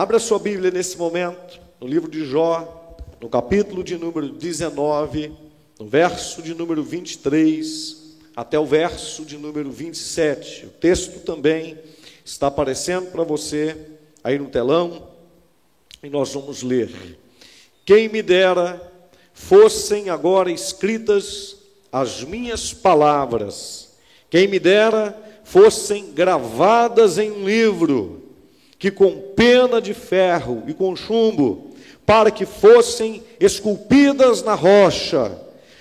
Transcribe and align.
Abra 0.00 0.18
sua 0.18 0.38
Bíblia 0.38 0.70
nesse 0.70 0.96
momento, 0.96 1.60
no 1.78 1.86
livro 1.86 2.10
de 2.10 2.24
Jó, 2.24 2.96
no 3.20 3.28
capítulo 3.28 3.84
de 3.84 3.98
número 3.98 4.30
19, 4.30 5.30
no 5.78 5.86
verso 5.86 6.40
de 6.40 6.54
número 6.54 6.82
23 6.82 8.16
até 8.34 8.58
o 8.58 8.64
verso 8.64 9.26
de 9.26 9.36
número 9.36 9.70
27. 9.70 10.64
O 10.64 10.68
texto 10.70 11.20
também 11.20 11.76
está 12.24 12.46
aparecendo 12.46 13.10
para 13.10 13.24
você 13.24 13.76
aí 14.24 14.38
no 14.38 14.48
telão 14.48 15.06
e 16.02 16.08
nós 16.08 16.32
vamos 16.32 16.62
ler. 16.62 17.18
Quem 17.84 18.08
me 18.08 18.22
dera 18.22 18.80
fossem 19.34 20.08
agora 20.08 20.50
escritas 20.50 21.58
as 21.92 22.24
minhas 22.24 22.72
palavras, 22.72 23.90
quem 24.30 24.48
me 24.48 24.58
dera 24.58 25.14
fossem 25.44 26.10
gravadas 26.10 27.18
em 27.18 27.30
um 27.30 27.44
livro, 27.44 28.19
que 28.80 28.90
com 28.90 29.12
pena 29.36 29.78
de 29.78 29.92
ferro 29.92 30.64
e 30.66 30.72
com 30.72 30.96
chumbo, 30.96 31.70
para 32.06 32.30
que 32.30 32.46
fossem 32.46 33.22
esculpidas 33.38 34.42
na 34.42 34.54
rocha, 34.54 35.30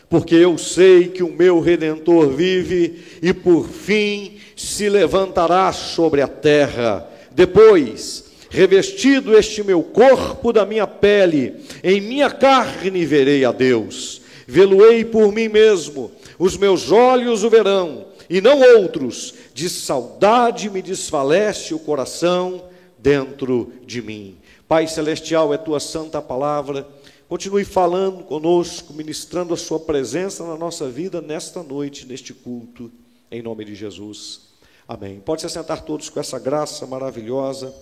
porque 0.09 0.35
eu 0.35 0.57
sei 0.57 1.07
que 1.07 1.23
o 1.23 1.31
meu 1.31 1.62
redentor 1.62 2.27
vive 2.27 3.02
e 3.21 3.34
por 3.34 3.70
fim 3.70 4.35
se 4.54 4.90
levantará 4.90 5.71
sobre 5.71 6.21
a 6.21 6.27
terra. 6.27 7.07
Depois, 7.31 8.26
revestido 8.49 9.38
este 9.38 9.63
meu 9.63 9.81
corpo 9.81 10.52
da 10.52 10.66
minha 10.66 10.85
pele, 10.85 11.55
em 11.81 12.02
minha 12.02 12.29
carne 12.29 13.05
verei 13.05 13.45
a 13.45 13.54
Deus. 13.54 14.21
Vê-lo-ei 14.45 15.05
por 15.05 15.31
mim 15.31 15.48
mesmo, 15.48 16.12
os 16.38 16.57
meus 16.57 16.91
olhos 16.91 17.45
o 17.45 17.49
verão, 17.49 18.07
e 18.29 18.41
não 18.41 18.59
outros. 18.76 19.34
De 19.54 19.70
saudade 19.70 20.70
me 20.70 20.81
desfalece 20.81 21.73
o 21.73 21.79
coração 21.79 22.68
dentro 23.02 23.73
de 23.85 24.02
mim. 24.02 24.38
Pai 24.67 24.88
celestial, 24.88 25.53
é 25.53 25.57
tua 25.57 25.80
santa 25.80 26.21
palavra. 26.21 26.88
Continue 27.27 27.63
falando 27.63 28.23
conosco, 28.23 28.93
ministrando 28.93 29.54
a 29.54 29.57
sua 29.57 29.79
presença 29.79 30.46
na 30.46 30.57
nossa 30.57 30.90
vida 30.90 31.21
nesta 31.21 31.63
noite, 31.63 32.05
neste 32.05 32.34
culto, 32.34 32.91
em 33.32 33.41
nome 33.41 33.65
de 33.65 33.76
Jesus. 33.76 34.41
Amém. 34.88 35.20
Pode 35.20 35.41
se 35.41 35.49
sentar 35.49 35.84
todos 35.84 36.10
com 36.10 36.20
essa 36.20 36.40
graça 36.40 36.85
maravilhosa 36.88 37.73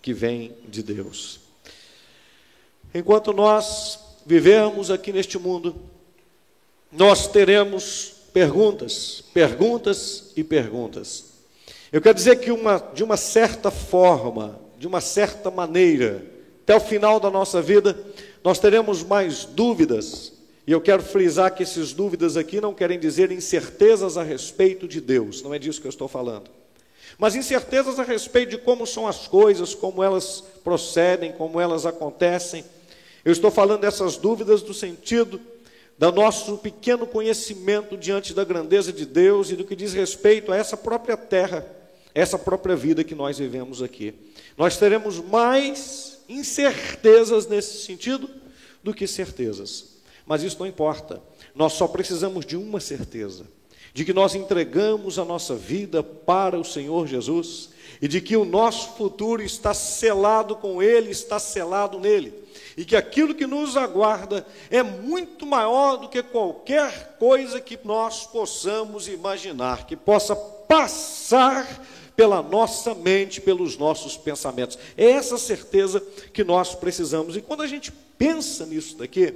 que 0.00 0.14
vem 0.14 0.52
de 0.68 0.82
Deus. 0.82 1.40
Enquanto 2.94 3.32
nós 3.32 3.98
vivemos 4.24 4.90
aqui 4.90 5.12
neste 5.12 5.38
mundo, 5.38 5.74
nós 6.90 7.26
teremos 7.26 8.14
perguntas, 8.32 9.22
perguntas 9.34 10.32
e 10.36 10.44
perguntas. 10.44 11.27
Eu 11.90 12.02
quero 12.02 12.14
dizer 12.14 12.36
que 12.36 12.50
uma, 12.50 12.78
de 12.92 13.02
uma 13.02 13.16
certa 13.16 13.70
forma, 13.70 14.60
de 14.78 14.86
uma 14.86 15.00
certa 15.00 15.50
maneira, 15.50 16.22
até 16.62 16.76
o 16.76 16.80
final 16.80 17.18
da 17.18 17.30
nossa 17.30 17.62
vida, 17.62 17.98
nós 18.44 18.58
teremos 18.58 19.02
mais 19.02 19.44
dúvidas, 19.44 20.32
e 20.66 20.72
eu 20.72 20.80
quero 20.82 21.02
frisar 21.02 21.54
que 21.54 21.62
essas 21.62 21.94
dúvidas 21.94 22.36
aqui 22.36 22.60
não 22.60 22.74
querem 22.74 22.98
dizer 22.98 23.32
incertezas 23.32 24.18
a 24.18 24.22
respeito 24.22 24.86
de 24.86 25.00
Deus, 25.00 25.42
não 25.42 25.54
é 25.54 25.58
disso 25.58 25.80
que 25.80 25.86
eu 25.86 25.90
estou 25.90 26.08
falando. 26.08 26.50
Mas 27.16 27.34
incertezas 27.34 27.98
a 27.98 28.02
respeito 28.02 28.50
de 28.50 28.58
como 28.58 28.86
são 28.86 29.08
as 29.08 29.26
coisas, 29.26 29.74
como 29.74 30.02
elas 30.02 30.44
procedem, 30.62 31.32
como 31.32 31.58
elas 31.58 31.86
acontecem. 31.86 32.64
Eu 33.24 33.32
estou 33.32 33.50
falando 33.50 33.80
dessas 33.80 34.16
dúvidas 34.18 34.60
do 34.60 34.74
sentido 34.74 35.40
do 35.98 36.12
nosso 36.12 36.58
pequeno 36.58 37.06
conhecimento 37.06 37.96
diante 37.96 38.32
da 38.32 38.44
grandeza 38.44 38.92
de 38.92 39.04
Deus 39.04 39.50
e 39.50 39.56
do 39.56 39.64
que 39.64 39.74
diz 39.74 39.92
respeito 39.92 40.52
a 40.52 40.56
essa 40.56 40.76
própria 40.76 41.16
terra, 41.16 41.66
essa 42.14 42.38
própria 42.38 42.74
vida 42.74 43.04
que 43.04 43.14
nós 43.14 43.38
vivemos 43.38 43.82
aqui. 43.82 44.14
Nós 44.56 44.76
teremos 44.76 45.18
mais 45.18 46.20
incertezas 46.28 47.46
nesse 47.46 47.84
sentido 47.84 48.28
do 48.82 48.94
que 48.94 49.06
certezas. 49.06 49.98
Mas 50.26 50.42
isso 50.42 50.58
não 50.58 50.66
importa. 50.66 51.22
Nós 51.54 51.72
só 51.72 51.88
precisamos 51.88 52.44
de 52.44 52.56
uma 52.56 52.80
certeza: 52.80 53.46
de 53.94 54.04
que 54.04 54.12
nós 54.12 54.34
entregamos 54.34 55.18
a 55.18 55.24
nossa 55.24 55.54
vida 55.54 56.02
para 56.02 56.58
o 56.58 56.64
Senhor 56.64 57.06
Jesus 57.06 57.70
e 58.00 58.06
de 58.06 58.20
que 58.20 58.36
o 58.36 58.44
nosso 58.44 58.96
futuro 58.96 59.42
está 59.42 59.72
selado 59.72 60.56
com 60.56 60.82
Ele, 60.82 61.10
está 61.10 61.38
selado 61.38 61.98
nele 61.98 62.48
e 62.78 62.84
que 62.84 62.94
aquilo 62.94 63.34
que 63.34 63.44
nos 63.44 63.76
aguarda 63.76 64.46
é 64.70 64.84
muito 64.84 65.44
maior 65.44 65.96
do 65.96 66.08
que 66.08 66.22
qualquer 66.22 67.16
coisa 67.18 67.60
que 67.60 67.76
nós 67.82 68.24
possamos 68.24 69.08
imaginar, 69.08 69.84
que 69.84 69.96
possa 69.96 70.36
passar 70.36 71.66
pela 72.18 72.42
nossa 72.42 72.96
mente, 72.96 73.40
pelos 73.40 73.76
nossos 73.76 74.16
pensamentos. 74.16 74.76
É 74.96 75.08
essa 75.08 75.38
certeza 75.38 76.04
que 76.32 76.42
nós 76.42 76.74
precisamos. 76.74 77.36
E 77.36 77.40
quando 77.40 77.62
a 77.62 77.66
gente 77.68 77.92
pensa 77.92 78.66
nisso 78.66 78.96
daqui, 78.96 79.32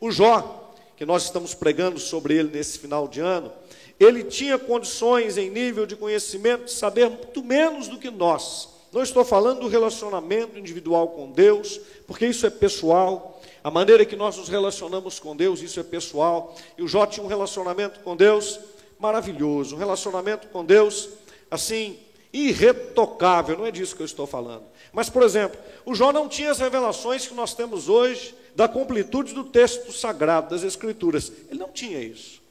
o 0.00 0.08
Jó, 0.08 0.72
que 0.96 1.04
nós 1.04 1.24
estamos 1.24 1.52
pregando 1.52 1.98
sobre 1.98 2.38
ele 2.38 2.48
nesse 2.52 2.78
final 2.78 3.08
de 3.08 3.18
ano, 3.18 3.50
ele 3.98 4.22
tinha 4.22 4.56
condições 4.56 5.36
em 5.36 5.50
nível 5.50 5.84
de 5.84 5.96
conhecimento 5.96 6.66
de 6.66 6.70
saber 6.70 7.10
muito 7.10 7.42
menos 7.42 7.88
do 7.88 7.98
que 7.98 8.08
nós. 8.08 8.68
Não 8.92 9.02
estou 9.02 9.24
falando 9.24 9.62
do 9.62 9.68
relacionamento 9.68 10.56
individual 10.56 11.08
com 11.08 11.32
Deus, 11.32 11.80
porque 12.06 12.24
isso 12.24 12.46
é 12.46 12.50
pessoal. 12.50 13.42
A 13.64 13.70
maneira 13.70 14.04
que 14.04 14.14
nós 14.14 14.36
nos 14.36 14.48
relacionamos 14.48 15.18
com 15.18 15.34
Deus, 15.34 15.60
isso 15.60 15.80
é 15.80 15.82
pessoal. 15.82 16.54
E 16.78 16.84
o 16.84 16.88
Jó 16.88 17.04
tinha 17.04 17.26
um 17.26 17.28
relacionamento 17.28 17.98
com 17.98 18.14
Deus 18.14 18.60
maravilhoso, 18.96 19.74
um 19.74 19.78
relacionamento 19.78 20.46
com 20.46 20.64
Deus 20.64 21.08
assim 21.50 21.98
irretocável. 22.32 23.58
Não 23.58 23.66
é 23.66 23.70
disso 23.70 23.94
que 23.94 24.02
eu 24.02 24.06
estou 24.06 24.26
falando. 24.26 24.64
Mas, 24.92 25.08
por 25.08 25.22
exemplo, 25.22 25.58
o 25.84 25.94
Jó 25.94 26.12
não 26.12 26.28
tinha 26.28 26.50
as 26.50 26.58
revelações 26.58 27.26
que 27.26 27.34
nós 27.34 27.54
temos 27.54 27.88
hoje 27.88 28.34
da 28.54 28.68
completude 28.68 29.34
do 29.34 29.44
texto 29.44 29.92
sagrado, 29.92 30.50
das 30.50 30.62
Escrituras. 30.62 31.32
Ele 31.50 31.58
não 31.58 31.70
tinha 31.70 32.00
isso. 32.00 32.42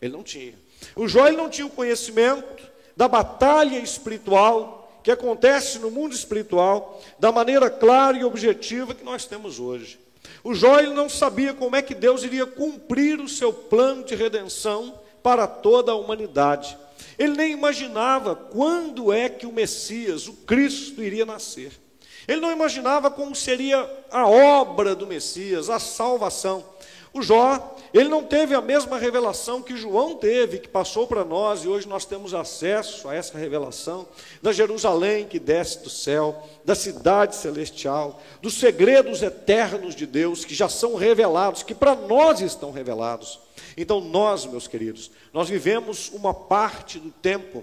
Ele 0.00 0.12
não 0.12 0.22
tinha. 0.22 0.54
O 0.94 1.08
Jó 1.08 1.26
ele 1.26 1.36
não 1.36 1.48
tinha 1.48 1.66
o 1.66 1.70
conhecimento 1.70 2.62
da 2.96 3.08
batalha 3.08 3.78
espiritual 3.78 5.00
que 5.02 5.10
acontece 5.10 5.78
no 5.78 5.90
mundo 5.90 6.14
espiritual 6.14 7.00
da 7.18 7.32
maneira 7.32 7.70
clara 7.70 8.16
e 8.16 8.24
objetiva 8.24 8.94
que 8.94 9.04
nós 9.04 9.24
temos 9.24 9.58
hoje. 9.58 9.98
O 10.44 10.54
Jó 10.54 10.78
ele 10.78 10.94
não 10.94 11.08
sabia 11.08 11.54
como 11.54 11.76
é 11.76 11.82
que 11.82 11.94
Deus 11.94 12.22
iria 12.22 12.46
cumprir 12.46 13.20
o 13.20 13.28
seu 13.28 13.52
plano 13.52 14.04
de 14.04 14.14
redenção 14.14 14.94
para 15.22 15.46
toda 15.46 15.92
a 15.92 15.96
humanidade. 15.96 16.76
Ele 17.18 17.36
nem 17.36 17.52
imaginava 17.52 18.36
quando 18.36 19.12
é 19.12 19.28
que 19.28 19.46
o 19.46 19.52
Messias, 19.52 20.28
o 20.28 20.32
Cristo, 20.32 21.02
iria 21.02 21.26
nascer. 21.26 21.72
Ele 22.28 22.40
não 22.40 22.52
imaginava 22.52 23.10
como 23.10 23.34
seria 23.34 23.90
a 24.10 24.26
obra 24.26 24.94
do 24.94 25.06
Messias, 25.06 25.70
a 25.70 25.78
salvação. 25.78 26.64
O 27.12 27.22
Jó, 27.22 27.76
ele 27.92 28.08
não 28.08 28.22
teve 28.22 28.54
a 28.54 28.60
mesma 28.60 28.98
revelação 28.98 29.62
que 29.62 29.76
João 29.76 30.14
teve, 30.14 30.58
que 30.58 30.68
passou 30.68 31.06
para 31.06 31.24
nós, 31.24 31.64
e 31.64 31.68
hoje 31.68 31.88
nós 31.88 32.04
temos 32.04 32.34
acesso 32.34 33.08
a 33.08 33.14
essa 33.14 33.38
revelação, 33.38 34.06
da 34.42 34.52
Jerusalém 34.52 35.26
que 35.26 35.38
desce 35.38 35.82
do 35.82 35.88
céu, 35.88 36.46
da 36.64 36.74
cidade 36.74 37.34
celestial, 37.34 38.20
dos 38.42 38.58
segredos 38.58 39.22
eternos 39.22 39.94
de 39.94 40.06
Deus, 40.06 40.44
que 40.44 40.54
já 40.54 40.68
são 40.68 40.94
revelados, 40.96 41.62
que 41.62 41.74
para 41.74 41.94
nós 41.94 42.40
estão 42.42 42.70
revelados. 42.70 43.40
Então, 43.80 44.00
nós, 44.00 44.44
meus 44.44 44.66
queridos, 44.66 45.08
nós 45.32 45.48
vivemos 45.48 46.10
uma 46.12 46.34
parte 46.34 46.98
do 46.98 47.12
tempo 47.12 47.62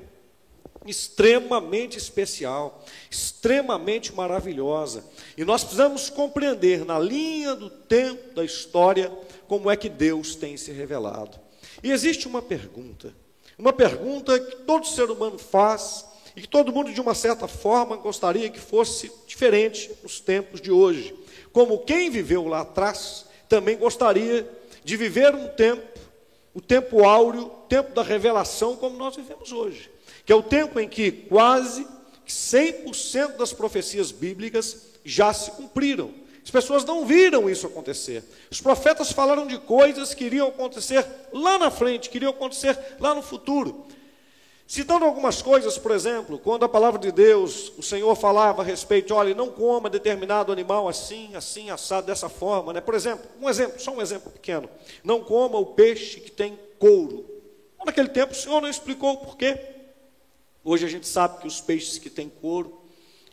extremamente 0.86 1.98
especial, 1.98 2.86
extremamente 3.12 4.16
maravilhosa. 4.16 5.04
E 5.36 5.44
nós 5.44 5.62
precisamos 5.62 6.10
compreender 6.10 6.86
na 6.86 6.98
linha 6.98 7.54
do 7.54 7.70
tempo 7.70 8.34
da 8.34 8.46
história 8.46 9.12
como 9.46 9.70
é 9.70 9.76
que 9.76 9.90
Deus 9.90 10.36
tem 10.36 10.56
se 10.56 10.72
revelado. 10.72 11.38
E 11.84 11.92
existe 11.92 12.30
uma 12.30 12.42
pergunta, 12.42 13.14
uma 13.58 13.74
pergunta 13.74 14.40
que 14.40 14.56
todo 14.58 14.88
ser 14.88 15.12
humano 15.12 15.38
faz 15.38 16.06
e 16.34 16.42
que 16.42 16.48
todo 16.48 16.72
mundo 16.72 16.94
de 16.94 17.02
uma 17.02 17.14
certa 17.14 17.46
forma 17.46 17.98
gostaria 17.98 18.50
que 18.50 18.60
fosse 18.60 19.12
diferente 19.28 19.92
nos 20.02 20.22
tempos 20.22 20.62
de 20.62 20.72
hoje. 20.72 21.14
Como 21.52 21.80
quem 21.80 22.10
viveu 22.10 22.48
lá 22.48 22.62
atrás 22.62 23.26
também 23.50 23.76
gostaria 23.76 24.50
de 24.82 24.96
viver 24.96 25.34
um 25.34 25.48
tempo, 25.48 25.95
o 26.56 26.62
tempo 26.62 27.04
áureo, 27.04 27.44
o 27.44 27.68
tempo 27.68 27.94
da 27.94 28.02
revelação 28.02 28.76
como 28.76 28.98
nós 28.98 29.16
vivemos 29.16 29.52
hoje 29.52 29.94
que 30.26 30.34
é 30.34 30.36
o 30.36 30.44
tempo 30.44 30.80
em 30.80 30.90
que 30.90 31.12
quase 31.12 31.88
100% 32.28 33.38
das 33.38 33.54
profecias 33.54 34.12
bíblicas 34.12 34.88
já 35.04 35.32
se 35.32 35.52
cumpriram. 35.52 36.12
As 36.44 36.50
pessoas 36.50 36.84
não 36.84 37.06
viram 37.06 37.50
isso 37.50 37.68
acontecer. 37.68 38.24
Os 38.50 38.60
profetas 38.60 39.12
falaram 39.12 39.46
de 39.46 39.58
coisas 39.60 40.14
que 40.14 40.26
iriam 40.26 40.48
acontecer 40.48 41.06
lá 41.32 41.58
na 41.60 41.70
frente, 41.70 42.10
que 42.10 42.18
iriam 42.18 42.32
acontecer 42.32 42.78
lá 43.00 43.14
no 43.14 43.22
futuro. 43.22 43.86
Citando 44.68 45.06
algumas 45.06 45.44
coisas, 45.44 45.78
por 45.78 45.92
exemplo, 45.92 46.40
quando 46.40 46.66
a 46.66 46.70
palavra 46.70 47.00
de 47.00 47.12
Deus, 47.12 47.72
o 47.78 47.84
Senhor 47.84 48.16
falava 48.16 48.64
a 48.64 48.66
respeito, 48.66 49.14
olha, 49.14 49.36
não 49.36 49.52
coma 49.52 49.92
determinado 49.92 50.52
animal 50.52 50.90
assim, 50.90 51.36
assim, 51.36 51.70
assado, 51.70 52.08
dessa 52.08 52.28
forma, 52.30 52.74
né? 52.74 52.82
Por 52.82 52.96
exemplo, 52.96 53.26
um 53.40 53.48
exemplo, 53.48 53.80
só 53.80 53.92
um 53.92 54.02
exemplo 54.02 54.32
pequeno. 54.32 54.68
Não 55.04 55.24
coma 55.24 55.60
o 55.60 55.68
peixe 55.68 56.20
que 56.20 56.32
tem 56.32 56.58
couro. 56.80 57.26
Naquele 57.86 58.10
tempo 58.10 58.34
o 58.34 58.36
Senhor 58.36 58.60
não 58.60 58.68
explicou 58.68 59.14
o 59.14 59.18
porquê. 59.18 59.56
Hoje 60.64 60.84
a 60.84 60.90
gente 60.90 61.08
sabe 61.08 61.42
que 61.42 61.48
os 61.48 61.62
peixes 61.62 62.00
que 62.00 62.10
têm 62.10 62.28
couro, 62.28 62.82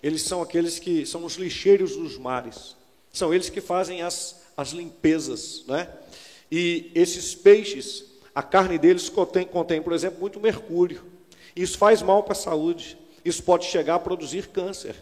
eles 0.03 0.21
são 0.21 0.43
aqueles 0.43 0.79
que 0.79 1.07
são 1.07 1.25
os 1.25 1.37
lixeiros 1.37 1.97
dos 1.97 2.19
mares. 2.19 2.77
São 3.11 3.33
eles 3.33 3.49
que 3.49 3.63
fazem 3.63 4.03
as, 4.03 4.43
as 4.55 4.73
limpezas, 4.73 5.65
né? 5.67 5.89
E 6.51 6.91
esses 6.95 7.35
peixes, 7.35 8.05
a 8.35 8.43
carne 8.43 8.77
deles 8.77 9.09
contém, 9.09 9.47
contém, 9.47 9.81
por 9.81 9.95
exemplo, 9.95 10.21
muito 10.21 10.39
mercúrio. 10.39 11.12
Isso 11.55 11.79
faz 11.79 12.03
mal 12.03 12.23
para 12.23 12.33
a 12.33 12.37
saúde. 12.37 12.99
Isso 13.25 13.43
pode 13.43 13.67
chegar 13.67 13.97
a 13.97 13.99
produzir 13.99 14.49
câncer. 14.49 14.97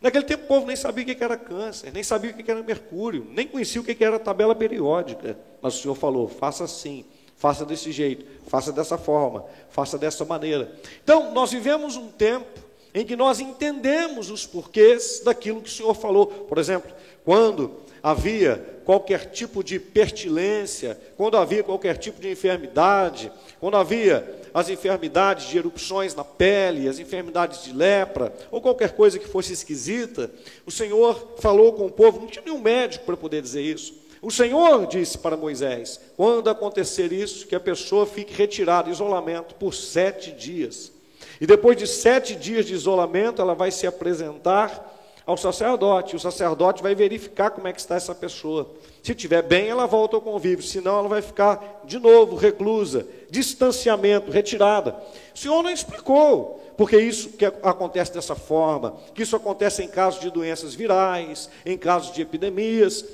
Naquele 0.00 0.24
tempo 0.24 0.44
o 0.44 0.46
povo 0.46 0.66
nem 0.66 0.76
sabia 0.76 1.04
o 1.04 1.06
que 1.06 1.24
era 1.24 1.36
câncer, 1.36 1.92
nem 1.92 2.02
sabia 2.02 2.30
o 2.30 2.34
que 2.34 2.50
era 2.50 2.62
mercúrio, 2.62 3.26
nem 3.30 3.46
conhecia 3.46 3.80
o 3.80 3.84
que 3.84 4.04
era 4.04 4.18
tabela 4.18 4.54
periódica. 4.54 5.38
Mas 5.62 5.78
o 5.78 5.82
Senhor 5.82 5.94
falou: 5.94 6.28
faça 6.28 6.64
assim, 6.64 7.04
faça 7.36 7.64
desse 7.64 7.90
jeito, 7.92 8.26
faça 8.46 8.72
dessa 8.72 8.98
forma, 8.98 9.44
faça 9.70 9.96
dessa 9.96 10.24
maneira. 10.24 10.72
Então, 11.02 11.32
nós 11.32 11.50
vivemos 11.50 11.96
um 11.96 12.08
tempo 12.08 12.66
em 12.94 13.04
que 13.04 13.16
nós 13.16 13.40
entendemos 13.40 14.30
os 14.30 14.46
porquês 14.46 15.20
daquilo 15.24 15.60
que 15.60 15.68
o 15.68 15.72
Senhor 15.72 15.94
falou. 15.94 16.26
Por 16.26 16.58
exemplo, 16.58 16.90
quando 17.24 17.78
havia 18.06 18.64
qualquer 18.84 19.32
tipo 19.32 19.64
de 19.64 19.80
pestilência, 19.80 20.96
quando 21.16 21.36
havia 21.36 21.64
qualquer 21.64 21.98
tipo 21.98 22.20
de 22.20 22.30
enfermidade, 22.30 23.32
quando 23.58 23.76
havia 23.76 24.42
as 24.54 24.68
enfermidades 24.68 25.48
de 25.48 25.58
erupções 25.58 26.14
na 26.14 26.22
pele, 26.22 26.88
as 26.88 27.00
enfermidades 27.00 27.64
de 27.64 27.72
lepra, 27.72 28.32
ou 28.48 28.60
qualquer 28.60 28.92
coisa 28.92 29.18
que 29.18 29.26
fosse 29.26 29.52
esquisita, 29.52 30.30
o 30.64 30.70
Senhor 30.70 31.34
falou 31.40 31.72
com 31.72 31.86
o 31.86 31.90
povo, 31.90 32.20
não 32.20 32.28
tinha 32.28 32.44
nenhum 32.44 32.60
médico 32.60 33.04
para 33.04 33.16
poder 33.16 33.42
dizer 33.42 33.62
isso. 33.62 33.92
O 34.22 34.30
Senhor 34.30 34.86
disse 34.86 35.18
para 35.18 35.36
Moisés: 35.36 36.00
quando 36.16 36.48
acontecer 36.48 37.12
isso, 37.12 37.44
que 37.44 37.56
a 37.56 37.60
pessoa 37.60 38.06
fique 38.06 38.32
retirada, 38.32 38.88
isolamento, 38.88 39.56
por 39.56 39.74
sete 39.74 40.30
dias. 40.30 40.92
E 41.40 41.46
depois 41.46 41.76
de 41.76 41.88
sete 41.88 42.36
dias 42.36 42.66
de 42.66 42.72
isolamento, 42.72 43.42
ela 43.42 43.52
vai 43.52 43.72
se 43.72 43.84
apresentar 43.84 44.95
ao 45.26 45.36
sacerdote. 45.36 46.14
O 46.14 46.20
sacerdote 46.20 46.82
vai 46.82 46.94
verificar 46.94 47.50
como 47.50 47.66
é 47.66 47.72
que 47.72 47.80
está 47.80 47.96
essa 47.96 48.14
pessoa. 48.14 48.70
Se 49.02 49.12
estiver 49.12 49.42
bem, 49.42 49.68
ela 49.68 49.86
volta 49.86 50.16
ao 50.16 50.22
convívio, 50.22 50.64
senão 50.64 51.00
ela 51.00 51.08
vai 51.08 51.20
ficar 51.20 51.82
de 51.84 51.98
novo 51.98 52.36
reclusa, 52.36 53.06
distanciamento, 53.28 54.30
retirada. 54.30 54.96
O 55.34 55.38
Senhor 55.38 55.62
não 55.62 55.70
explicou 55.70 56.62
porque 56.76 56.98
isso 56.98 57.30
que 57.30 57.44
acontece 57.44 58.12
dessa 58.12 58.34
forma, 58.34 58.96
que 59.14 59.22
isso 59.22 59.34
acontece 59.34 59.82
em 59.82 59.88
casos 59.88 60.20
de 60.20 60.30
doenças 60.30 60.74
virais, 60.74 61.50
em 61.64 61.76
casos 61.76 62.14
de 62.14 62.22
epidemias. 62.22 63.04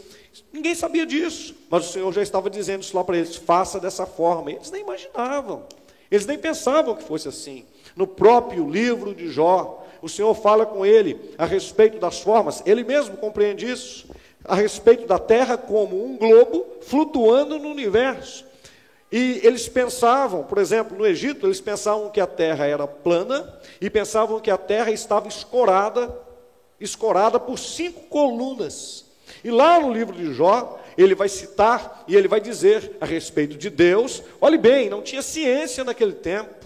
Ninguém 0.52 0.74
sabia 0.74 1.06
disso, 1.06 1.54
mas 1.70 1.88
o 1.88 1.92
Senhor 1.92 2.12
já 2.12 2.22
estava 2.22 2.50
dizendo 2.50 2.82
isso 2.82 2.96
lá 2.96 3.04
para 3.04 3.16
eles: 3.16 3.36
faça 3.36 3.78
dessa 3.78 4.04
forma. 4.04 4.50
eles 4.50 4.70
nem 4.70 4.82
imaginavam, 4.82 5.62
eles 6.10 6.26
nem 6.26 6.38
pensavam 6.38 6.96
que 6.96 7.04
fosse 7.04 7.28
assim. 7.28 7.64
No 7.94 8.06
próprio 8.06 8.68
livro 8.68 9.14
de 9.14 9.28
Jó, 9.28 9.81
o 10.02 10.08
Senhor 10.08 10.34
fala 10.34 10.66
com 10.66 10.84
ele 10.84 11.32
a 11.38 11.46
respeito 11.46 11.98
das 11.98 12.20
formas, 12.20 12.62
ele 12.66 12.82
mesmo 12.82 13.16
compreende 13.16 13.70
isso 13.70 14.06
a 14.44 14.56
respeito 14.56 15.06
da 15.06 15.18
Terra 15.18 15.56
como 15.56 16.04
um 16.04 16.16
globo 16.16 16.66
flutuando 16.82 17.58
no 17.58 17.68
universo. 17.68 18.44
E 19.10 19.40
eles 19.44 19.68
pensavam, 19.68 20.42
por 20.42 20.58
exemplo, 20.58 20.96
no 20.96 21.06
Egito, 21.06 21.46
eles 21.46 21.60
pensavam 21.60 22.10
que 22.10 22.20
a 22.20 22.26
Terra 22.26 22.66
era 22.66 22.86
plana 22.86 23.60
e 23.80 23.88
pensavam 23.90 24.40
que 24.40 24.50
a 24.50 24.56
Terra 24.56 24.90
estava 24.90 25.28
escorada, 25.28 26.18
escorada 26.80 27.38
por 27.38 27.58
cinco 27.58 28.00
colunas. 28.08 29.04
E 29.44 29.50
lá 29.50 29.78
no 29.78 29.92
livro 29.92 30.16
de 30.16 30.32
Jó, 30.32 30.80
ele 30.96 31.14
vai 31.14 31.28
citar 31.28 32.04
e 32.08 32.16
ele 32.16 32.26
vai 32.26 32.40
dizer 32.40 32.96
a 33.00 33.06
respeito 33.06 33.56
de 33.56 33.68
Deus. 33.68 34.22
Olhe 34.40 34.58
bem, 34.58 34.88
não 34.88 35.02
tinha 35.02 35.22
ciência 35.22 35.84
naquele 35.84 36.12
tempo. 36.12 36.61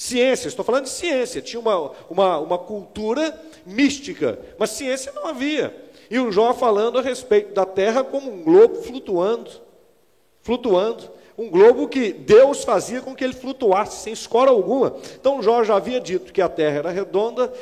Ciência, 0.00 0.48
estou 0.48 0.64
falando 0.64 0.84
de 0.84 0.90
ciência, 0.90 1.42
tinha 1.42 1.60
uma, 1.60 1.92
uma, 2.08 2.38
uma 2.38 2.56
cultura 2.56 3.38
mística, 3.66 4.38
mas 4.58 4.70
ciência 4.70 5.12
não 5.12 5.26
havia. 5.26 5.76
E 6.10 6.18
o 6.18 6.32
Jó 6.32 6.54
falando 6.54 6.98
a 6.98 7.02
respeito 7.02 7.52
da 7.52 7.66
terra 7.66 8.02
como 8.02 8.32
um 8.32 8.42
globo 8.42 8.76
flutuando, 8.76 9.50
flutuando, 10.40 11.10
um 11.36 11.50
globo 11.50 11.86
que 11.86 12.14
Deus 12.14 12.64
fazia 12.64 13.02
com 13.02 13.14
que 13.14 13.22
ele 13.22 13.34
flutuasse 13.34 14.02
sem 14.02 14.14
escora 14.14 14.50
alguma. 14.50 14.96
Então 15.20 15.42
Jó 15.42 15.62
já 15.64 15.76
havia 15.76 16.00
dito 16.00 16.32
que 16.32 16.40
a 16.40 16.48
terra 16.48 16.78
era 16.78 16.90
redonda, 16.90 17.52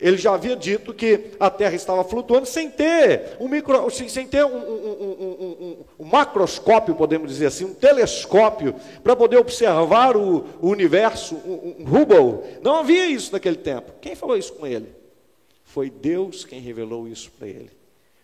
ele 0.00 0.16
já 0.16 0.34
havia 0.34 0.56
dito 0.56 0.92
que 0.92 1.30
a 1.38 1.48
Terra 1.48 1.74
estava 1.74 2.04
flutuando 2.04 2.46
sem 2.46 2.70
ter 2.70 3.36
um, 3.40 3.48
micro, 3.48 3.90
sem 3.90 4.26
ter 4.26 4.44
um, 4.44 4.56
um, 4.56 5.46
um, 5.60 5.76
um 6.00 6.04
macroscópio, 6.04 6.94
podemos 6.94 7.30
dizer 7.30 7.46
assim, 7.46 7.64
um 7.64 7.74
telescópio, 7.74 8.74
para 9.02 9.16
poder 9.16 9.38
observar 9.38 10.16
o, 10.16 10.44
o 10.60 10.68
universo, 10.68 11.36
um, 11.36 11.84
Hubble. 11.84 12.58
Não 12.62 12.76
havia 12.76 13.06
isso 13.06 13.32
naquele 13.32 13.56
tempo. 13.56 13.92
Quem 14.00 14.14
falou 14.14 14.36
isso 14.36 14.52
com 14.52 14.66
ele? 14.66 14.88
Foi 15.64 15.90
Deus 15.90 16.44
quem 16.44 16.60
revelou 16.60 17.08
isso 17.08 17.30
para 17.38 17.48
ele. 17.48 17.70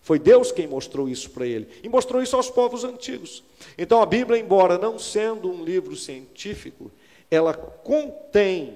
Foi 0.03 0.19
Deus 0.19 0.51
quem 0.51 0.67
mostrou 0.67 1.09
isso 1.09 1.31
para 1.31 1.47
ele. 1.47 1.69
E 1.83 1.89
mostrou 1.89 2.23
isso 2.23 2.35
aos 2.37 2.51
povos 2.51 2.85
antigos. 2.85 3.43
Então 3.77 4.01
a 4.01 4.07
Bíblia, 4.07 4.41
embora 4.41 4.79
não 4.79 4.99
sendo 4.99 5.51
um 5.51 5.65
livro 5.65 5.95
científico, 5.95 6.91
ela 7.31 7.55
contém, 7.55 8.75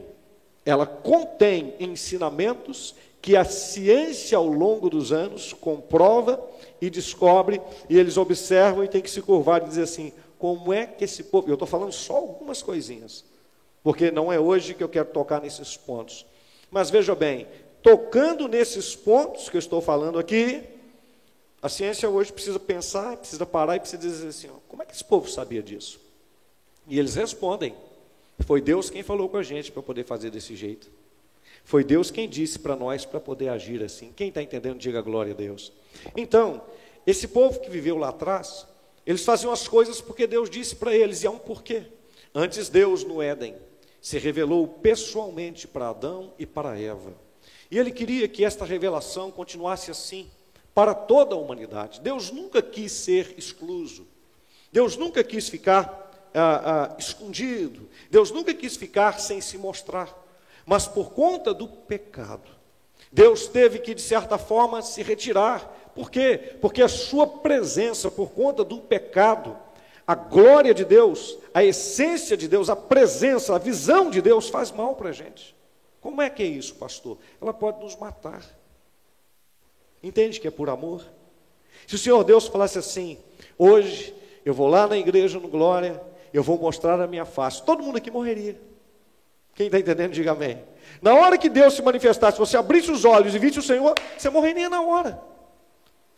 ela 0.64 0.86
contém 0.86 1.74
ensinamentos 1.78 2.94
que 3.20 3.36
a 3.36 3.44
ciência 3.44 4.36
ao 4.36 4.46
longo 4.46 4.90
dos 4.90 5.12
anos 5.12 5.52
comprova 5.52 6.42
e 6.80 6.90
descobre, 6.90 7.60
e 7.88 7.98
eles 7.98 8.16
observam 8.16 8.84
e 8.84 8.88
tem 8.88 9.00
que 9.00 9.10
se 9.10 9.22
curvar 9.22 9.62
e 9.62 9.68
dizer 9.68 9.82
assim: 9.82 10.12
como 10.38 10.72
é 10.72 10.86
que 10.86 11.04
esse 11.04 11.24
povo. 11.24 11.48
Eu 11.48 11.54
estou 11.54 11.66
falando 11.66 11.92
só 11.92 12.16
algumas 12.16 12.62
coisinhas, 12.62 13.24
porque 13.82 14.10
não 14.10 14.30
é 14.30 14.38
hoje 14.38 14.74
que 14.74 14.84
eu 14.84 14.88
quero 14.88 15.08
tocar 15.08 15.40
nesses 15.40 15.76
pontos. 15.76 16.26
Mas 16.70 16.90
veja 16.90 17.14
bem, 17.14 17.46
tocando 17.82 18.46
nesses 18.46 18.94
pontos 18.94 19.48
que 19.48 19.56
eu 19.56 19.60
estou 19.60 19.80
falando 19.80 20.18
aqui, 20.18 20.62
a 21.62 21.68
ciência 21.70 22.10
hoje 22.10 22.30
precisa 22.30 22.60
pensar, 22.60 23.16
precisa 23.16 23.46
parar 23.46 23.76
e 23.76 23.80
precisa 23.80 24.02
dizer 24.02 24.28
assim: 24.28 24.50
como 24.68 24.82
é 24.82 24.86
que 24.86 24.92
esse 24.92 25.04
povo 25.04 25.30
sabia 25.30 25.62
disso? 25.62 25.98
E 26.86 26.98
eles 26.98 27.14
respondem: 27.14 27.74
foi 28.40 28.60
Deus 28.60 28.90
quem 28.90 29.02
falou 29.02 29.28
com 29.28 29.36
a 29.36 29.42
gente 29.42 29.70
para 29.70 29.82
poder 29.82 30.04
fazer 30.04 30.30
desse 30.30 30.56
jeito. 30.56 30.90
Foi 31.64 31.82
Deus 31.82 32.10
quem 32.10 32.28
disse 32.28 32.58
para 32.58 32.76
nós 32.76 33.04
para 33.04 33.20
poder 33.20 33.48
agir 33.48 33.82
assim. 33.82 34.12
Quem 34.14 34.28
está 34.28 34.42
entendendo, 34.42 34.78
diga 34.78 35.00
glória 35.00 35.32
a 35.32 35.36
Deus. 35.36 35.72
Então, 36.16 36.62
esse 37.06 37.28
povo 37.28 37.60
que 37.60 37.70
viveu 37.70 37.96
lá 37.96 38.10
atrás, 38.10 38.66
eles 39.06 39.24
faziam 39.24 39.52
as 39.52 39.66
coisas 39.66 40.00
porque 40.00 40.26
Deus 40.26 40.50
disse 40.50 40.76
para 40.76 40.94
eles, 40.94 41.22
e 41.22 41.26
há 41.26 41.30
um 41.30 41.38
porquê. 41.38 41.84
Antes, 42.34 42.68
Deus 42.68 43.04
no 43.04 43.22
Éden 43.22 43.54
se 44.00 44.18
revelou 44.18 44.68
pessoalmente 44.68 45.66
para 45.66 45.88
Adão 45.88 46.34
e 46.38 46.44
para 46.44 46.78
Eva. 46.78 47.14
E 47.70 47.78
ele 47.78 47.90
queria 47.90 48.28
que 48.28 48.44
esta 48.44 48.64
revelação 48.64 49.30
continuasse 49.30 49.90
assim 49.90 50.30
para 50.74 50.94
toda 50.94 51.34
a 51.34 51.38
humanidade. 51.38 52.00
Deus 52.00 52.30
nunca 52.30 52.60
quis 52.60 52.92
ser 52.92 53.34
excluso. 53.38 54.06
Deus 54.70 54.96
nunca 54.96 55.24
quis 55.24 55.48
ficar 55.48 56.03
ah, 56.34 56.90
ah, 56.92 56.96
escondido. 56.98 57.88
Deus 58.10 58.30
nunca 58.30 58.52
quis 58.52 58.76
ficar 58.76 59.20
sem 59.20 59.40
se 59.40 59.56
mostrar. 59.56 60.12
Mas 60.66 60.86
por 60.86 61.12
conta 61.12 61.54
do 61.54 61.68
pecado, 61.68 62.50
Deus 63.12 63.46
teve 63.46 63.78
que, 63.78 63.94
de 63.94 64.02
certa 64.02 64.36
forma, 64.36 64.82
se 64.82 65.02
retirar. 65.02 65.92
Por 65.94 66.10
quê? 66.10 66.56
Porque 66.60 66.82
a 66.82 66.88
sua 66.88 67.26
presença, 67.26 68.10
por 68.10 68.30
conta 68.32 68.64
do 68.64 68.78
pecado, 68.78 69.56
a 70.06 70.14
glória 70.14 70.74
de 70.74 70.84
Deus, 70.84 71.38
a 71.52 71.64
essência 71.64 72.36
de 72.36 72.48
Deus, 72.48 72.68
a 72.68 72.76
presença, 72.76 73.54
a 73.54 73.58
visão 73.58 74.10
de 74.10 74.20
Deus 74.20 74.48
faz 74.48 74.70
mal 74.70 74.96
para 74.96 75.10
a 75.10 75.12
gente. 75.12 75.54
Como 76.00 76.20
é 76.20 76.28
que 76.28 76.42
é 76.42 76.46
isso, 76.46 76.74
pastor? 76.74 77.16
Ela 77.40 77.54
pode 77.54 77.82
nos 77.82 77.96
matar. 77.96 78.44
Entende 80.02 80.40
que 80.40 80.48
é 80.48 80.50
por 80.50 80.68
amor? 80.68 81.02
Se 81.86 81.94
o 81.94 81.98
Senhor 81.98 82.22
Deus 82.24 82.46
falasse 82.46 82.78
assim, 82.78 83.18
hoje 83.56 84.14
eu 84.44 84.52
vou 84.52 84.68
lá 84.68 84.86
na 84.86 84.98
igreja 84.98 85.40
no 85.40 85.48
Glória, 85.48 86.00
eu 86.36 86.42
vou 86.42 86.58
mostrar 86.58 87.00
a 87.00 87.06
minha 87.06 87.24
face, 87.24 87.62
todo 87.62 87.82
mundo 87.82 87.96
aqui 87.96 88.10
morreria. 88.10 88.60
Quem 89.54 89.66
está 89.66 89.78
entendendo, 89.78 90.12
diga 90.12 90.32
amém. 90.32 90.62
Na 91.00 91.14
hora 91.14 91.38
que 91.38 91.48
Deus 91.48 91.74
se 91.74 91.82
manifestasse, 91.82 92.38
você 92.38 92.56
abrisse 92.56 92.90
os 92.90 93.04
olhos 93.04 93.34
e 93.34 93.38
visse 93.38 93.58
o 93.58 93.62
Senhor, 93.62 93.94
você 94.18 94.28
morreria 94.28 94.68
na 94.68 94.82
hora. 94.82 95.20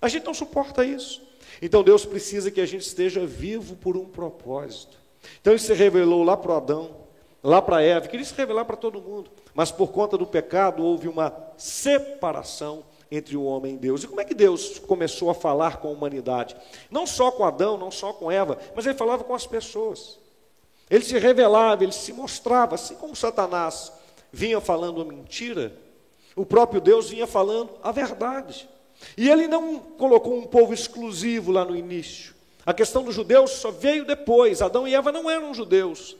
A 0.01 0.09
gente 0.09 0.25
não 0.25 0.33
suporta 0.33 0.85
isso. 0.85 1.23
Então 1.61 1.83
Deus 1.83 2.05
precisa 2.05 2.51
que 2.51 2.61
a 2.61 2.67
gente 2.67 2.87
esteja 2.87 3.27
vivo 3.27 3.77
por 3.77 3.97
um 3.97 4.07
propósito. 4.07 4.99
Então 5.41 5.53
ele 5.53 5.61
se 5.61 5.73
revelou 5.75 6.23
lá 6.23 6.37
para 6.37 6.57
Adão, 6.57 6.97
lá 7.43 7.61
para 7.61 7.83
Eva, 7.83 8.09
queria 8.09 8.25
se 8.25 8.35
revelar 8.35 8.65
para 8.65 8.77
todo 8.77 9.01
mundo, 9.01 9.31
mas 9.55 9.71
por 9.71 9.89
conta 9.89 10.17
do 10.17 10.27
pecado 10.27 10.83
houve 10.83 11.09
uma 11.09 11.33
separação 11.57 12.85
entre 13.11 13.37
o 13.37 13.45
homem 13.45 13.75
e 13.75 13.79
Deus. 13.79 14.03
E 14.03 14.09
como 14.09 14.21
é 14.21 14.25
que 14.25 14.35
Deus 14.35 14.79
começou 14.79 15.31
a 15.31 15.35
falar 15.35 15.79
com 15.79 15.89
a 15.89 15.93
humanidade? 15.93 16.57
Não 16.91 17.07
só 17.07 17.31
com 17.31 17.45
Adão, 17.45 17.77
não 17.77 17.91
só 17.91 18.13
com 18.13 18.31
Eva, 18.31 18.59
mas 18.75 18.87
ele 18.87 18.97
falava 18.97 19.25
com 19.25 19.35
as 19.35 19.47
pessoas. 19.47 20.19
Ele 20.91 21.05
se 21.05 21.19
revelava, 21.19 21.83
ele 21.83 21.93
se 21.93 22.13
mostrava, 22.13 22.75
assim 22.75 22.95
como 22.95 23.17
Satanás 23.17 23.93
vinha 24.33 24.61
falando 24.61 25.01
a 25.01 25.05
mentira, 25.05 25.77
o 26.35 26.45
próprio 26.45 26.81
Deus 26.81 27.09
vinha 27.09 27.27
falando 27.27 27.71
a 27.83 27.91
verdade. 27.91 28.69
E 29.17 29.29
ele 29.31 29.49
não 29.49 29.79
colocou 29.79 30.37
um 30.37 30.45
povo 30.47 30.75
exclusivo 30.75 31.51
lá 31.53 31.65
no 31.65 31.75
início. 31.75 32.35
A 32.65 32.75
questão 32.75 33.03
dos 33.03 33.15
judeus 33.15 33.53
só 33.53 33.71
veio 33.71 34.05
depois. 34.05 34.61
Adão 34.61 34.87
e 34.87 34.95
Eva 34.95 35.13
não 35.13 35.31
eram 35.31 35.55
judeus. 35.55 36.17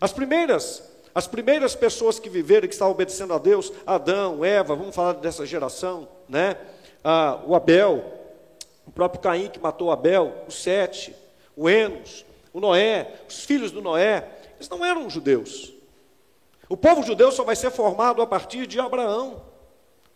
As 0.00 0.12
primeiras 0.12 0.90
As 1.14 1.26
primeiras 1.26 1.74
pessoas 1.74 2.18
que 2.18 2.30
viveram, 2.30 2.66
que 2.66 2.72
estavam 2.72 2.94
obedecendo 2.94 3.34
a 3.34 3.38
Deus, 3.38 3.70
Adão, 3.86 4.42
Eva, 4.42 4.74
vamos 4.74 4.94
falar 4.94 5.12
dessa 5.12 5.44
geração, 5.44 6.08
né? 6.32 6.56
Ah, 7.04 7.40
o 7.46 7.54
Abel, 7.54 8.02
o 8.86 8.90
próprio 8.90 9.20
Caim 9.20 9.48
que 9.48 9.60
matou 9.60 9.92
Abel, 9.92 10.32
o 10.48 10.50
Sete, 10.50 11.14
o 11.54 11.68
Enos, 11.68 12.24
o 12.54 12.58
Noé, 12.58 13.12
os 13.28 13.44
filhos 13.44 13.70
do 13.70 13.82
Noé, 13.82 14.26
eles 14.56 14.68
não 14.68 14.82
eram 14.82 15.10
judeus. 15.10 15.74
O 16.70 16.76
povo 16.76 17.02
judeu 17.02 17.30
só 17.30 17.44
vai 17.44 17.54
ser 17.54 17.70
formado 17.70 18.22
a 18.22 18.26
partir 18.26 18.66
de 18.66 18.80
Abraão. 18.80 19.42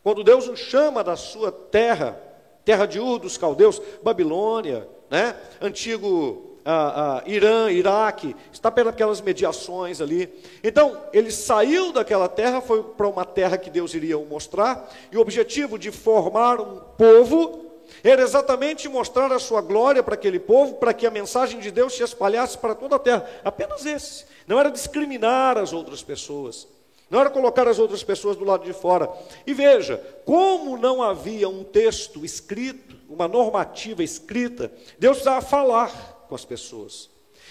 Quando 0.02 0.24
Deus 0.24 0.48
o 0.48 0.56
chama 0.56 1.04
da 1.04 1.16
sua 1.16 1.52
terra, 1.52 2.18
terra 2.64 2.86
de 2.86 2.98
Ur 2.98 3.18
dos 3.18 3.36
caldeus, 3.36 3.80
Babilônia, 4.02 4.88
né? 5.10 5.36
antigo 5.60 6.45
ah, 6.66 7.22
ah, 7.22 7.22
Irã, 7.30 7.70
Iraque, 7.70 8.34
está 8.52 8.72
pelas 8.72 9.20
mediações 9.20 10.00
ali. 10.00 10.28
Então, 10.64 11.00
ele 11.12 11.30
saiu 11.30 11.92
daquela 11.92 12.28
terra, 12.28 12.60
foi 12.60 12.82
para 12.82 13.06
uma 13.06 13.24
terra 13.24 13.56
que 13.56 13.70
Deus 13.70 13.94
iria 13.94 14.18
mostrar, 14.18 14.92
e 15.12 15.16
o 15.16 15.20
objetivo 15.20 15.78
de 15.78 15.92
formar 15.92 16.60
um 16.60 16.80
povo 16.98 17.64
era 18.02 18.20
exatamente 18.20 18.88
mostrar 18.88 19.30
a 19.30 19.38
sua 19.38 19.60
glória 19.60 20.02
para 20.02 20.14
aquele 20.14 20.40
povo, 20.40 20.74
para 20.74 20.92
que 20.92 21.06
a 21.06 21.10
mensagem 21.10 21.60
de 21.60 21.70
Deus 21.70 21.94
se 21.94 22.02
espalhasse 22.02 22.58
para 22.58 22.74
toda 22.74 22.96
a 22.96 22.98
terra. 22.98 23.24
Apenas 23.44 23.86
esse. 23.86 24.24
Não 24.44 24.58
era 24.58 24.68
discriminar 24.68 25.56
as 25.56 25.72
outras 25.72 26.02
pessoas. 26.02 26.66
Não 27.08 27.20
era 27.20 27.30
colocar 27.30 27.68
as 27.68 27.78
outras 27.78 28.02
pessoas 28.02 28.36
do 28.36 28.44
lado 28.44 28.64
de 28.64 28.72
fora. 28.72 29.08
E 29.46 29.54
veja, 29.54 30.02
como 30.24 30.76
não 30.76 31.00
havia 31.00 31.48
um 31.48 31.62
texto 31.62 32.24
escrito, 32.24 32.96
uma 33.08 33.28
normativa 33.28 34.02
escrita, 34.02 34.72
Deus 34.98 35.18
precisava 35.18 35.40
falar 35.40 36.15
com 36.28 36.34
as 36.34 36.44
pessoas. 36.44 37.10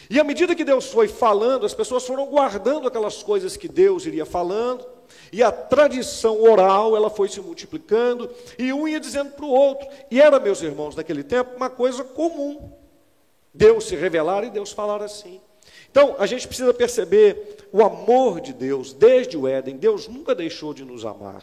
E 0.09 0.19
à 0.19 0.23
medida 0.23 0.55
que 0.55 0.63
Deus 0.63 0.85
foi 0.87 1.07
falando, 1.07 1.65
as 1.65 1.73
pessoas 1.73 2.05
foram 2.05 2.25
guardando 2.25 2.87
aquelas 2.87 3.23
coisas 3.23 3.57
que 3.57 3.67
Deus 3.67 4.05
iria 4.05 4.25
falando, 4.25 4.85
e 5.31 5.41
a 5.41 5.51
tradição 5.51 6.41
oral, 6.41 6.95
ela 6.95 7.09
foi 7.09 7.27
se 7.29 7.39
multiplicando, 7.39 8.29
e 8.57 8.71
um 8.71 8.87
ia 8.87 8.99
dizendo 8.99 9.31
para 9.31 9.45
o 9.45 9.49
outro. 9.49 9.87
E 10.11 10.21
era, 10.21 10.39
meus 10.39 10.61
irmãos, 10.61 10.95
naquele 10.95 11.23
tempo, 11.23 11.55
uma 11.55 11.69
coisa 11.69 12.03
comum. 12.03 12.71
Deus 13.53 13.85
se 13.85 13.95
revelar 13.95 14.43
e 14.43 14.49
Deus 14.49 14.71
falar 14.71 15.01
assim. 15.01 15.39
Então, 15.89 16.15
a 16.19 16.25
gente 16.25 16.47
precisa 16.47 16.73
perceber 16.73 17.67
o 17.71 17.81
amor 17.81 18.41
de 18.41 18.53
Deus 18.53 18.93
desde 18.93 19.37
o 19.37 19.47
Éden. 19.47 19.77
Deus 19.77 20.07
nunca 20.07 20.35
deixou 20.35 20.73
de 20.73 20.83
nos 20.83 21.05
amar. 21.05 21.41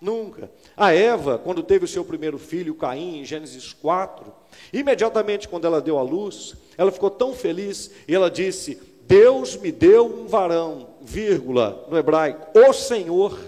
Nunca. 0.00 0.50
A 0.76 0.92
Eva, 0.92 1.38
quando 1.38 1.62
teve 1.62 1.84
o 1.84 1.88
seu 1.88 2.04
primeiro 2.04 2.36
filho, 2.36 2.74
Caim, 2.74 3.20
em 3.20 3.24
Gênesis 3.24 3.72
4, 3.72 4.32
imediatamente 4.72 5.46
quando 5.46 5.64
ela 5.64 5.80
deu 5.80 5.96
à 5.96 6.02
luz, 6.02 6.54
ela 6.76 6.92
ficou 6.92 7.10
tão 7.10 7.34
feliz 7.34 7.90
e 8.06 8.14
ela 8.14 8.30
disse: 8.30 8.80
Deus 9.02 9.56
me 9.56 9.70
deu 9.70 10.06
um 10.06 10.26
varão, 10.26 10.88
vírgula, 11.00 11.86
no 11.90 11.98
hebraico, 11.98 12.58
o 12.58 12.72
Senhor. 12.72 13.38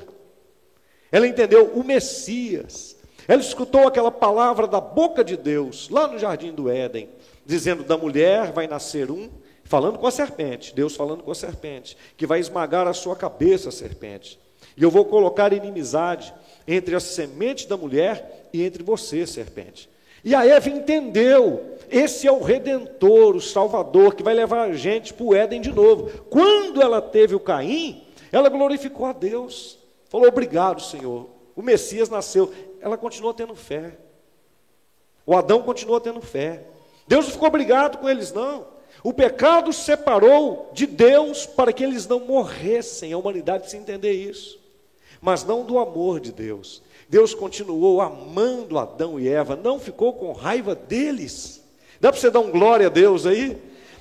Ela 1.10 1.26
entendeu 1.26 1.72
o 1.74 1.84
Messias. 1.84 2.96
Ela 3.26 3.40
escutou 3.40 3.86
aquela 3.86 4.10
palavra 4.10 4.66
da 4.66 4.80
boca 4.80 5.24
de 5.24 5.36
Deus, 5.36 5.88
lá 5.88 6.06
no 6.06 6.18
jardim 6.18 6.52
do 6.52 6.68
Éden, 6.68 7.08
dizendo: 7.46 7.82
Da 7.82 7.96
mulher 7.96 8.52
vai 8.52 8.66
nascer 8.66 9.10
um, 9.10 9.30
falando 9.64 9.98
com 9.98 10.06
a 10.06 10.10
serpente, 10.10 10.74
Deus 10.74 10.94
falando 10.94 11.22
com 11.22 11.30
a 11.30 11.34
serpente, 11.34 11.96
que 12.16 12.26
vai 12.26 12.40
esmagar 12.40 12.86
a 12.86 12.92
sua 12.92 13.16
cabeça, 13.16 13.70
a 13.70 13.72
serpente. 13.72 14.38
E 14.76 14.82
eu 14.82 14.90
vou 14.90 15.04
colocar 15.04 15.52
inimizade 15.52 16.34
entre 16.66 16.94
a 16.94 17.00
semente 17.00 17.68
da 17.68 17.76
mulher 17.76 18.48
e 18.52 18.62
entre 18.62 18.82
você, 18.82 19.26
serpente. 19.26 19.88
E 20.24 20.34
a 20.34 20.46
Eva 20.46 20.68
entendeu. 20.68 21.76
Esse 21.94 22.26
é 22.26 22.32
o 22.32 22.42
redentor, 22.42 23.36
o 23.36 23.40
salvador, 23.40 24.16
que 24.16 24.22
vai 24.24 24.34
levar 24.34 24.62
a 24.62 24.72
gente 24.72 25.14
para 25.14 25.24
o 25.24 25.32
Éden 25.32 25.60
de 25.60 25.70
novo. 25.70 26.10
Quando 26.28 26.82
ela 26.82 27.00
teve 27.00 27.36
o 27.36 27.40
Caim, 27.40 28.02
ela 28.32 28.48
glorificou 28.48 29.06
a 29.06 29.12
Deus. 29.12 29.78
Falou: 30.08 30.26
Obrigado, 30.26 30.82
Senhor. 30.82 31.28
O 31.54 31.62
Messias 31.62 32.08
nasceu. 32.08 32.52
Ela 32.80 32.98
continuou 32.98 33.32
tendo 33.32 33.54
fé. 33.54 33.96
O 35.24 35.36
Adão 35.36 35.62
continuou 35.62 36.00
tendo 36.00 36.20
fé. 36.20 36.66
Deus 37.06 37.26
não 37.26 37.32
ficou 37.32 37.46
obrigado 37.46 37.98
com 37.98 38.10
eles, 38.10 38.32
não. 38.32 38.66
O 39.04 39.12
pecado 39.12 39.72
separou 39.72 40.70
de 40.72 40.88
Deus 40.88 41.46
para 41.46 41.72
que 41.72 41.84
eles 41.84 42.08
não 42.08 42.18
morressem. 42.18 43.12
A 43.12 43.18
humanidade 43.18 43.60
precisa 43.60 43.80
entender 43.80 44.14
isso. 44.14 44.58
Mas 45.20 45.44
não 45.44 45.64
do 45.64 45.78
amor 45.78 46.18
de 46.18 46.32
Deus. 46.32 46.82
Deus 47.08 47.34
continuou 47.34 48.00
amando 48.00 48.80
Adão 48.80 49.20
e 49.20 49.28
Eva, 49.28 49.54
não 49.54 49.78
ficou 49.78 50.14
com 50.14 50.32
raiva 50.32 50.74
deles. 50.74 51.62
Dá 52.04 52.12
para 52.12 52.20
você 52.20 52.30
dar 52.30 52.40
um 52.40 52.50
glória 52.50 52.88
a 52.88 52.90
Deus 52.90 53.24
aí? 53.24 53.56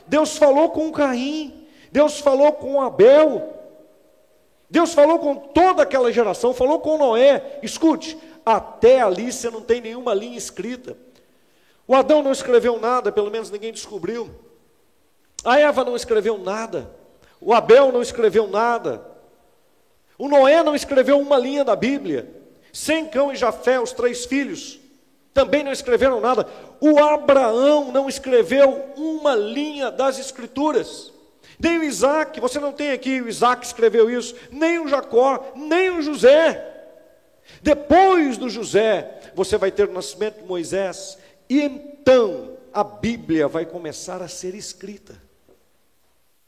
Deus 0.06 0.36
falou 0.36 0.72
com 0.72 0.92
Caim, 0.92 1.66
Deus 1.90 2.20
falou 2.20 2.52
com 2.52 2.82
Abel, 2.82 3.58
Deus 4.70 4.94
falou 4.94 5.20
com 5.20 5.38
toda 5.38 5.84
aquela 5.84 6.12
geração, 6.12 6.54
falou 6.54 6.82
com 6.82 6.98
Noé. 6.98 7.62
Escute, 7.64 8.18
até 8.46 9.00
ali 9.00 9.32
você 9.32 9.50
não 9.50 9.62
tem 9.62 9.80
nenhuma 9.80 10.14
linha 10.14 10.38
escrita. 10.38 10.98
O 11.88 11.96
Adão 11.96 12.22
não 12.22 12.34
escreveu 12.34 12.78
nada, 12.78 13.10
pelo 13.10 13.32
menos 13.32 13.50
ninguém 13.50 13.72
descobriu. 13.72 14.30
A 15.42 15.58
Eva 15.58 15.86
não 15.86 15.96
escreveu 15.96 16.38
nada. 16.38 16.94
O 17.40 17.54
Abel 17.54 17.90
não 17.90 18.02
escreveu 18.02 18.50
nada. 18.50 19.02
O 20.18 20.28
Noé 20.28 20.62
não 20.62 20.76
escreveu 20.76 21.18
uma 21.22 21.38
linha 21.38 21.64
da 21.64 21.74
Bíblia. 21.78 22.30
Sem 22.74 23.06
Cão 23.06 23.32
e 23.32 23.38
Jafé, 23.38 23.80
os 23.80 23.94
três 23.94 24.26
filhos, 24.26 24.83
também 25.34 25.64
não 25.64 25.72
escreveram 25.72 26.22
nada. 26.22 26.48
O 26.80 27.00
Abraão 27.00 27.92
não 27.92 28.08
escreveu 28.08 28.92
uma 28.96 29.36
linha 29.36 29.90
das 29.90 30.20
Escrituras. 30.20 31.12
Nem 31.60 31.80
o 31.80 31.84
Isaac, 31.84 32.40
você 32.40 32.60
não 32.60 32.72
tem 32.72 32.92
aqui 32.92 33.22
o 33.22 33.30
Isaac 33.30 33.66
escreveu 33.66 34.10
isso, 34.10 34.36
nem 34.52 34.80
o 34.80 34.88
Jacó, 34.88 35.54
nem 35.56 35.90
o 35.92 36.02
José. 36.02 36.72
Depois 37.62 38.38
do 38.38 38.50
José, 38.50 39.20
você 39.36 39.58
vai 39.58 39.72
ter 39.72 39.88
o 39.88 39.94
nascimento 39.94 40.42
de 40.42 40.48
Moisés, 40.48 41.18
e 41.50 41.62
então 41.62 42.58
a 42.74 42.84
Bíblia 42.84 43.48
vai 43.48 43.66
começar 43.66 44.22
a 44.22 44.28
ser 44.28 44.56
escrita. 44.56 45.16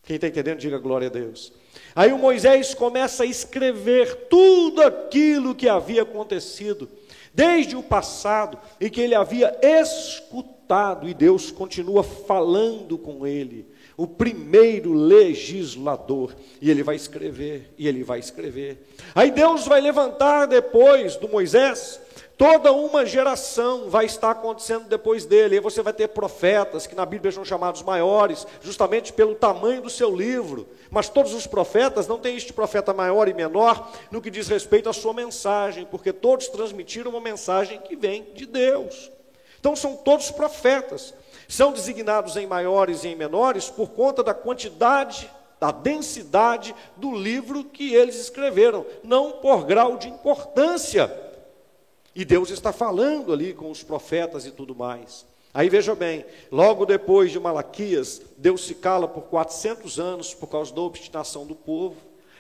Quem 0.04 0.16
está 0.16 0.28
entendendo, 0.28 0.60
diga 0.60 0.78
glória 0.78 1.08
a 1.08 1.12
Deus. 1.12 1.52
Aí 1.96 2.12
o 2.12 2.18
Moisés 2.18 2.74
começa 2.74 3.24
a 3.24 3.26
escrever 3.26 4.28
tudo 4.28 4.82
aquilo 4.82 5.56
que 5.56 5.68
havia 5.68 6.04
acontecido, 6.04 6.90
desde 7.36 7.76
o 7.76 7.84
passado, 7.84 8.58
e 8.80 8.90
que 8.90 9.02
ele 9.02 9.14
havia 9.14 9.56
escutado, 9.62 11.08
e 11.08 11.14
Deus 11.14 11.52
continua 11.52 12.02
falando 12.02 12.98
com 12.98 13.28
ele, 13.28 13.68
o 13.98 14.08
primeiro 14.08 14.94
legislador, 14.94 16.34
e 16.62 16.72
ele 16.72 16.82
vai 16.82 16.96
escrever, 16.96 17.74
e 17.78 17.88
ele 17.88 18.04
vai 18.04 18.20
escrever. 18.20 18.88
Aí 19.14 19.30
Deus 19.32 19.68
vai 19.68 19.82
levantar 19.82 20.46
depois 20.46 21.18
do 21.18 21.28
Moisés 21.28 22.00
Toda 22.38 22.74
uma 22.74 23.06
geração 23.06 23.90
vai 23.90 24.06
estar 24.06 24.32
acontecendo 24.32 24.90
depois 24.90 25.26
dele. 25.26 25.56
E 25.56 25.62
você 25.62 25.82
vai 25.82 25.94
ter 25.94 26.10
profetas, 26.10 26.86
que 26.86 26.96
na 26.96 27.06
Bíblia 27.06 27.32
são 27.32 27.46
chamados 27.46 27.82
maiores, 27.82 28.46
justamente 28.62 29.14
pelo 29.14 29.36
tamanho 29.36 29.82
do 29.82 29.90
seu 29.90 30.14
livro. 30.14 30.68
Mas 30.90 31.08
todos 31.08 31.34
os 31.34 31.48
profetas, 31.48 32.08
não 32.08 32.20
tem 32.20 32.36
este 32.36 32.52
profeta 32.52 32.94
maior 32.94 33.30
e 33.30 33.34
menor 33.34 33.90
no 34.12 34.22
que 34.22 34.30
diz 34.30 34.50
respeito 34.50 34.90
à 34.90 34.94
sua 34.94 35.14
mensagem, 35.14 35.86
porque 35.86 36.12
todos 36.12 36.50
transmitiram 36.50 37.12
uma 37.12 37.22
mensagem 37.22 37.80
que 37.80 37.96
vem 37.96 38.28
de 38.34 38.46
Deus. 38.46 39.10
Então 39.58 39.74
são 39.74 39.96
todos 39.96 40.30
profetas. 40.30 41.14
São 41.48 41.72
designados 41.72 42.36
em 42.36 42.46
maiores 42.46 43.04
e 43.04 43.10
em 43.10 43.16
menores 43.16 43.70
por 43.70 43.92
conta 43.92 44.22
da 44.22 44.34
quantidade, 44.34 45.32
da 45.58 45.72
densidade 45.72 46.76
do 46.98 47.16
livro 47.16 47.64
que 47.64 47.94
eles 47.94 48.16
escreveram, 48.20 48.86
não 49.04 49.34
por 49.34 49.64
grau 49.64 49.96
de 49.96 50.10
importância. 50.10 51.25
E 52.16 52.24
Deus 52.24 52.50
está 52.50 52.72
falando 52.72 53.34
ali 53.34 53.54
com 53.54 53.70
os 53.70 53.84
profetas 53.84 54.46
e 54.46 54.52
tudo 54.52 54.74
mais. 54.74 55.26
Aí 55.54 55.70
veja 55.70 55.96
bem, 55.96 56.26
logo 56.52 56.86
depois 56.86 57.32
de 57.32 57.40
Malaquias, 57.40 58.22
Deus 58.38 58.66
se 58.66 58.76
cala 58.76 59.08
por 59.08 59.24
400 59.24 60.00
anos 60.00 60.34
por 60.34 60.48
causa 60.48 60.74
da 60.74 60.82
obstinação 60.82 61.46
do 61.46 61.56
povo, 61.56 61.96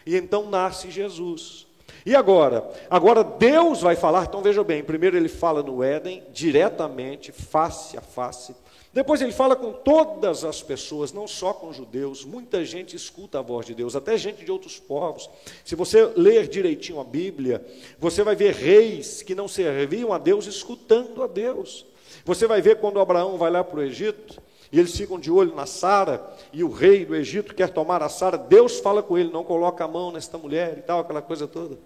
e 0.05 0.15
então 0.15 0.49
nasce 0.49 0.91
Jesus. 0.91 1.65
E 2.05 2.15
agora? 2.15 2.69
Agora 2.89 3.23
Deus 3.23 3.81
vai 3.81 3.95
falar, 3.95 4.25
então 4.25 4.41
veja 4.41 4.63
bem, 4.63 4.83
primeiro 4.83 5.15
ele 5.15 5.29
fala 5.29 5.63
no 5.63 5.81
Éden, 5.81 6.23
diretamente, 6.33 7.31
face 7.31 7.97
a 7.97 8.01
face, 8.01 8.55
depois 8.95 9.21
ele 9.21 9.33
fala 9.33 9.57
com 9.57 9.73
todas 9.73 10.45
as 10.45 10.63
pessoas, 10.63 11.11
não 11.11 11.27
só 11.27 11.51
com 11.51 11.73
judeus. 11.73 12.23
Muita 12.23 12.63
gente 12.63 12.95
escuta 12.95 13.39
a 13.39 13.41
voz 13.41 13.65
de 13.65 13.75
Deus, 13.75 13.93
até 13.93 14.17
gente 14.17 14.45
de 14.45 14.49
outros 14.49 14.79
povos. 14.79 15.29
Se 15.65 15.75
você 15.75 16.05
ler 16.15 16.47
direitinho 16.47 17.01
a 17.01 17.03
Bíblia, 17.03 17.61
você 17.99 18.23
vai 18.23 18.37
ver 18.37 18.53
reis 18.53 19.21
que 19.21 19.35
não 19.35 19.49
serviam 19.49 20.13
a 20.13 20.17
Deus 20.17 20.47
escutando 20.47 21.21
a 21.21 21.27
Deus. 21.27 21.85
Você 22.23 22.47
vai 22.47 22.61
ver 22.61 22.79
quando 22.79 23.01
Abraão 23.01 23.37
vai 23.37 23.51
lá 23.51 23.65
para 23.65 23.81
o 23.81 23.83
Egito, 23.83 24.41
e 24.71 24.79
eles 24.79 24.95
ficam 24.95 25.19
de 25.19 25.29
olho 25.29 25.53
na 25.53 25.65
Sara, 25.65 26.25
e 26.53 26.63
o 26.63 26.71
rei 26.71 27.03
do 27.03 27.17
Egito 27.17 27.53
quer 27.53 27.71
tomar 27.71 28.01
a 28.01 28.07
Sara, 28.07 28.37
Deus 28.37 28.79
fala 28.79 29.03
com 29.03 29.17
ele, 29.17 29.29
não 29.29 29.43
coloca 29.43 29.83
a 29.83 29.89
mão 29.89 30.09
nesta 30.09 30.37
mulher 30.37 30.77
e 30.77 30.81
tal, 30.81 31.01
aquela 31.01 31.21
coisa 31.21 31.45
toda. 31.45 31.77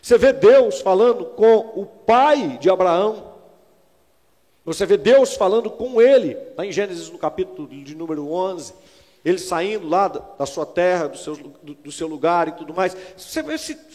Você 0.00 0.16
vê 0.16 0.32
Deus 0.32 0.80
falando 0.80 1.24
com 1.24 1.56
o 1.74 1.84
pai 1.84 2.56
de 2.58 2.70
Abraão, 2.70 3.37
você 4.68 4.84
vê 4.84 4.98
Deus 4.98 5.34
falando 5.34 5.70
com 5.70 6.00
ele, 6.02 6.36
lá 6.54 6.66
em 6.66 6.70
Gênesis 6.70 7.08
no 7.08 7.16
capítulo 7.16 7.66
de 7.66 7.94
número 7.94 8.30
11. 8.30 8.74
ele 9.24 9.38
saindo 9.38 9.88
lá 9.88 10.08
da 10.08 10.44
sua 10.44 10.66
terra, 10.66 11.08
do 11.08 11.16
seu, 11.16 11.36
do, 11.36 11.74
do 11.74 11.90
seu 11.90 12.06
lugar 12.06 12.48
e 12.48 12.52
tudo 12.52 12.74
mais. 12.74 12.94
Você, 13.16 13.42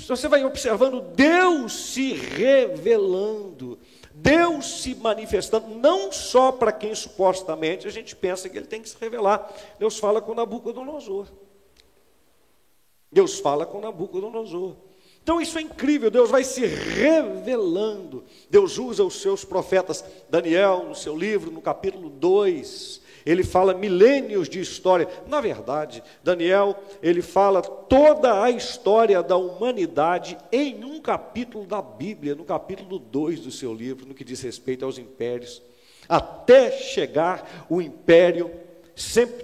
você 0.07 0.27
vai 0.27 0.43
observando 0.43 0.99
Deus 0.99 1.91
se 1.91 2.13
revelando, 2.13 3.77
Deus 4.15 4.81
se 4.81 4.95
manifestando, 4.95 5.67
não 5.75 6.11
só 6.11 6.51
para 6.51 6.71
quem 6.71 6.95
supostamente 6.95 7.87
a 7.87 7.91
gente 7.91 8.15
pensa 8.15 8.49
que 8.49 8.57
ele 8.57 8.65
tem 8.65 8.81
que 8.81 8.89
se 8.89 8.97
revelar. 8.99 9.53
Deus 9.77 9.99
fala 9.99 10.21
com 10.21 10.33
Nabucodonosor. 10.33 11.27
Deus 13.11 13.39
fala 13.39 13.63
com 13.63 13.79
Nabucodonosor. 13.79 14.75
Então 15.23 15.39
isso 15.39 15.57
é 15.57 15.61
incrível, 15.61 16.11
Deus 16.11 16.29
vai 16.29 16.43
se 16.43 16.65
revelando. 16.65 18.25
Deus 18.49 18.77
usa 18.77 19.05
os 19.05 19.21
seus 19.21 19.45
profetas. 19.45 20.03
Daniel, 20.29 20.83
no 20.83 20.93
seu 20.93 21.15
livro, 21.17 21.49
no 21.49 21.61
capítulo 21.61 22.09
2, 22.09 23.01
ele 23.25 23.41
fala 23.41 23.73
milênios 23.73 24.49
de 24.49 24.59
história. 24.59 25.07
Na 25.25 25.39
verdade, 25.39 26.03
Daniel, 26.21 26.77
ele 27.01 27.21
fala 27.21 27.61
toda 27.61 28.43
a 28.43 28.51
história 28.51 29.23
da 29.23 29.37
humanidade 29.37 30.37
em 30.51 30.83
um 30.83 30.99
capítulo 30.99 31.65
da 31.65 31.81
Bíblia, 31.81 32.35
no 32.35 32.43
capítulo 32.43 32.99
2 32.99 33.39
do 33.39 33.51
seu 33.51 33.73
livro, 33.73 34.05
no 34.05 34.13
que 34.13 34.25
diz 34.25 34.41
respeito 34.41 34.83
aos 34.83 34.97
impérios, 34.97 35.61
até 36.09 36.69
chegar 36.69 37.65
o 37.69 37.81
império 37.81 38.51
sempre 38.93 39.43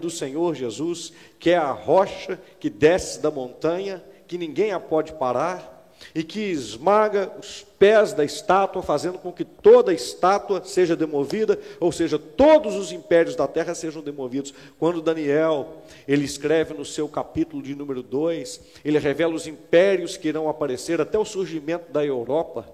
do 0.00 0.08
Senhor 0.08 0.54
Jesus, 0.54 1.12
que 1.38 1.50
é 1.50 1.56
a 1.56 1.72
rocha 1.72 2.40
que 2.60 2.70
desce 2.70 3.20
da 3.20 3.28
montanha 3.28 4.02
que 4.28 4.38
ninguém 4.38 4.72
a 4.72 4.78
pode 4.78 5.12
parar 5.14 5.76
e 6.14 6.22
que 6.22 6.40
esmaga 6.40 7.32
os 7.38 7.66
pés 7.78 8.12
da 8.12 8.24
estátua, 8.24 8.82
fazendo 8.82 9.18
com 9.18 9.32
que 9.32 9.44
toda 9.44 9.90
a 9.90 9.94
estátua 9.94 10.62
seja 10.64 10.94
demovida, 10.94 11.58
ou 11.80 11.90
seja, 11.90 12.18
todos 12.18 12.76
os 12.76 12.92
impérios 12.92 13.34
da 13.34 13.48
terra 13.48 13.74
sejam 13.74 14.02
demovidos. 14.02 14.54
Quando 14.78 15.02
Daniel, 15.02 15.82
ele 16.06 16.24
escreve 16.24 16.74
no 16.74 16.84
seu 16.84 17.08
capítulo 17.08 17.62
de 17.62 17.74
número 17.74 18.02
2, 18.02 18.60
ele 18.84 18.98
revela 18.98 19.34
os 19.34 19.46
impérios 19.46 20.16
que 20.16 20.28
irão 20.28 20.48
aparecer 20.48 21.00
até 21.00 21.18
o 21.18 21.24
surgimento 21.24 21.90
da 21.90 22.04
Europa. 22.04 22.68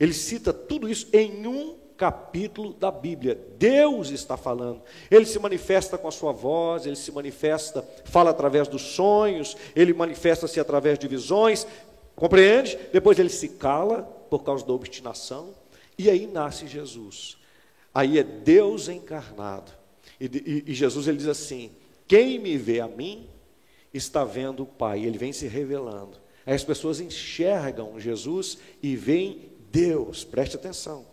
Ele 0.00 0.12
cita 0.12 0.52
tudo 0.52 0.88
isso 0.88 1.06
em 1.12 1.46
um 1.46 1.81
capítulo 2.02 2.72
da 2.72 2.90
Bíblia. 2.90 3.38
Deus 3.56 4.10
está 4.10 4.36
falando. 4.36 4.82
Ele 5.08 5.24
se 5.24 5.38
manifesta 5.38 5.96
com 5.96 6.08
a 6.08 6.10
sua 6.10 6.32
voz, 6.32 6.84
ele 6.84 6.96
se 6.96 7.12
manifesta, 7.12 7.88
fala 8.06 8.30
através 8.30 8.66
dos 8.66 8.82
sonhos, 8.82 9.56
ele 9.76 9.94
manifesta-se 9.94 10.58
através 10.58 10.98
de 10.98 11.06
visões. 11.06 11.64
Compreende? 12.16 12.76
Depois 12.92 13.20
ele 13.20 13.28
se 13.28 13.50
cala 13.50 14.02
por 14.28 14.42
causa 14.42 14.66
da 14.66 14.72
obstinação, 14.72 15.54
e 15.96 16.10
aí 16.10 16.26
nasce 16.26 16.66
Jesus. 16.66 17.36
Aí 17.94 18.18
é 18.18 18.24
Deus 18.24 18.88
encarnado. 18.88 19.70
E, 20.20 20.24
e, 20.24 20.64
e 20.72 20.74
Jesus 20.74 21.06
ele 21.06 21.18
diz 21.18 21.28
assim: 21.28 21.70
Quem 22.08 22.36
me 22.40 22.58
vê 22.58 22.80
a 22.80 22.88
mim 22.88 23.28
está 23.94 24.24
vendo 24.24 24.64
o 24.64 24.66
Pai. 24.66 25.04
Ele 25.04 25.18
vem 25.18 25.32
se 25.32 25.46
revelando. 25.46 26.18
Aí 26.44 26.54
as 26.54 26.64
pessoas 26.64 26.98
enxergam 26.98 28.00
Jesus 28.00 28.58
e 28.82 28.96
veem 28.96 29.52
Deus. 29.70 30.24
Preste 30.24 30.56
atenção. 30.56 31.11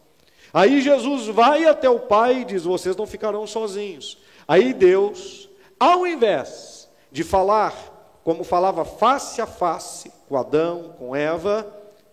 Aí 0.54 0.82
Jesus 0.82 1.28
vai 1.28 1.66
até 1.66 1.90
o 1.90 2.00
Pai 2.00 2.42
e 2.42 2.46
diz: 2.46 2.64
Vocês 2.64 2.96
não 2.96 3.06
ficarão 3.06 3.46
sozinhos. 3.46 4.18
Aí 4.48 4.74
Deus, 4.74 5.50
ao 5.80 6.08
invés 6.08 6.90
de 7.12 7.24
falar 7.24 8.20
como 8.24 8.44
falava 8.44 8.86
face 8.86 9.42
a 9.42 9.48
face 9.48 10.12
com 10.28 10.38
Adão, 10.38 10.94
com 10.98 11.16
Eva, 11.16 11.66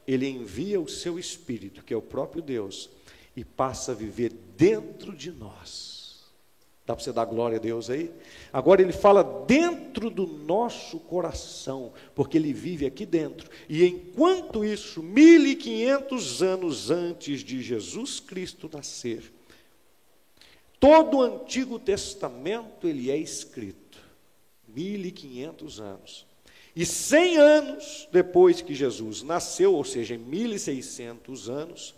ele 0.06 0.28
envia 0.28 0.80
o 0.80 0.88
seu 0.88 1.18
Espírito, 1.18 1.82
que 1.82 1.92
é 1.92 1.96
o 1.96 2.02
próprio 2.02 2.40
Deus, 2.40 2.88
e 3.34 3.44
passa 3.44 3.92
a 3.92 3.94
viver 3.94 4.32
dentro 4.56 5.14
de 5.14 5.30
nós. 5.30 5.95
Dá 6.86 6.94
para 6.94 7.02
você 7.02 7.12
dar 7.12 7.24
glória 7.24 7.58
a 7.58 7.60
Deus 7.60 7.90
aí? 7.90 8.12
Agora 8.52 8.80
ele 8.80 8.92
fala 8.92 9.24
dentro 9.24 10.08
do 10.08 10.24
nosso 10.24 11.00
coração, 11.00 11.92
porque 12.14 12.38
ele 12.38 12.52
vive 12.52 12.86
aqui 12.86 13.04
dentro. 13.04 13.50
E 13.68 13.84
enquanto 13.84 14.64
isso, 14.64 15.02
1500 15.02 16.42
anos 16.42 16.90
antes 16.90 17.40
de 17.40 17.60
Jesus 17.60 18.20
Cristo 18.20 18.70
nascer, 18.72 19.32
todo 20.78 21.16
o 21.16 21.22
Antigo 21.22 21.76
Testamento 21.80 22.86
ele 22.86 23.10
é 23.10 23.16
escrito. 23.16 23.98
1500 24.68 25.80
anos. 25.80 26.26
E 26.76 26.86
100 26.86 27.36
anos 27.38 28.08
depois 28.12 28.60
que 28.60 28.74
Jesus 28.74 29.22
nasceu, 29.22 29.74
ou 29.74 29.82
seja, 29.82 30.14
em 30.14 30.18
1600 30.18 31.48
anos, 31.48 31.94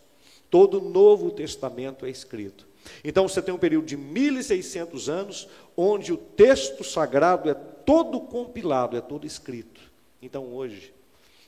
todo 0.48 0.78
o 0.78 0.88
Novo 0.88 1.30
Testamento 1.30 2.06
é 2.06 2.10
escrito. 2.10 2.67
Então 3.02 3.28
você 3.28 3.40
tem 3.42 3.54
um 3.54 3.58
período 3.58 3.86
de 3.86 3.96
1600 3.96 5.08
anos, 5.08 5.48
onde 5.76 6.12
o 6.12 6.16
texto 6.16 6.84
sagrado 6.84 7.48
é 7.48 7.54
todo 7.54 8.20
compilado, 8.20 8.96
é 8.96 9.00
todo 9.00 9.26
escrito. 9.26 9.80
Então 10.20 10.52
hoje, 10.54 10.92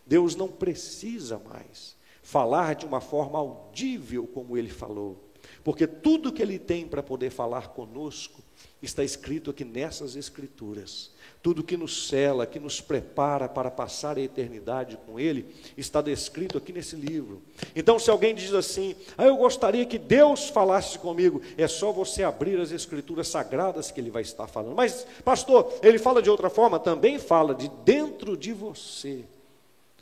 Deus 0.07 0.35
não 0.35 0.48
precisa 0.48 1.38
mais 1.38 1.96
falar 2.22 2.74
de 2.74 2.87
uma 2.87 3.00
forma 3.00 3.38
audível 3.38 4.26
como 4.26 4.57
ele 4.57 4.70
falou, 4.70 5.18
porque 5.64 5.87
tudo 5.87 6.33
que 6.33 6.42
ele 6.42 6.59
tem 6.59 6.87
para 6.87 7.03
poder 7.03 7.31
falar 7.31 7.68
conosco 7.68 8.42
está 8.83 9.05
escrito 9.05 9.51
aqui 9.51 9.64
nessas 9.64 10.16
escrituras. 10.16 11.11
Tudo 11.42 11.62
que 11.62 11.77
nos 11.77 12.09
cela, 12.09 12.46
que 12.46 12.59
nos 12.59 12.81
prepara 12.81 13.49
para 13.49 13.70
passar 13.70 14.16
a 14.16 14.20
eternidade 14.20 14.99
com 15.07 15.18
Ele, 15.18 15.46
está 15.77 16.01
descrito 16.01 16.59
aqui 16.59 16.73
nesse 16.73 16.96
livro. 16.96 17.42
Então, 17.75 17.99
se 17.99 18.11
alguém 18.11 18.35
diz 18.35 18.53
assim, 18.53 18.94
ah, 19.16 19.27
eu 19.27 19.37
gostaria 19.37 19.87
que 19.87 19.99
Deus 19.99 20.49
falasse 20.49 20.99
comigo, 20.99 21.40
é 21.57 21.66
só 21.66 21.92
você 21.92 22.23
abrir 22.23 22.59
as 22.61 22.73
Escrituras 22.73 23.29
sagradas 23.29 23.90
que 23.90 24.01
Ele 24.01 24.11
vai 24.11 24.23
estar 24.23 24.46
falando. 24.46 24.75
Mas, 24.75 25.07
pastor, 25.25 25.73
ele 25.83 25.99
fala 25.99 26.23
de 26.23 26.31
outra 26.31 26.51
forma? 26.51 26.79
Também 26.79 27.18
fala 27.18 27.55
de 27.55 27.68
dentro 27.85 28.37
de 28.37 28.53
você, 28.53 29.25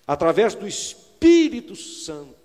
através 0.07 0.55
do 0.55 0.67
Espírito 0.67 1.75
Santo. 1.77 2.38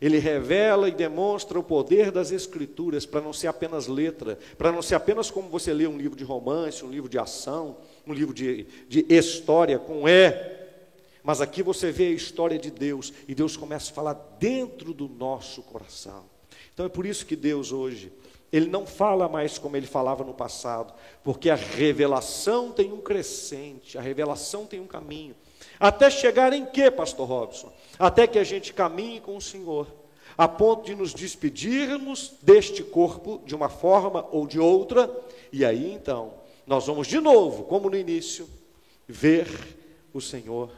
Ele 0.00 0.18
revela 0.18 0.88
e 0.88 0.92
demonstra 0.92 1.58
o 1.58 1.62
poder 1.62 2.10
das 2.10 2.30
Escrituras 2.30 3.06
para 3.06 3.20
não 3.20 3.32
ser 3.32 3.46
apenas 3.46 3.86
letra, 3.86 4.38
para 4.58 4.72
não 4.72 4.82
ser 4.82 4.96
apenas 4.96 5.30
como 5.30 5.48
você 5.48 5.72
lê 5.72 5.86
um 5.86 5.96
livro 5.96 6.16
de 6.16 6.24
romance, 6.24 6.84
um 6.84 6.90
livro 6.90 7.08
de 7.08 7.18
ação, 7.18 7.76
um 8.06 8.12
livro 8.12 8.34
de, 8.34 8.64
de 8.88 9.06
história 9.08 9.78
com 9.78 10.08
E. 10.08 10.32
Mas 11.22 11.40
aqui 11.40 11.62
você 11.62 11.90
vê 11.90 12.08
a 12.08 12.10
história 12.10 12.58
de 12.58 12.70
Deus 12.70 13.12
e 13.26 13.34
Deus 13.34 13.56
começa 13.56 13.90
a 13.90 13.94
falar 13.94 14.36
dentro 14.38 14.92
do 14.92 15.08
nosso 15.08 15.62
coração. 15.62 16.24
Então 16.74 16.84
é 16.84 16.88
por 16.88 17.06
isso 17.06 17.24
que 17.24 17.36
Deus 17.36 17.72
hoje, 17.72 18.12
Ele 18.52 18.68
não 18.68 18.84
fala 18.84 19.28
mais 19.28 19.58
como 19.58 19.76
Ele 19.76 19.86
falava 19.86 20.24
no 20.24 20.34
passado, 20.34 20.92
porque 21.22 21.48
a 21.48 21.54
revelação 21.54 22.72
tem 22.72 22.92
um 22.92 23.00
crescente, 23.00 23.96
a 23.96 24.02
revelação 24.02 24.66
tem 24.66 24.80
um 24.80 24.86
caminho. 24.86 25.36
Até 25.78 26.10
chegar 26.10 26.52
em 26.52 26.66
quê, 26.66 26.90
Pastor 26.90 27.26
Robson? 27.26 27.72
Até 27.98 28.26
que 28.26 28.38
a 28.38 28.44
gente 28.44 28.72
caminhe 28.72 29.20
com 29.20 29.36
o 29.36 29.40
Senhor, 29.40 29.86
a 30.36 30.48
ponto 30.48 30.84
de 30.84 30.94
nos 30.94 31.14
despedirmos 31.14 32.34
deste 32.42 32.82
corpo 32.82 33.40
de 33.44 33.54
uma 33.54 33.68
forma 33.68 34.26
ou 34.32 34.46
de 34.46 34.58
outra, 34.58 35.10
e 35.52 35.64
aí 35.64 35.92
então 35.92 36.34
nós 36.66 36.86
vamos 36.86 37.06
de 37.06 37.20
novo, 37.20 37.64
como 37.64 37.90
no 37.90 37.96
início, 37.96 38.48
ver 39.06 39.46
o 40.12 40.20
Senhor 40.20 40.70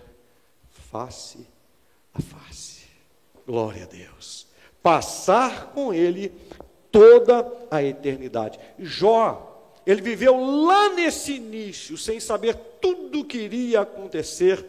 face 0.90 1.46
a 2.12 2.20
face. 2.20 2.86
Glória 3.46 3.84
a 3.84 3.86
Deus. 3.86 4.46
Passar 4.82 5.72
com 5.72 5.94
Ele 5.94 6.32
toda 6.90 7.50
a 7.70 7.82
eternidade. 7.82 8.58
Jó, 8.78 9.56
ele 9.86 10.00
viveu 10.00 10.64
lá 10.64 10.88
nesse 10.94 11.34
início, 11.34 11.96
sem 11.96 12.18
saber 12.18 12.56
tudo 12.80 13.20
o 13.20 13.24
que 13.24 13.38
iria 13.38 13.82
acontecer 13.82 14.64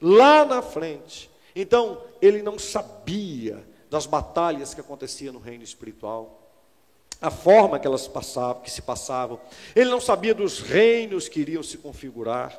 lá 0.00 0.44
na 0.44 0.60
frente. 0.60 1.30
Então, 1.60 2.00
ele 2.22 2.40
não 2.40 2.56
sabia 2.56 3.66
das 3.90 4.06
batalhas 4.06 4.74
que 4.74 4.80
aconteciam 4.80 5.32
no 5.32 5.40
reino 5.40 5.64
espiritual, 5.64 6.40
a 7.20 7.32
forma 7.32 7.80
que 7.80 7.86
elas 7.86 8.06
passavam, 8.06 8.62
que 8.62 8.70
se 8.70 8.80
passavam. 8.80 9.40
Ele 9.74 9.90
não 9.90 10.00
sabia 10.00 10.32
dos 10.32 10.60
reinos 10.60 11.28
que 11.28 11.40
iriam 11.40 11.60
se 11.64 11.76
configurar. 11.78 12.56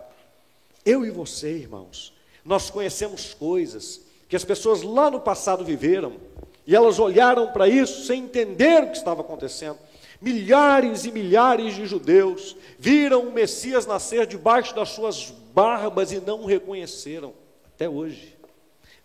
Eu 0.86 1.06
e 1.06 1.10
você, 1.10 1.50
irmãos, 1.50 2.14
nós 2.44 2.70
conhecemos 2.70 3.34
coisas 3.34 4.02
que 4.28 4.36
as 4.36 4.44
pessoas 4.44 4.82
lá 4.82 5.10
no 5.10 5.22
passado 5.22 5.64
viveram, 5.64 6.18
e 6.68 6.76
elas 6.76 7.00
olharam 7.00 7.54
para 7.54 7.70
isso 7.70 8.06
sem 8.06 8.26
entender 8.26 8.84
o 8.84 8.92
que 8.92 8.98
estava 8.98 9.22
acontecendo. 9.22 9.78
Milhares 10.20 11.06
e 11.06 11.12
milhares 11.14 11.74
de 11.74 11.86
judeus 11.86 12.54
viram 12.78 13.22
o 13.22 13.32
Messias 13.32 13.86
nascer 13.86 14.28
debaixo 14.28 14.76
das 14.76 14.90
suas 14.90 15.32
barbas 15.54 16.12
e 16.12 16.20
não 16.20 16.42
o 16.42 16.46
reconheceram, 16.46 17.34
até 17.74 17.88
hoje. 17.88 18.39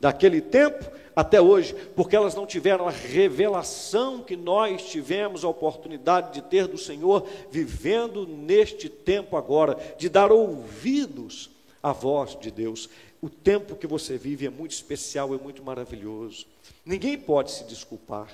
Daquele 0.05 0.43
tempo 0.43 0.85
até 1.17 1.41
hoje, 1.41 1.75
porque 1.97 2.15
elas 2.15 2.35
não 2.35 2.45
tiveram 2.45 2.87
a 2.87 2.91
revelação 2.91 4.23
que 4.23 4.37
nós 4.37 4.83
tivemos 4.83 5.43
a 5.43 5.49
oportunidade 5.49 6.35
de 6.35 6.43
ter 6.43 6.67
do 6.67 6.77
Senhor, 6.77 7.27
vivendo 7.51 8.27
neste 8.27 8.91
tempo 8.91 9.35
agora, 9.35 9.79
de 9.97 10.11
dar 10.11 10.31
ouvidos 10.31 11.49
à 11.83 11.91
voz 11.91 12.39
de 12.39 12.51
Deus. 12.51 12.91
O 13.23 13.31
tempo 13.31 13.77
que 13.77 13.87
você 13.87 14.19
vive 14.19 14.45
é 14.45 14.51
muito 14.51 14.73
especial, 14.73 15.35
é 15.35 15.39
muito 15.39 15.63
maravilhoso. 15.63 16.45
Ninguém 16.85 17.17
pode 17.17 17.53
se 17.53 17.65
desculpar. 17.65 18.29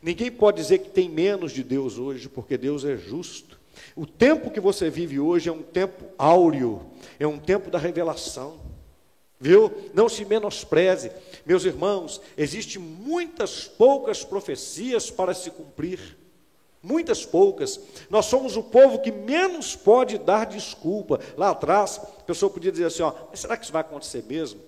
Ninguém 0.00 0.30
pode 0.30 0.62
dizer 0.62 0.78
que 0.78 0.90
tem 0.90 1.08
menos 1.08 1.50
de 1.50 1.64
Deus 1.64 1.98
hoje, 1.98 2.28
porque 2.28 2.56
Deus 2.56 2.84
é 2.84 2.96
justo. 2.96 3.58
O 3.96 4.06
tempo 4.06 4.52
que 4.52 4.60
você 4.60 4.88
vive 4.88 5.18
hoje 5.18 5.48
é 5.48 5.52
um 5.52 5.62
tempo 5.62 6.04
áureo, 6.16 6.80
é 7.18 7.26
um 7.26 7.40
tempo 7.40 7.72
da 7.72 7.78
revelação. 7.78 8.67
Viu? 9.40 9.72
Não 9.94 10.08
se 10.08 10.24
menospreze. 10.24 11.12
Meus 11.46 11.64
irmãos, 11.64 12.20
existem 12.36 12.80
muitas 12.80 13.64
poucas 13.64 14.24
profecias 14.24 15.10
para 15.10 15.32
se 15.32 15.50
cumprir. 15.50 16.16
Muitas 16.82 17.24
poucas. 17.24 17.80
Nós 18.08 18.26
somos 18.26 18.56
o 18.56 18.62
povo 18.62 19.00
que 19.00 19.12
menos 19.12 19.74
pode 19.76 20.18
dar 20.18 20.46
desculpa. 20.46 21.20
Lá 21.36 21.50
atrás, 21.50 22.00
a 22.18 22.22
pessoa 22.22 22.50
podia 22.50 22.72
dizer 22.72 22.86
assim: 22.86 23.02
ó, 23.02 23.12
será 23.34 23.56
que 23.56 23.64
isso 23.64 23.72
vai 23.72 23.82
acontecer 23.82 24.24
mesmo? 24.28 24.60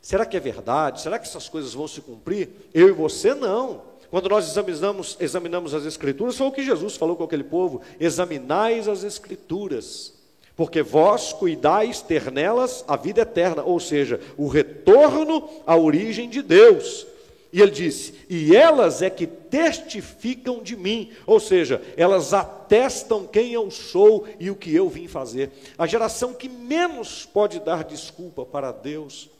Será 0.00 0.24
que 0.24 0.36
é 0.36 0.40
verdade? 0.40 1.00
Será 1.00 1.18
que 1.18 1.26
essas 1.26 1.48
coisas 1.48 1.74
vão 1.74 1.88
se 1.88 2.00
cumprir? 2.00 2.48
Eu 2.72 2.88
e 2.88 2.92
você 2.92 3.34
não. 3.34 3.82
Quando 4.10 4.28
nós 4.28 4.48
examinamos, 4.48 5.16
examinamos 5.20 5.74
as 5.74 5.84
Escrituras, 5.84 6.36
foi 6.36 6.46
o 6.46 6.52
que 6.52 6.62
Jesus 6.62 6.96
falou 6.96 7.16
com 7.16 7.24
aquele 7.24 7.44
povo: 7.44 7.82
examinais 8.00 8.88
as 8.88 9.04
Escrituras, 9.04 10.14
porque 10.58 10.82
vós 10.82 11.32
cuidais 11.32 12.02
ter 12.02 12.32
nelas 12.32 12.84
a 12.88 12.96
vida 12.96 13.20
eterna, 13.20 13.62
ou 13.62 13.78
seja, 13.78 14.20
o 14.36 14.48
retorno 14.48 15.48
à 15.64 15.76
origem 15.76 16.28
de 16.28 16.42
Deus. 16.42 17.06
E 17.52 17.62
ele 17.62 17.70
disse: 17.70 18.26
E 18.28 18.56
elas 18.56 19.00
é 19.00 19.08
que 19.08 19.24
testificam 19.24 20.60
de 20.60 20.74
mim, 20.74 21.12
ou 21.24 21.38
seja, 21.38 21.80
elas 21.96 22.34
atestam 22.34 23.24
quem 23.24 23.52
eu 23.52 23.70
sou 23.70 24.26
e 24.40 24.50
o 24.50 24.56
que 24.56 24.74
eu 24.74 24.88
vim 24.88 25.06
fazer. 25.06 25.52
A 25.78 25.86
geração 25.86 26.34
que 26.34 26.48
menos 26.48 27.24
pode 27.24 27.60
dar 27.60 27.84
desculpa 27.84 28.44
para 28.44 28.72
Deus 28.72 29.30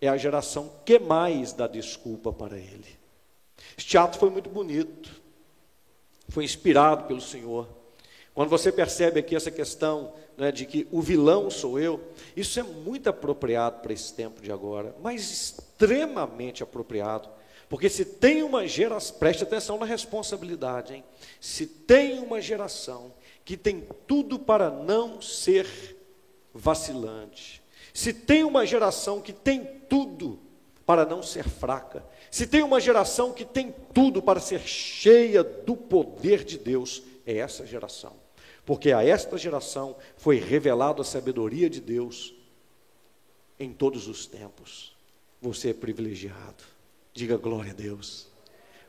é 0.00 0.08
a 0.08 0.16
geração 0.16 0.68
que 0.84 0.98
mais 0.98 1.52
dá 1.52 1.68
desculpa 1.68 2.32
para 2.32 2.56
Ele. 2.56 2.98
Este 3.78 3.96
ato 3.96 4.18
foi 4.18 4.30
muito 4.30 4.50
bonito, 4.50 5.10
foi 6.28 6.42
inspirado 6.42 7.04
pelo 7.04 7.20
Senhor. 7.20 7.83
Quando 8.34 8.48
você 8.48 8.72
percebe 8.72 9.20
aqui 9.20 9.36
essa 9.36 9.50
questão 9.50 10.12
né, 10.36 10.50
de 10.50 10.66
que 10.66 10.88
o 10.90 11.00
vilão 11.00 11.48
sou 11.48 11.78
eu, 11.78 12.00
isso 12.36 12.58
é 12.58 12.64
muito 12.64 13.08
apropriado 13.08 13.80
para 13.80 13.92
esse 13.92 14.12
tempo 14.12 14.42
de 14.42 14.50
agora, 14.50 14.94
mas 15.00 15.30
extremamente 15.30 16.60
apropriado. 16.60 17.28
Porque 17.68 17.88
se 17.88 18.04
tem 18.04 18.42
uma 18.42 18.66
geração, 18.66 19.16
preste 19.18 19.44
atenção 19.44 19.78
na 19.78 19.86
responsabilidade, 19.86 20.94
hein? 20.94 21.04
Se 21.40 21.64
tem 21.64 22.18
uma 22.18 22.40
geração 22.40 23.14
que 23.44 23.56
tem 23.56 23.86
tudo 24.06 24.38
para 24.38 24.68
não 24.68 25.22
ser 25.22 25.66
vacilante, 26.52 27.62
se 27.92 28.12
tem 28.12 28.42
uma 28.42 28.66
geração 28.66 29.20
que 29.20 29.32
tem 29.32 29.64
tudo 29.88 30.40
para 30.84 31.06
não 31.06 31.22
ser 31.22 31.48
fraca, 31.48 32.04
se 32.30 32.48
tem 32.48 32.62
uma 32.62 32.80
geração 32.80 33.32
que 33.32 33.44
tem 33.44 33.72
tudo 33.92 34.20
para 34.20 34.40
ser 34.40 34.60
cheia 34.60 35.44
do 35.44 35.76
poder 35.76 36.42
de 36.44 36.58
Deus, 36.58 37.02
é 37.24 37.36
essa 37.36 37.64
geração. 37.64 38.23
Porque 38.64 38.92
a 38.92 39.04
esta 39.04 39.36
geração 39.36 39.96
foi 40.16 40.38
revelada 40.38 41.02
a 41.02 41.04
sabedoria 41.04 41.68
de 41.68 41.80
Deus 41.80 42.34
em 43.58 43.72
todos 43.72 44.08
os 44.08 44.26
tempos. 44.26 44.96
Você 45.40 45.70
é 45.70 45.74
privilegiado. 45.74 46.64
Diga 47.12 47.36
glória 47.36 47.72
a 47.72 47.74
Deus. 47.74 48.26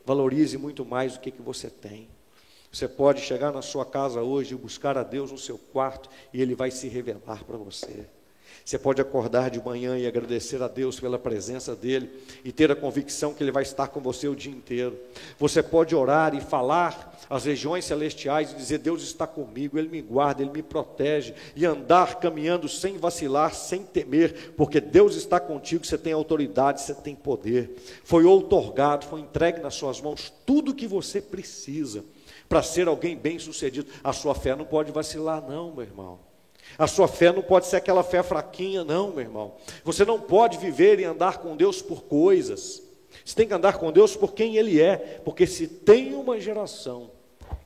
Valorize 0.04 0.56
muito 0.56 0.84
mais 0.84 1.16
o 1.16 1.20
que, 1.20 1.30
que 1.30 1.42
você 1.42 1.68
tem. 1.68 2.08
Você 2.72 2.88
pode 2.88 3.20
chegar 3.20 3.52
na 3.52 3.62
sua 3.62 3.84
casa 3.84 4.22
hoje 4.22 4.54
e 4.54 4.58
buscar 4.58 4.98
a 4.98 5.02
Deus 5.02 5.30
no 5.30 5.38
seu 5.38 5.58
quarto 5.58 6.08
e 6.32 6.40
Ele 6.40 6.54
vai 6.54 6.70
se 6.70 6.88
revelar 6.88 7.44
para 7.44 7.56
você. 7.56 8.06
Você 8.66 8.80
pode 8.80 9.00
acordar 9.00 9.48
de 9.48 9.64
manhã 9.64 9.96
e 9.96 10.08
agradecer 10.08 10.60
a 10.60 10.66
Deus 10.66 10.98
pela 10.98 11.20
presença 11.20 11.76
dEle 11.76 12.10
e 12.44 12.50
ter 12.50 12.68
a 12.68 12.74
convicção 12.74 13.32
que 13.32 13.40
Ele 13.44 13.52
vai 13.52 13.62
estar 13.62 13.86
com 13.86 14.00
você 14.00 14.26
o 14.26 14.34
dia 14.34 14.50
inteiro. 14.50 14.98
Você 15.38 15.62
pode 15.62 15.94
orar 15.94 16.34
e 16.34 16.40
falar 16.40 17.16
às 17.30 17.44
regiões 17.44 17.84
celestiais 17.84 18.50
e 18.50 18.56
dizer: 18.56 18.78
Deus 18.78 19.04
está 19.04 19.24
comigo, 19.24 19.78
Ele 19.78 19.88
me 19.88 20.02
guarda, 20.02 20.42
Ele 20.42 20.50
me 20.50 20.64
protege, 20.64 21.32
e 21.54 21.64
andar 21.64 22.16
caminhando 22.16 22.68
sem 22.68 22.98
vacilar, 22.98 23.54
sem 23.54 23.84
temer, 23.84 24.52
porque 24.56 24.80
Deus 24.80 25.14
está 25.14 25.38
contigo, 25.38 25.86
você 25.86 25.96
tem 25.96 26.12
autoridade, 26.12 26.80
você 26.80 26.92
tem 26.92 27.14
poder. 27.14 27.70
Foi 28.02 28.24
outorgado, 28.24 29.06
foi 29.06 29.20
entregue 29.20 29.60
nas 29.60 29.76
suas 29.76 30.00
mãos 30.00 30.32
tudo 30.44 30.72
o 30.72 30.74
que 30.74 30.88
você 30.88 31.20
precisa 31.20 32.04
para 32.48 32.64
ser 32.64 32.88
alguém 32.88 33.16
bem 33.16 33.38
sucedido. 33.38 33.88
A 34.02 34.12
sua 34.12 34.34
fé 34.34 34.56
não 34.56 34.64
pode 34.64 34.90
vacilar, 34.90 35.40
não, 35.40 35.72
meu 35.72 35.84
irmão. 35.84 36.18
A 36.78 36.86
sua 36.86 37.08
fé 37.08 37.32
não 37.32 37.42
pode 37.42 37.66
ser 37.66 37.76
aquela 37.76 38.02
fé 38.02 38.22
fraquinha, 38.22 38.84
não, 38.84 39.10
meu 39.10 39.20
irmão. 39.20 39.54
Você 39.84 40.04
não 40.04 40.20
pode 40.20 40.58
viver 40.58 41.00
e 41.00 41.04
andar 41.04 41.38
com 41.38 41.56
Deus 41.56 41.80
por 41.80 42.02
coisas. 42.02 42.82
Você 43.24 43.34
tem 43.34 43.48
que 43.48 43.54
andar 43.54 43.78
com 43.78 43.90
Deus 43.90 44.14
por 44.14 44.34
quem 44.34 44.56
Ele 44.56 44.80
é. 44.80 45.20
Porque 45.24 45.46
se 45.46 45.66
tem 45.66 46.14
uma 46.14 46.38
geração 46.38 47.10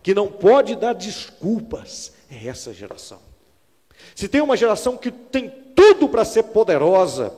que 0.02 0.14
não 0.14 0.28
pode 0.28 0.76
dar 0.76 0.92
desculpas, 0.92 2.12
é 2.30 2.46
essa 2.46 2.72
geração. 2.72 3.20
Se 4.14 4.28
tem 4.28 4.40
uma 4.40 4.56
geração 4.56 4.96
que 4.96 5.10
tem 5.10 5.50
tudo 5.74 6.08
para 6.08 6.24
ser 6.24 6.44
poderosa, 6.44 7.34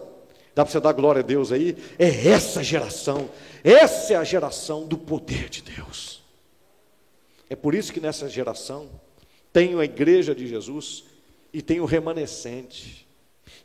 dá 0.54 0.64
para 0.64 0.72
você 0.72 0.80
dar 0.80 0.92
glória 0.92 1.20
a 1.20 1.24
Deus 1.24 1.50
aí, 1.50 1.76
é 1.98 2.28
essa 2.28 2.62
geração. 2.62 3.30
Essa 3.64 4.14
é 4.14 4.16
a 4.16 4.24
geração 4.24 4.86
do 4.86 4.98
poder 4.98 5.48
de 5.48 5.62
Deus. 5.62 6.22
É 7.48 7.56
por 7.56 7.74
isso 7.74 7.92
que 7.92 8.00
nessa 8.00 8.28
geração 8.28 8.88
tem 9.52 9.78
a 9.78 9.84
igreja 9.84 10.34
de 10.34 10.46
Jesus 10.46 11.04
e 11.52 11.60
tem 11.60 11.80
o 11.80 11.84
remanescente, 11.84 13.06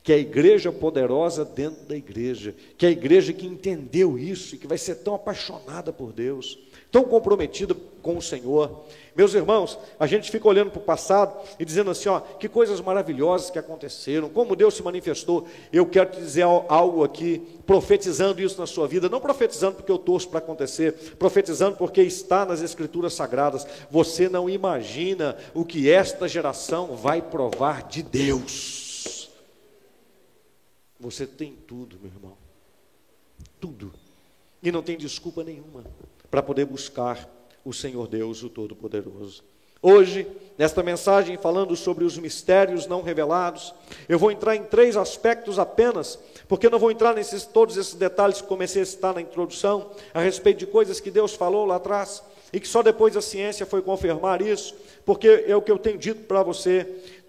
que 0.04 0.12
é 0.12 0.16
a 0.16 0.20
igreja 0.20 0.72
poderosa 0.72 1.46
dentro 1.46 1.86
da 1.86 1.96
igreja, 1.96 2.56
que 2.78 2.86
é 2.86 2.90
a 2.90 2.92
igreja 2.92 3.34
que 3.34 3.46
entendeu 3.46 4.18
isso 4.18 4.56
e 4.56 4.58
que 4.58 4.68
vai 4.68 4.78
ser 4.78 4.96
tão 4.96 5.16
apaixonada 5.16 5.94
por 5.94 6.12
Deus, 6.12 6.58
tão 6.92 7.04
comprometida 7.04 7.76
com 8.02 8.18
o 8.18 8.22
Senhor. 8.22 8.86
Meus 9.16 9.34
irmãos, 9.34 9.78
a 10.00 10.06
gente 10.08 10.32
fica 10.32 10.48
olhando 10.48 10.70
para 10.70 10.80
o 10.80 10.84
passado 10.84 11.36
e 11.60 11.66
dizendo 11.66 11.92
assim: 11.92 12.08
ó, 12.08 12.20
que 12.20 12.48
coisas 12.48 12.80
maravilhosas 12.80 13.50
que 13.50 13.60
aconteceram, 13.60 14.30
como 14.30 14.56
Deus 14.56 14.76
se 14.76 14.84
manifestou. 14.84 15.48
Eu 15.74 15.86
quero 15.86 16.12
te 16.12 16.20
dizer 16.20 16.44
algo 16.44 17.04
aqui, 17.04 17.40
profetizando 17.66 18.42
isso 18.42 18.60
na 18.60 18.68
sua 18.68 18.88
vida, 18.88 19.10
não 19.10 19.20
profetizando 19.20 19.76
porque 19.76 19.92
eu 19.92 19.98
torço 19.98 20.30
para 20.30 20.40
acontecer, 20.40 20.94
profetizando 21.18 21.76
porque 21.78 22.02
está 22.02 22.46
nas 22.46 22.62
Escrituras 22.62 23.14
Sagradas. 23.14 23.68
Você 23.90 24.30
não 24.30 24.50
imagina 24.50 25.36
o 25.54 25.66
que 25.66 25.90
esta 25.90 26.28
geração 26.28 26.96
vai 26.96 27.22
provar 27.22 27.84
de 27.88 28.04
Deus. 28.04 29.30
Você 31.00 31.28
tem 31.28 31.54
tudo, 31.68 31.98
meu 32.02 32.12
irmão, 32.12 32.38
tudo, 33.60 33.94
e 34.64 34.72
não 34.72 34.82
tem 34.82 34.98
desculpa 34.98 35.44
nenhuma 35.44 35.84
para 36.30 36.44
poder 36.44 36.66
buscar 36.66 37.30
o 37.64 37.74
Senhor 37.74 38.08
Deus, 38.08 38.44
o 38.44 38.50
Todo-Poderoso. 38.50 39.44
Hoje, 39.82 40.28
nesta 40.58 40.82
mensagem 40.82 41.38
falando 41.38 41.76
sobre 41.76 42.04
os 42.04 42.18
mistérios 42.18 42.88
não 42.88 43.04
revelados, 43.04 43.74
eu 44.10 44.18
vou 44.18 44.32
entrar 44.32 44.56
em 44.56 44.64
três 44.64 44.98
aspectos 44.98 45.60
apenas, 45.60 46.18
porque 46.48 46.70
não 46.70 46.80
vou 46.80 46.90
entrar 46.90 47.14
nesses 47.14 47.46
todos 47.46 47.78
esses 47.78 47.94
detalhes 47.94 48.42
que 48.42 48.48
comecei 48.48 48.82
a 48.82 48.86
citar 48.86 49.14
na 49.14 49.22
introdução, 49.22 49.92
a 50.14 50.20
respeito 50.20 50.58
de 50.58 50.68
coisas 50.68 51.00
que 51.00 51.12
Deus 51.12 51.36
falou 51.36 51.66
lá 51.66 51.76
atrás 51.76 52.24
e 52.52 52.60
que 52.60 52.68
só 52.68 52.82
depois 52.82 53.16
a 53.18 53.22
ciência 53.22 53.66
foi 53.66 53.82
confirmar 53.82 54.42
isso, 54.42 54.76
porque 55.06 55.46
é 55.48 55.56
o 55.56 55.62
que 55.62 55.72
eu 55.72 55.78
tenho 55.78 55.98
dito 55.98 56.24
para 56.24 56.42
você 56.42 56.88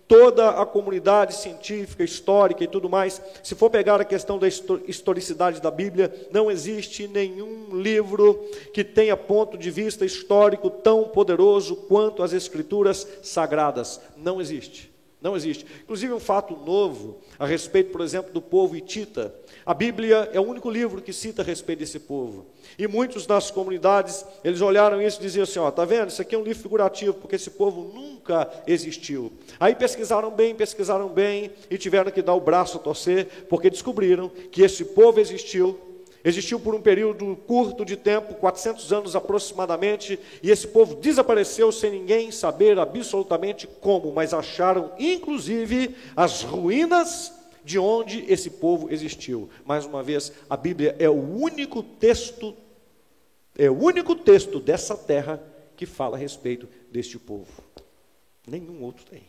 toda 0.09 0.51
a 0.51 0.65
comunidade 0.65 1.35
científica, 1.35 2.03
histórica 2.03 2.65
e 2.65 2.67
tudo 2.67 2.89
mais, 2.89 3.21
se 3.43 3.55
for 3.55 3.69
pegar 3.69 4.01
a 4.01 4.05
questão 4.05 4.39
da 4.39 4.49
historicidade 4.49 5.61
da 5.61 5.71
Bíblia, 5.71 6.29
não 6.33 6.51
existe 6.51 7.07
nenhum 7.07 7.69
livro 7.79 8.35
que 8.73 8.83
tenha 8.83 9.17
ponto 9.17 9.59
de 9.59 9.71
vista 9.71 10.07
histórico 10.07 10.71
tão 10.71 11.05
poderoso 11.05 11.77
quanto 11.77 12.23
as 12.23 12.33
Escrituras 12.33 13.07
Sagradas. 13.23 14.01
Não 14.17 14.41
existe. 14.41 14.98
Não 15.21 15.37
existe. 15.37 15.67
Inclusive, 15.83 16.13
um 16.13 16.21
fato 16.21 16.57
novo 16.57 17.19
a 17.39 17.45
respeito, 17.45 17.91
por 17.91 18.01
exemplo, 18.03 18.33
do 18.33 18.41
povo 18.41 18.77
hitita. 18.77 19.35
A 19.67 19.75
Bíblia 19.75 20.31
é 20.33 20.39
o 20.39 20.45
único 20.45 20.71
livro 20.71 21.03
que 21.03 21.13
cita 21.13 21.43
a 21.43 21.45
respeito 21.45 21.81
desse 21.81 21.99
povo. 21.99 22.47
E 22.79 22.87
muitos 22.87 23.27
das 23.27 23.51
comunidades, 23.51 24.25
eles 24.45 24.61
olharam 24.61 25.03
isso 25.03 25.19
e 25.19 25.23
diziam 25.23 25.43
assim: 25.43 25.59
ó, 25.59 25.71
tá 25.73 25.85
vendo? 25.85 26.11
Isso 26.11 26.23
aqui 26.23 26.37
é 26.37 26.39
um 26.39 26.45
livro 26.45 26.63
figurativo, 26.63 27.15
porque 27.15 27.35
esse 27.35 27.51
povo 27.51 27.93
nunca 27.93 28.49
existiu. 28.65 29.33
Aí 29.59 29.75
pesquisaram 29.75 30.31
bem, 30.31 30.55
pesquisaram 30.55 31.09
bem 31.09 31.51
e 31.69 31.77
tiveram 31.77 32.13
que 32.13 32.23
dar 32.23 32.35
o 32.35 32.41
braço 32.41 32.77
a 32.77 32.81
torcer, 32.81 33.47
porque 33.49 33.69
descobriram 33.69 34.29
que 34.29 34.63
esse 34.63 34.85
povo 34.85 35.19
existiu 35.19 35.88
Existiu 36.25 36.59
por 36.59 36.75
um 36.75 36.81
período 36.81 37.37
curto 37.47 37.85
de 37.85 37.97
tempo, 37.97 38.35
400 38.35 38.93
anos 38.93 39.17
aproximadamente, 39.17 40.19
e 40.43 40.51
esse 40.51 40.67
povo 40.69 40.97
desapareceu 40.97 41.71
sem 41.71 41.91
ninguém 41.91 42.31
saber 42.31 42.79
absolutamente 42.79 43.67
como, 43.67 44.13
mas 44.13 44.35
acharam 44.35 44.93
inclusive 44.99 45.95
as 46.17 46.43
ruínas 46.43 47.33
de 47.65 47.79
onde 47.79 48.25
esse 48.29 48.51
povo 48.51 48.91
existiu. 48.91 49.49
Mais 49.65 49.85
uma 49.85 50.03
vez, 50.03 50.33
a 50.49 50.57
Bíblia 50.57 50.97
é 50.99 51.09
o 51.09 51.13
único 51.13 51.83
texto 51.83 52.55
é 53.59 53.69
o 53.69 53.77
único 53.77 54.15
texto 54.15 54.61
dessa 54.61 54.97
terra 54.97 55.43
que 55.77 55.85
fala 55.85 56.17
a 56.17 56.21
respeito 56.21 56.69
deste 56.93 57.19
povo. 57.19 57.51
Nenhum 58.47 58.85
outro 58.85 59.05
tem. 59.05 59.25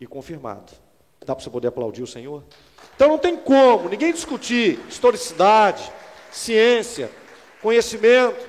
E 0.00 0.06
confirmado. 0.06 0.72
Dá 1.24 1.34
para 1.34 1.42
você 1.42 1.50
poder 1.50 1.68
aplaudir 1.68 2.02
o 2.02 2.06
Senhor? 2.06 2.44
Então 2.94 3.08
não 3.08 3.18
tem 3.18 3.36
como 3.36 3.88
ninguém 3.88 4.12
discutir 4.12 4.78
historicidade, 4.88 5.90
ciência, 6.30 7.10
conhecimento, 7.62 8.48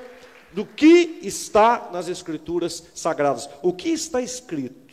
do 0.52 0.66
que 0.66 1.20
está 1.22 1.90
nas 1.92 2.08
Escrituras 2.08 2.84
Sagradas. 2.94 3.50
O 3.62 3.74
que 3.74 3.90
está 3.90 4.22
escrito 4.22 4.86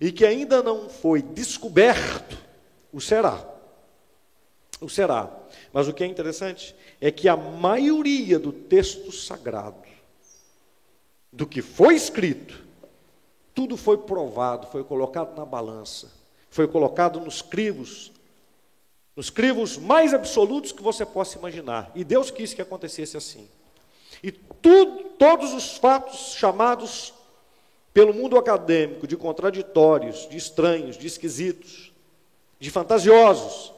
e 0.00 0.12
que 0.12 0.24
ainda 0.24 0.62
não 0.62 0.88
foi 0.88 1.22
descoberto, 1.22 2.38
o 2.92 3.00
será. 3.00 3.44
O 4.80 4.88
será. 4.88 5.30
Mas 5.72 5.88
o 5.88 5.92
que 5.92 6.04
é 6.04 6.06
interessante 6.06 6.74
é 7.00 7.10
que 7.10 7.28
a 7.28 7.36
maioria 7.36 8.38
do 8.38 8.52
texto 8.52 9.10
sagrado, 9.10 9.88
do 11.32 11.46
que 11.46 11.60
foi 11.60 11.94
escrito, 11.94 12.64
tudo 13.54 13.76
foi 13.76 13.98
provado, 13.98 14.68
foi 14.68 14.84
colocado 14.84 15.36
na 15.36 15.44
balança, 15.44 16.12
foi 16.50 16.66
colocado 16.66 17.20
nos 17.20 17.42
crivos, 17.42 18.12
nos 19.14 19.30
crivos 19.30 19.76
mais 19.76 20.14
absolutos 20.14 20.72
que 20.72 20.82
você 20.82 21.04
possa 21.04 21.38
imaginar. 21.38 21.90
E 21.94 22.04
Deus 22.04 22.30
quis 22.30 22.54
que 22.54 22.62
acontecesse 22.62 23.16
assim. 23.16 23.48
E 24.22 24.32
tudo, 24.32 25.04
todos 25.18 25.52
os 25.52 25.76
fatos 25.76 26.34
chamados 26.34 27.12
pelo 27.92 28.14
mundo 28.14 28.36
acadêmico 28.36 29.06
de 29.06 29.16
contraditórios, 29.16 30.28
de 30.28 30.36
estranhos, 30.36 30.96
de 30.96 31.06
esquisitos, 31.06 31.92
de 32.58 32.70
fantasiosos, 32.70 33.72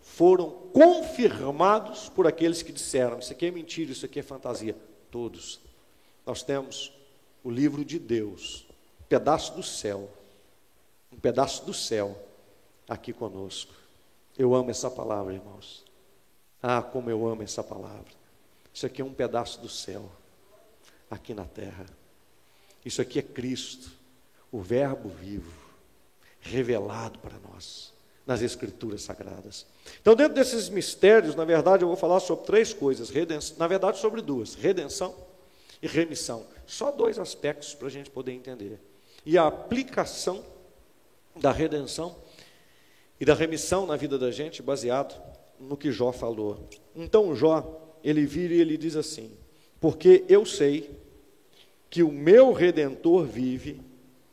foram 0.00 0.50
confirmados 0.72 2.08
por 2.08 2.26
aqueles 2.26 2.62
que 2.62 2.72
disseram: 2.72 3.18
Isso 3.18 3.32
aqui 3.32 3.46
é 3.46 3.50
mentira, 3.50 3.92
isso 3.92 4.04
aqui 4.04 4.20
é 4.20 4.22
fantasia. 4.22 4.76
Todos. 5.10 5.60
Nós 6.26 6.42
temos 6.42 6.92
o 7.42 7.50
livro 7.50 7.84
de 7.84 7.98
Deus, 7.98 8.66
pedaço 9.08 9.54
do 9.54 9.62
céu, 9.62 10.08
um 11.20 11.28
pedaço 11.30 11.66
do 11.66 11.74
céu 11.74 12.18
aqui 12.88 13.12
conosco. 13.12 13.74
Eu 14.38 14.54
amo 14.54 14.70
essa 14.70 14.90
palavra, 14.90 15.34
irmãos. 15.34 15.84
Ah, 16.62 16.80
como 16.80 17.10
eu 17.10 17.28
amo 17.28 17.42
essa 17.42 17.62
palavra. 17.62 18.10
Isso 18.72 18.86
aqui 18.86 19.02
é 19.02 19.04
um 19.04 19.12
pedaço 19.12 19.60
do 19.60 19.68
céu, 19.68 20.10
aqui 21.10 21.34
na 21.34 21.44
terra. 21.44 21.84
Isso 22.86 23.02
aqui 23.02 23.18
é 23.18 23.22
Cristo, 23.22 23.92
o 24.50 24.62
Verbo 24.62 25.10
vivo, 25.10 25.52
revelado 26.40 27.18
para 27.18 27.38
nós 27.40 27.92
nas 28.26 28.40
Escrituras 28.40 29.02
Sagradas. 29.02 29.66
Então, 30.00 30.14
dentro 30.14 30.32
desses 30.32 30.70
mistérios, 30.70 31.34
na 31.34 31.44
verdade, 31.44 31.84
eu 31.84 31.88
vou 31.88 31.98
falar 31.98 32.20
sobre 32.20 32.46
três 32.46 32.72
coisas, 32.72 33.10
redenção, 33.10 33.58
na 33.58 33.66
verdade, 33.66 33.98
sobre 33.98 34.22
duas: 34.22 34.54
redenção 34.54 35.14
e 35.82 35.86
remissão. 35.86 36.46
Só 36.66 36.90
dois 36.90 37.18
aspectos 37.18 37.74
para 37.74 37.88
a 37.88 37.90
gente 37.90 38.08
poder 38.08 38.32
entender. 38.32 38.80
E 39.26 39.36
a 39.36 39.46
aplicação 39.46 40.42
da 41.40 41.50
redenção 41.50 42.16
e 43.18 43.24
da 43.24 43.34
remissão 43.34 43.86
na 43.86 43.96
vida 43.96 44.18
da 44.18 44.30
gente, 44.30 44.62
baseado 44.62 45.20
no 45.58 45.76
que 45.76 45.90
Jó 45.90 46.12
falou. 46.12 46.68
Então, 46.94 47.34
Jó, 47.34 47.98
ele 48.02 48.24
vira 48.24 48.54
e 48.54 48.60
ele 48.60 48.76
diz 48.76 48.96
assim: 48.96 49.30
Porque 49.80 50.24
eu 50.28 50.44
sei 50.46 50.98
que 51.88 52.02
o 52.02 52.12
meu 52.12 52.52
redentor 52.52 53.24
vive, 53.24 53.80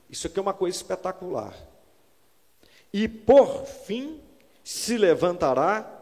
isso 0.09 0.27
aqui 0.27 0.39
é 0.39 0.41
uma 0.41 0.53
coisa 0.53 0.77
espetacular, 0.77 1.55
e 2.93 3.07
por 3.07 3.65
fim 3.65 4.19
se 4.63 4.97
levantará 4.97 5.93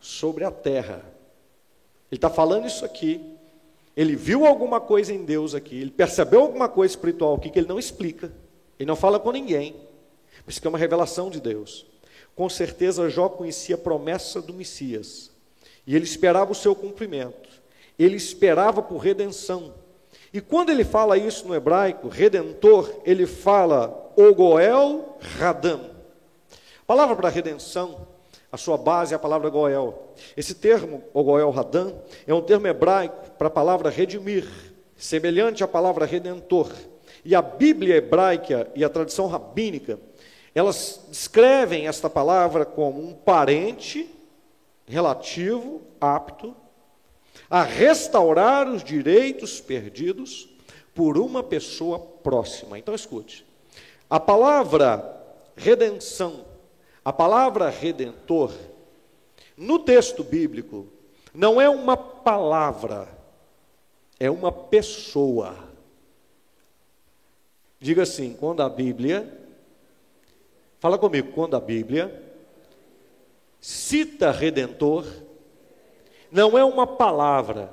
sobre 0.00 0.44
a 0.44 0.50
terra. 0.50 1.02
Ele 2.10 2.18
está 2.18 2.30
falando 2.30 2.66
isso 2.66 2.84
aqui. 2.84 3.32
Ele 3.96 4.16
viu 4.16 4.44
alguma 4.44 4.80
coisa 4.80 5.14
em 5.14 5.24
Deus 5.24 5.54
aqui, 5.54 5.80
ele 5.80 5.90
percebeu 5.90 6.40
alguma 6.40 6.68
coisa 6.68 6.92
espiritual 6.92 7.34
aqui 7.34 7.48
que 7.48 7.60
ele 7.60 7.68
não 7.68 7.78
explica, 7.78 8.32
ele 8.76 8.88
não 8.88 8.96
fala 8.96 9.20
com 9.20 9.30
ninguém, 9.30 9.76
mas 10.46 10.58
que 10.58 10.66
é 10.66 10.70
uma 10.70 10.78
revelação 10.78 11.30
de 11.30 11.40
Deus. 11.40 11.86
Com 12.34 12.48
certeza 12.48 13.08
Jó 13.08 13.28
conhecia 13.28 13.76
a 13.76 13.78
promessa 13.78 14.42
do 14.42 14.52
Messias, 14.52 15.30
e 15.86 15.94
ele 15.94 16.04
esperava 16.04 16.52
o 16.52 16.54
seu 16.54 16.74
cumprimento, 16.74 17.48
ele 17.98 18.16
esperava 18.16 18.82
por 18.82 18.98
redenção. 18.98 19.74
E 20.32 20.40
quando 20.40 20.70
ele 20.70 20.84
fala 20.84 21.16
isso 21.16 21.46
no 21.46 21.54
hebraico, 21.54 22.08
redentor, 22.08 22.92
ele 23.04 23.24
fala 23.24 24.12
Ogoel 24.16 25.16
Radam. 25.38 25.90
A 26.50 26.86
palavra 26.86 27.14
para 27.14 27.28
redenção, 27.28 28.06
a 28.50 28.56
sua 28.56 28.76
base 28.76 29.14
é 29.14 29.16
a 29.16 29.18
palavra 29.18 29.48
Goel. 29.48 30.12
Esse 30.36 30.54
termo, 30.54 31.02
Ogoel 31.12 31.50
Radam, 31.50 31.94
é 32.26 32.34
um 32.34 32.42
termo 32.42 32.66
hebraico 32.66 33.32
para 33.38 33.46
a 33.46 33.50
palavra 33.50 33.90
redimir, 33.90 34.46
semelhante 34.96 35.64
à 35.64 35.68
palavra 35.68 36.04
redentor. 36.04 36.72
E 37.24 37.34
a 37.34 37.40
Bíblia 37.40 37.96
hebraica 37.96 38.68
e 38.74 38.84
a 38.84 38.88
tradição 38.88 39.26
rabínica, 39.26 39.98
elas 40.54 41.00
descrevem 41.08 41.86
esta 41.88 42.08
palavra 42.08 42.64
como 42.64 43.02
um 43.02 43.12
parente 43.14 44.08
relativo, 44.86 45.82
apto, 46.00 46.54
a 47.50 47.62
restaurar 47.62 48.68
os 48.68 48.84
direitos 48.84 49.60
perdidos 49.60 50.48
por 50.94 51.18
uma 51.18 51.42
pessoa 51.42 51.98
próxima. 51.98 52.78
Então 52.78 52.94
escute. 52.94 53.44
A 54.08 54.20
palavra 54.20 55.20
redenção 55.56 56.44
a 57.04 57.12
palavra 57.12 57.68
redentor, 57.68 58.50
no 59.56 59.78
texto 59.78 60.24
bíblico, 60.24 60.86
não 61.34 61.60
é 61.60 61.68
uma 61.68 61.96
palavra, 61.96 63.06
é 64.18 64.30
uma 64.30 64.50
pessoa. 64.50 65.54
Diga 67.78 68.04
assim: 68.04 68.32
quando 68.32 68.62
a 68.62 68.70
Bíblia, 68.70 69.43
fala 70.84 70.98
comigo, 70.98 71.32
quando 71.32 71.56
a 71.56 71.60
Bíblia 71.60 72.22
cita 73.58 74.30
redentor, 74.30 75.06
não 76.30 76.58
é 76.58 76.62
uma 76.62 76.86
palavra, 76.86 77.72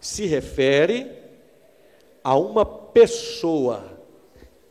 se 0.00 0.26
refere 0.26 1.08
a 2.24 2.36
uma 2.36 2.66
pessoa. 2.66 4.00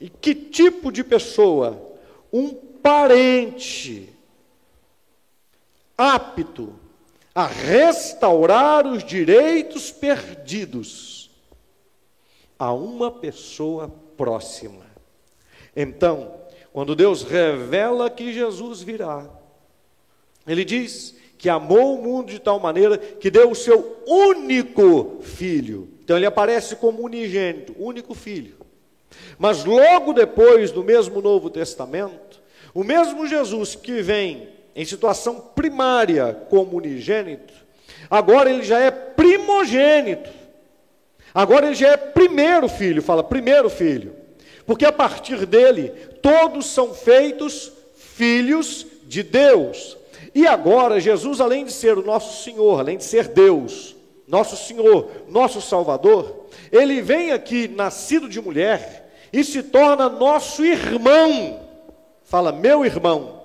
E 0.02 0.10
que 0.10 0.36
tipo 0.36 0.92
de 0.92 1.02
pessoa? 1.02 1.98
Um 2.30 2.54
parente 2.54 4.14
apto 5.98 6.78
a 7.34 7.48
restaurar 7.48 8.86
os 8.86 9.02
direitos 9.02 9.92
perdidos 9.92 11.32
a 12.60 12.74
uma 12.74 13.10
pessoa 13.10 13.88
próxima. 14.18 14.86
Então, 15.74 16.45
quando 16.76 16.94
Deus 16.94 17.24
revela 17.24 18.10
que 18.10 18.34
Jesus 18.34 18.82
virá, 18.82 19.26
Ele 20.46 20.66
diz 20.66 21.16
que 21.38 21.48
amou 21.48 21.98
o 21.98 22.02
mundo 22.04 22.30
de 22.30 22.38
tal 22.38 22.60
maneira 22.60 22.98
que 22.98 23.32
deu 23.32 23.50
o 23.50 23.56
seu 23.56 24.04
único 24.06 25.20
filho. 25.22 25.88
Então, 26.04 26.18
ele 26.18 26.26
aparece 26.26 26.76
como 26.76 27.02
unigênito, 27.02 27.74
único 27.80 28.14
filho. 28.14 28.58
Mas 29.40 29.64
logo 29.64 30.12
depois, 30.12 30.74
no 30.74 30.84
mesmo 30.84 31.22
Novo 31.22 31.50
Testamento, 31.50 32.42
o 32.74 32.84
mesmo 32.84 33.26
Jesus 33.26 33.74
que 33.74 34.02
vem 34.02 34.50
em 34.76 34.84
situação 34.84 35.40
primária 35.56 36.34
como 36.50 36.76
unigênito, 36.76 37.54
agora 38.10 38.50
ele 38.50 38.64
já 38.64 38.80
é 38.80 38.92
primogênito. 38.92 40.30
Agora 41.34 41.68
ele 41.68 41.76
já 41.76 41.94
é 41.94 41.96
primeiro 41.96 42.68
filho, 42.68 43.02
fala 43.02 43.24
primeiro 43.24 43.70
filho. 43.70 44.25
Porque 44.66 44.86
a 44.86 44.92
partir 44.92 45.46
dele 45.46 45.90
todos 46.22 46.66
são 46.68 46.94
feitos 46.94 47.72
filhos 47.96 48.86
de 49.04 49.22
Deus. 49.24 49.98
E 50.34 50.48
agora 50.48 51.00
Jesus, 51.00 51.40
além 51.40 51.66
de 51.66 51.72
ser 51.72 51.98
o 51.98 52.06
nosso 52.06 52.44
Senhor, 52.44 52.80
além 52.80 52.98
de 52.98 53.04
ser 53.04 53.28
Deus, 53.28 53.96
nosso 54.28 54.58
Senhor, 54.58 55.10
nosso 55.30 55.62
Salvador, 55.62 56.48
ele 56.72 57.02
vem 57.02 57.32
aqui 57.32 57.68
nascido 57.68 58.28
de 58.28 58.42
mulher 58.42 59.12
e 59.32 59.44
se 59.44 59.62
torna 59.64 60.10
nosso 60.10 60.66
irmão. 60.66 61.62
Fala 62.24 62.52
meu 62.52 62.84
irmão, 62.84 63.44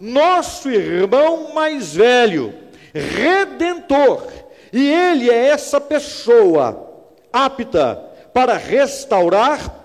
nosso 0.00 0.70
irmão 0.70 1.52
mais 1.52 1.94
velho, 1.94 2.54
redentor, 2.94 4.26
e 4.72 4.90
ele 4.90 5.30
é 5.30 5.48
essa 5.48 5.80
pessoa 5.80 6.88
apta 7.32 7.96
para 8.32 8.56
restaurar 8.56 9.79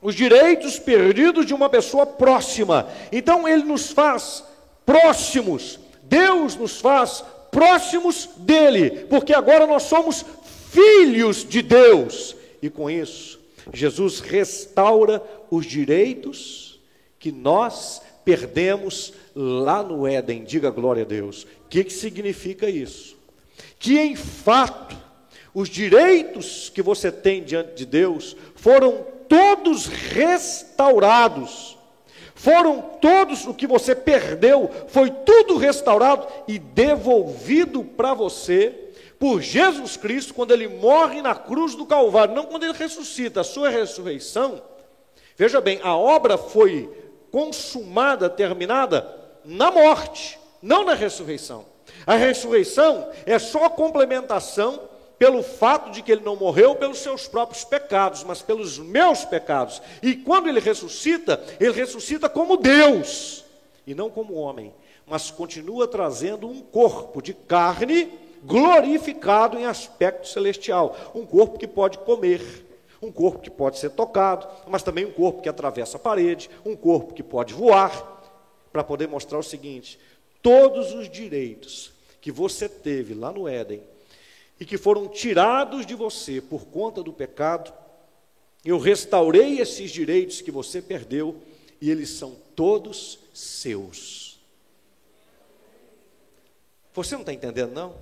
os 0.00 0.14
direitos 0.14 0.78
perdidos 0.78 1.46
de 1.46 1.54
uma 1.54 1.68
pessoa 1.68 2.06
próxima. 2.06 2.88
Então 3.10 3.48
ele 3.48 3.64
nos 3.64 3.90
faz 3.90 4.44
próximos. 4.86 5.78
Deus 6.02 6.56
nos 6.56 6.80
faz 6.80 7.24
próximos 7.50 8.28
dele, 8.36 9.06
porque 9.10 9.34
agora 9.34 9.66
nós 9.66 9.84
somos 9.84 10.24
filhos 10.70 11.44
de 11.44 11.62
Deus. 11.62 12.36
E 12.62 12.70
com 12.70 12.90
isso, 12.90 13.38
Jesus 13.72 14.20
restaura 14.20 15.22
os 15.50 15.66
direitos 15.66 16.80
que 17.18 17.32
nós 17.32 18.00
perdemos 18.24 19.12
lá 19.34 19.82
no 19.82 20.06
Éden. 20.06 20.44
Diga 20.44 20.70
glória 20.70 21.02
a 21.02 21.06
Deus. 21.06 21.44
O 21.64 21.68
que, 21.68 21.84
que 21.84 21.92
significa 21.92 22.68
isso? 22.68 23.16
Que 23.78 23.98
em 23.98 24.14
fato, 24.14 24.96
os 25.52 25.68
direitos 25.68 26.70
que 26.70 26.82
você 26.82 27.10
tem 27.10 27.42
diante 27.42 27.74
de 27.74 27.86
Deus 27.86 28.36
foram 28.54 29.17
todos 29.28 29.86
restaurados. 29.86 31.76
Foram 32.34 32.80
todos 32.80 33.46
o 33.46 33.54
que 33.54 33.66
você 33.66 33.94
perdeu, 33.94 34.70
foi 34.88 35.10
tudo 35.10 35.56
restaurado 35.56 36.26
e 36.46 36.58
devolvido 36.58 37.82
para 37.82 38.14
você 38.14 38.88
por 39.18 39.42
Jesus 39.42 39.96
Cristo, 39.96 40.32
quando 40.32 40.52
ele 40.52 40.68
morre 40.68 41.20
na 41.20 41.34
cruz 41.34 41.74
do 41.74 41.84
Calvário, 41.84 42.34
não 42.34 42.46
quando 42.46 42.62
ele 42.62 42.72
ressuscita, 42.72 43.40
a 43.40 43.44
sua 43.44 43.68
ressurreição. 43.68 44.62
Veja 45.36 45.60
bem, 45.60 45.80
a 45.82 45.96
obra 45.96 46.38
foi 46.38 46.88
consumada, 47.30 48.30
terminada 48.30 49.06
na 49.44 49.70
morte, 49.70 50.38
não 50.62 50.84
na 50.84 50.94
ressurreição. 50.94 51.66
A 52.06 52.14
ressurreição 52.14 53.10
é 53.26 53.38
só 53.38 53.64
a 53.64 53.70
complementação 53.70 54.88
pelo 55.18 55.42
fato 55.42 55.90
de 55.90 56.02
que 56.02 56.12
ele 56.12 56.24
não 56.24 56.36
morreu 56.36 56.76
pelos 56.76 56.98
seus 56.98 57.26
próprios 57.26 57.64
pecados, 57.64 58.22
mas 58.22 58.40
pelos 58.40 58.78
meus 58.78 59.24
pecados. 59.24 59.82
E 60.02 60.14
quando 60.14 60.48
ele 60.48 60.60
ressuscita, 60.60 61.42
ele 61.58 61.72
ressuscita 61.72 62.28
como 62.28 62.56
Deus 62.56 63.44
e 63.86 63.94
não 63.94 64.08
como 64.08 64.34
homem, 64.34 64.72
mas 65.06 65.30
continua 65.30 65.88
trazendo 65.88 66.46
um 66.46 66.60
corpo 66.60 67.20
de 67.20 67.34
carne 67.34 68.10
glorificado 68.44 69.58
em 69.58 69.64
aspecto 69.64 70.28
celestial, 70.28 70.96
um 71.14 71.26
corpo 71.26 71.58
que 71.58 71.66
pode 71.66 71.98
comer, 71.98 72.66
um 73.02 73.10
corpo 73.10 73.40
que 73.40 73.50
pode 73.50 73.78
ser 73.78 73.90
tocado, 73.90 74.46
mas 74.68 74.82
também 74.82 75.04
um 75.04 75.10
corpo 75.10 75.42
que 75.42 75.48
atravessa 75.48 75.96
a 75.96 76.00
parede, 76.00 76.48
um 76.64 76.76
corpo 76.76 77.14
que 77.14 77.22
pode 77.22 77.54
voar, 77.54 78.16
para 78.72 78.84
poder 78.84 79.08
mostrar 79.08 79.38
o 79.38 79.42
seguinte: 79.42 79.98
todos 80.40 80.92
os 80.94 81.08
direitos 81.08 81.92
que 82.20 82.30
você 82.30 82.68
teve 82.68 83.14
lá 83.14 83.32
no 83.32 83.48
Éden 83.48 83.82
e 84.60 84.64
que 84.64 84.76
foram 84.76 85.08
tirados 85.08 85.86
de 85.86 85.94
você 85.94 86.40
por 86.40 86.66
conta 86.66 87.02
do 87.02 87.12
pecado, 87.12 87.72
eu 88.64 88.78
restaurei 88.78 89.60
esses 89.60 89.90
direitos 89.90 90.40
que 90.40 90.50
você 90.50 90.82
perdeu 90.82 91.40
e 91.80 91.90
eles 91.90 92.10
são 92.10 92.36
todos 92.56 93.20
seus. 93.32 94.38
Você 96.92 97.14
não 97.14 97.22
está 97.22 97.32
entendendo, 97.32 97.72
não? 97.72 97.94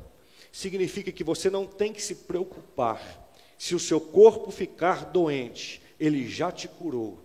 Significa 0.50 1.12
que 1.12 1.22
você 1.22 1.50
não 1.50 1.66
tem 1.66 1.92
que 1.92 2.02
se 2.02 2.14
preocupar. 2.14 3.30
Se 3.58 3.74
o 3.74 3.78
seu 3.78 4.00
corpo 4.00 4.50
ficar 4.50 5.04
doente, 5.04 5.82
ele 6.00 6.26
já 6.26 6.50
te 6.50 6.66
curou. 6.66 7.18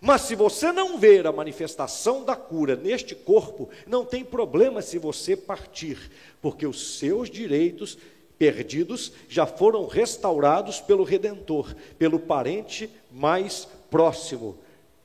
Mas 0.00 0.22
se 0.22 0.34
você 0.34 0.70
não 0.72 0.98
ver 0.98 1.26
a 1.26 1.32
manifestação 1.32 2.24
da 2.24 2.36
cura 2.36 2.76
neste 2.76 3.14
corpo, 3.14 3.68
não 3.86 4.04
tem 4.04 4.24
problema 4.24 4.80
se 4.80 4.96
você 4.96 5.36
partir, 5.36 6.10
porque 6.40 6.66
os 6.66 6.98
seus 6.98 7.28
direitos 7.28 7.98
perdidos 8.38 9.12
já 9.28 9.46
foram 9.46 9.86
restaurados 9.86 10.80
pelo 10.80 11.04
Redentor, 11.04 11.74
pelo 11.98 12.18
parente 12.18 12.88
mais 13.10 13.66
próximo, 13.90 14.56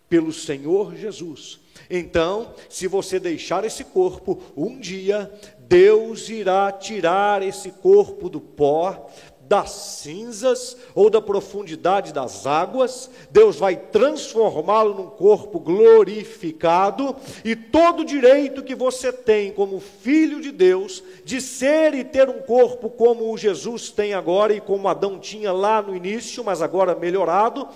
pelo 0.07 0.31
Senhor 0.31 0.95
Jesus. 0.95 1.59
Então, 1.89 2.53
se 2.69 2.87
você 2.87 3.19
deixar 3.19 3.65
esse 3.65 3.83
corpo, 3.83 4.41
um 4.55 4.79
dia 4.79 5.31
Deus 5.67 6.29
irá 6.29 6.71
tirar 6.71 7.41
esse 7.41 7.71
corpo 7.71 8.29
do 8.29 8.39
pó, 8.39 9.09
das 9.47 9.71
cinzas 9.71 10.77
ou 10.95 11.09
da 11.09 11.21
profundidade 11.21 12.13
das 12.13 12.47
águas, 12.47 13.09
Deus 13.29 13.57
vai 13.57 13.75
transformá-lo 13.75 14.93
num 14.93 15.07
corpo 15.07 15.59
glorificado, 15.59 17.15
e 17.43 17.55
todo 17.55 18.01
o 18.01 18.05
direito 18.05 18.63
que 18.63 18.75
você 18.75 19.11
tem 19.11 19.51
como 19.51 19.79
filho 19.79 20.41
de 20.41 20.51
Deus, 20.51 21.03
de 21.25 21.41
ser 21.41 21.93
e 21.93 22.03
ter 22.03 22.29
um 22.29 22.41
corpo 22.41 22.89
como 22.89 23.31
o 23.31 23.37
Jesus 23.37 23.91
tem 23.91 24.13
agora 24.13 24.53
e 24.53 24.61
como 24.61 24.87
Adão 24.87 25.19
tinha 25.19 25.51
lá 25.51 25.81
no 25.81 25.95
início, 25.95 26.43
mas 26.43 26.61
agora 26.61 26.95
melhorado, 26.95 27.67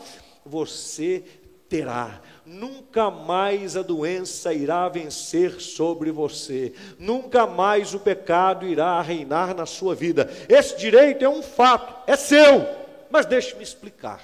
você 0.45 1.23
terá 1.67 2.21
nunca 2.47 3.11
mais 3.11 3.75
a 3.75 3.81
doença 3.81 4.53
irá 4.53 4.87
vencer 4.87 5.59
sobre 5.59 6.11
você, 6.11 6.73
nunca 6.97 7.45
mais 7.45 7.93
o 7.93 7.99
pecado 7.99 8.65
irá 8.65 9.01
reinar 9.01 9.53
na 9.53 9.65
sua 9.65 9.93
vida. 9.93 10.29
Esse 10.47 10.77
direito 10.77 11.25
é 11.25 11.29
um 11.29 11.43
fato, 11.43 12.09
é 12.09 12.15
seu, 12.15 12.65
mas 13.09 13.25
deixe-me 13.25 13.61
explicar. 13.61 14.23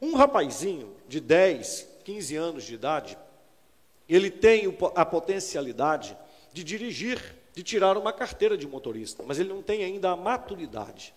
Um 0.00 0.14
rapazinho 0.14 0.94
de 1.08 1.18
10, 1.20 1.88
15 2.04 2.36
anos 2.36 2.64
de 2.64 2.74
idade, 2.74 3.18
ele 4.08 4.30
tem 4.30 4.72
a 4.94 5.04
potencialidade 5.04 6.16
de 6.52 6.62
dirigir, 6.62 7.20
de 7.52 7.64
tirar 7.64 7.98
uma 7.98 8.12
carteira 8.12 8.56
de 8.56 8.66
motorista, 8.66 9.24
mas 9.26 9.40
ele 9.40 9.48
não 9.48 9.60
tem 9.60 9.82
ainda 9.82 10.10
a 10.10 10.16
maturidade. 10.16 11.12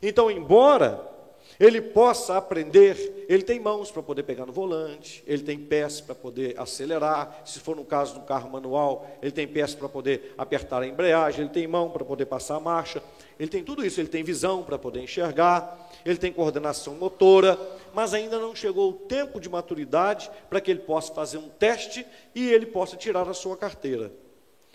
Então, 0.00 0.30
embora 0.30 1.15
ele 1.58 1.80
possa 1.80 2.36
aprender, 2.36 3.26
ele 3.28 3.42
tem 3.42 3.58
mãos 3.58 3.90
para 3.90 4.02
poder 4.02 4.22
pegar 4.22 4.46
no 4.46 4.52
volante, 4.52 5.22
ele 5.26 5.42
tem 5.42 5.58
pés 5.58 6.00
para 6.00 6.14
poder 6.14 6.58
acelerar, 6.58 7.42
se 7.44 7.60
for 7.60 7.74
no 7.74 7.84
caso 7.84 8.14
do 8.14 8.20
carro 8.20 8.50
manual, 8.50 9.06
ele 9.22 9.32
tem 9.32 9.48
pés 9.48 9.74
para 9.74 9.88
poder 9.88 10.34
apertar 10.36 10.82
a 10.82 10.86
embreagem, 10.86 11.42
ele 11.42 11.50
tem 11.50 11.66
mão 11.66 11.90
para 11.90 12.04
poder 12.04 12.26
passar 12.26 12.56
a 12.56 12.60
marcha, 12.60 13.02
ele 13.38 13.48
tem 13.48 13.64
tudo 13.64 13.84
isso, 13.84 14.00
ele 14.00 14.08
tem 14.08 14.22
visão 14.22 14.62
para 14.62 14.78
poder 14.78 15.00
enxergar, 15.00 15.90
ele 16.04 16.18
tem 16.18 16.32
coordenação 16.32 16.94
motora, 16.94 17.58
mas 17.94 18.12
ainda 18.12 18.38
não 18.38 18.54
chegou 18.54 18.90
o 18.90 18.92
tempo 18.92 19.40
de 19.40 19.48
maturidade 19.48 20.30
para 20.48 20.60
que 20.60 20.70
ele 20.70 20.80
possa 20.80 21.12
fazer 21.14 21.38
um 21.38 21.48
teste 21.48 22.06
e 22.34 22.48
ele 22.50 22.66
possa 22.66 22.96
tirar 22.96 23.28
a 23.28 23.34
sua 23.34 23.56
carteira. 23.56 24.12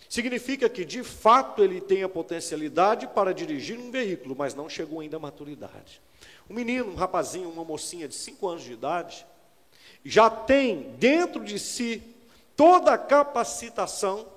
Significa 0.09 0.67
que, 0.67 0.83
de 0.83 1.03
fato, 1.03 1.63
ele 1.63 1.79
tem 1.79 2.03
a 2.03 2.09
potencialidade 2.09 3.07
para 3.07 3.33
dirigir 3.33 3.79
um 3.79 3.89
veículo, 3.89 4.35
mas 4.37 4.53
não 4.53 4.67
chegou 4.67 4.99
ainda 4.99 5.15
à 5.15 5.19
maturidade. 5.19 6.01
Um 6.51 6.53
menino, 6.53 6.91
um 6.91 6.95
rapazinho, 6.95 7.49
uma 7.49 7.63
mocinha 7.63 8.09
de 8.09 8.13
5 8.13 8.45
anos 8.45 8.63
de 8.63 8.73
idade, 8.73 9.25
já 10.03 10.29
tem 10.29 10.93
dentro 10.99 11.45
de 11.45 11.57
si 11.57 12.03
toda 12.57 12.91
a 12.91 12.97
capacitação 12.97 14.27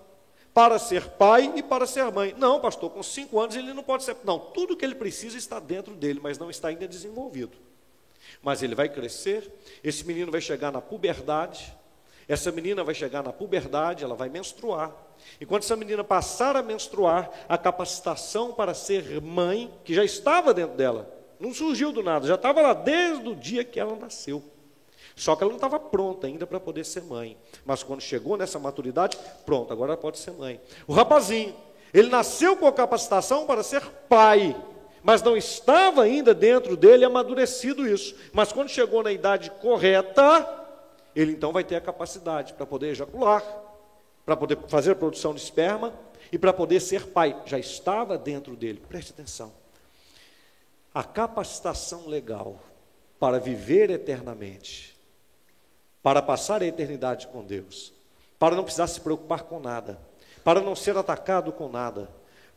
para 0.54 0.78
ser 0.78 1.08
pai 1.08 1.52
e 1.56 1.62
para 1.62 1.88
ser 1.88 2.08
mãe. 2.12 2.32
Não, 2.38 2.60
pastor, 2.60 2.88
com 2.90 3.02
5 3.02 3.40
anos 3.40 3.56
ele 3.56 3.72
não 3.72 3.82
pode 3.82 4.04
ser. 4.04 4.16
Não, 4.22 4.38
tudo 4.38 4.76
que 4.76 4.84
ele 4.84 4.94
precisa 4.94 5.36
está 5.36 5.58
dentro 5.58 5.92
dele, 5.96 6.20
mas 6.22 6.38
não 6.38 6.48
está 6.50 6.68
ainda 6.68 6.86
desenvolvido. 6.86 7.56
Mas 8.40 8.62
ele 8.62 8.76
vai 8.76 8.88
crescer, 8.88 9.50
esse 9.82 10.06
menino 10.06 10.30
vai 10.30 10.40
chegar 10.40 10.70
na 10.70 10.80
puberdade, 10.80 11.76
essa 12.28 12.52
menina 12.52 12.84
vai 12.84 12.94
chegar 12.94 13.24
na 13.24 13.32
puberdade, 13.32 14.04
ela 14.04 14.14
vai 14.14 14.28
menstruar. 14.28 14.94
E 15.40 15.44
quando 15.44 15.64
essa 15.64 15.74
menina 15.74 16.04
passar 16.04 16.54
a 16.54 16.62
menstruar, 16.62 17.28
a 17.48 17.58
capacitação 17.58 18.52
para 18.52 18.72
ser 18.72 19.20
mãe, 19.20 19.74
que 19.82 19.92
já 19.92 20.04
estava 20.04 20.54
dentro 20.54 20.76
dela, 20.76 21.12
não 21.38 21.52
surgiu 21.52 21.92
do 21.92 22.02
nada, 22.02 22.26
já 22.26 22.34
estava 22.34 22.60
lá 22.60 22.72
desde 22.72 23.28
o 23.28 23.34
dia 23.34 23.64
que 23.64 23.78
ela 23.78 23.96
nasceu. 23.96 24.42
Só 25.16 25.36
que 25.36 25.42
ela 25.42 25.50
não 25.50 25.56
estava 25.56 25.78
pronta 25.78 26.26
ainda 26.26 26.46
para 26.46 26.58
poder 26.58 26.84
ser 26.84 27.02
mãe. 27.02 27.36
Mas 27.64 27.82
quando 27.82 28.00
chegou 28.00 28.36
nessa 28.36 28.58
maturidade, 28.58 29.16
pronto, 29.46 29.72
agora 29.72 29.92
ela 29.92 30.00
pode 30.00 30.18
ser 30.18 30.32
mãe. 30.32 30.60
O 30.86 30.92
rapazinho, 30.92 31.54
ele 31.92 32.08
nasceu 32.08 32.56
com 32.56 32.66
a 32.66 32.72
capacitação 32.72 33.46
para 33.46 33.62
ser 33.62 33.82
pai, 34.08 34.56
mas 35.02 35.22
não 35.22 35.36
estava 35.36 36.02
ainda 36.02 36.34
dentro 36.34 36.76
dele 36.76 37.04
amadurecido 37.04 37.86
isso. 37.86 38.16
Mas 38.32 38.52
quando 38.52 38.68
chegou 38.68 39.02
na 39.02 39.12
idade 39.12 39.50
correta, 39.60 40.48
ele 41.14 41.32
então 41.32 41.52
vai 41.52 41.62
ter 41.62 41.76
a 41.76 41.80
capacidade 41.80 42.54
para 42.54 42.66
poder 42.66 42.88
ejacular, 42.88 43.44
para 44.26 44.36
poder 44.36 44.58
fazer 44.66 44.92
a 44.92 44.96
produção 44.96 45.32
de 45.32 45.40
esperma 45.40 45.92
e 46.32 46.38
para 46.38 46.52
poder 46.52 46.80
ser 46.80 47.06
pai. 47.06 47.40
Já 47.46 47.58
estava 47.58 48.18
dentro 48.18 48.56
dele. 48.56 48.82
Preste 48.88 49.12
atenção 49.12 49.63
a 50.94 51.02
capacitação 51.02 52.06
legal 52.06 52.60
para 53.18 53.40
viver 53.40 53.90
eternamente, 53.90 54.96
para 56.00 56.22
passar 56.22 56.62
a 56.62 56.66
eternidade 56.66 57.26
com 57.26 57.42
Deus, 57.42 57.92
para 58.38 58.54
não 58.54 58.62
precisar 58.62 58.86
se 58.86 59.00
preocupar 59.00 59.42
com 59.42 59.58
nada, 59.58 59.98
para 60.44 60.60
não 60.60 60.76
ser 60.76 60.96
atacado 60.96 61.50
com 61.50 61.68
nada, 61.68 62.08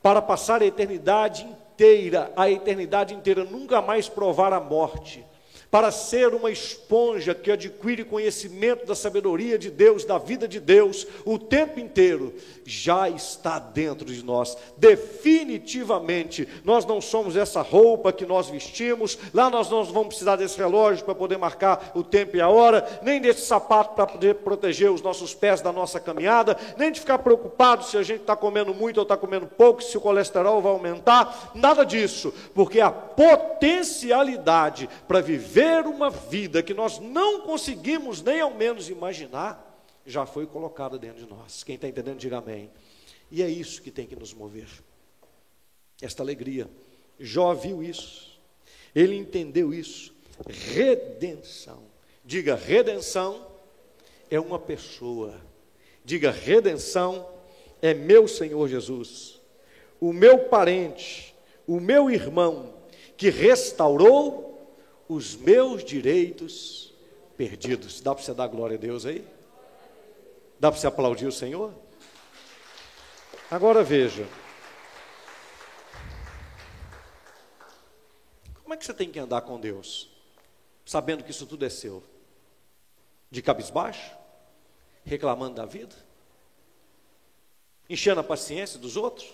para 0.04 0.22
passar 0.22 0.62
a 0.62 0.66
eternidade 0.66 1.44
inteira, 1.44 2.32
a 2.36 2.50
eternidade 2.50 3.14
inteira, 3.14 3.44
nunca 3.44 3.82
mais 3.82 4.08
provar 4.08 4.54
a 4.54 4.60
morte, 4.60 5.26
para 5.70 5.92
ser 5.92 6.34
uma 6.34 6.50
esponja 6.50 7.36
que 7.36 7.52
adquire 7.52 8.04
conhecimento 8.06 8.86
da 8.86 8.96
sabedoria 8.96 9.58
de 9.58 9.70
Deus, 9.70 10.06
da 10.06 10.18
vida 10.18 10.48
de 10.48 10.60
Deus, 10.60 11.06
o 11.26 11.38
tempo 11.38 11.80
inteiro, 11.80 12.34
já 12.66 13.10
está 13.10 13.60
dentro 13.60 14.06
de 14.06 14.24
nós. 14.24 14.58
Definitivamente, 14.78 16.48
nós 16.64 16.86
não 16.86 17.02
somos 17.02 17.36
essa 17.36 17.62
roupa 17.62 18.14
que 18.14 18.26
nós 18.26 18.50
vestimos, 18.50 19.18
lá 19.34 19.50
nós 19.50 19.70
não 19.70 19.84
vamos 19.84 20.08
precisar 20.10 20.38
desse 20.38 20.58
relógio 20.58 21.04
para 21.04 21.16
poder 21.16 21.38
marcar 21.38 21.92
o 21.96 22.04
tempo 22.04 22.38
e 22.38 22.42
a 22.42 22.48
hora, 22.48 23.00
nem 23.02 23.20
desse 23.20 23.46
sapato 23.46 23.96
para 23.96 24.08
poder 24.08 24.36
proteger 24.36 24.92
os 24.92 25.02
nossos 25.02 25.34
pés 25.34 25.62
da 25.62 25.72
nossa 25.72 26.00
caminhada, 26.00 26.58
nem 26.78 26.92
de 26.92 27.00
ficar 27.00 27.20
preocupado 27.20 27.84
se 27.84 27.98
a 27.98 28.04
gente 28.04 28.22
está 28.22 28.36
comendo 28.36 28.74
muito 28.74 28.98
ou 28.98 29.04
está 29.04 29.18
comendo 29.18 29.48
pouco, 29.48 29.84
se 29.84 29.98
o 29.98 30.02
colesterol 30.02 30.62
vai 30.62 30.72
aumentar, 30.72 31.52
nada 31.54 31.86
disso, 31.86 32.34
porque 32.54 32.80
a 32.80 32.92
potencialidade 32.92 34.90
para 35.08 35.22
viver 35.22 35.57
viver 35.58 35.88
uma 35.88 36.12
vida 36.12 36.62
que 36.62 36.74
nós 36.74 37.00
não 37.00 37.42
conseguimos 37.42 38.22
nem 38.22 38.40
ao 38.40 38.54
menos 38.54 38.90
imaginar, 38.90 39.64
já 40.06 40.24
foi 40.24 40.46
colocada 40.46 41.00
dentro 41.00 41.26
de 41.26 41.30
nós. 41.30 41.64
Quem 41.64 41.74
está 41.74 41.88
entendendo, 41.88 42.20
diga 42.20 42.38
amém. 42.38 42.70
E 43.32 43.42
é 43.42 43.50
isso 43.50 43.82
que 43.82 43.90
tem 43.90 44.06
que 44.06 44.16
nos 44.16 44.36
mover. 44.36 44.68
Esta 46.00 46.22
alegria. 46.22 46.70
Jó 47.20 47.56
viu 47.56 47.82
isso. 47.82 48.40
Ele 48.94 49.16
entendeu 49.16 49.74
isso. 49.74 50.14
Redenção. 50.48 51.82
Diga, 52.24 52.56
redenção 52.56 53.48
é 54.30 54.40
uma 54.40 54.60
pessoa. 54.60 55.34
Diga, 56.06 56.30
redenção 56.30 57.28
é 57.82 57.96
meu 57.96 58.28
Senhor 58.28 58.68
Jesus. 58.68 59.42
o 60.00 60.14
meu 60.14 60.38
parente, 60.38 61.34
o 61.66 61.80
meu 61.80 62.12
irmão, 62.12 62.76
que 63.18 63.32
restaurou 63.32 64.48
os 65.08 65.36
meus 65.36 65.84
direitos 65.84 66.94
perdidos. 67.38 68.02
Dá 68.02 68.14
para 68.14 68.24
você 68.24 68.34
dar 68.34 68.48
glória 68.48 68.78
a 68.78 68.80
Deus 68.80 69.06
aí? 69.06 69.26
Dá 70.60 70.72
para 70.72 70.80
você 70.80 70.88
aplaudir 70.88 71.28
o 71.28 71.32
Senhor? 71.32 71.74
Agora 73.50 73.84
veja. 73.84 74.28
Como 78.64 78.74
é 78.74 78.78
que 78.78 78.86
você 78.86 78.94
tem 78.94 79.10
que 79.10 79.20
andar 79.20 79.42
com 79.42 79.60
Deus? 79.60 80.10
Sabendo 80.86 81.24
que 81.24 81.32
isso 81.32 81.46
tudo 81.46 81.64
é 81.66 81.70
seu? 81.70 82.04
De 83.32 83.42
cabisbaixo? 83.42 84.14
Reclamando 85.06 85.56
da 85.56 85.66
vida? 85.66 85.96
Enchendo 87.90 88.20
a 88.20 88.24
paciência 88.24 88.78
dos 88.78 88.98
outros? 88.98 89.34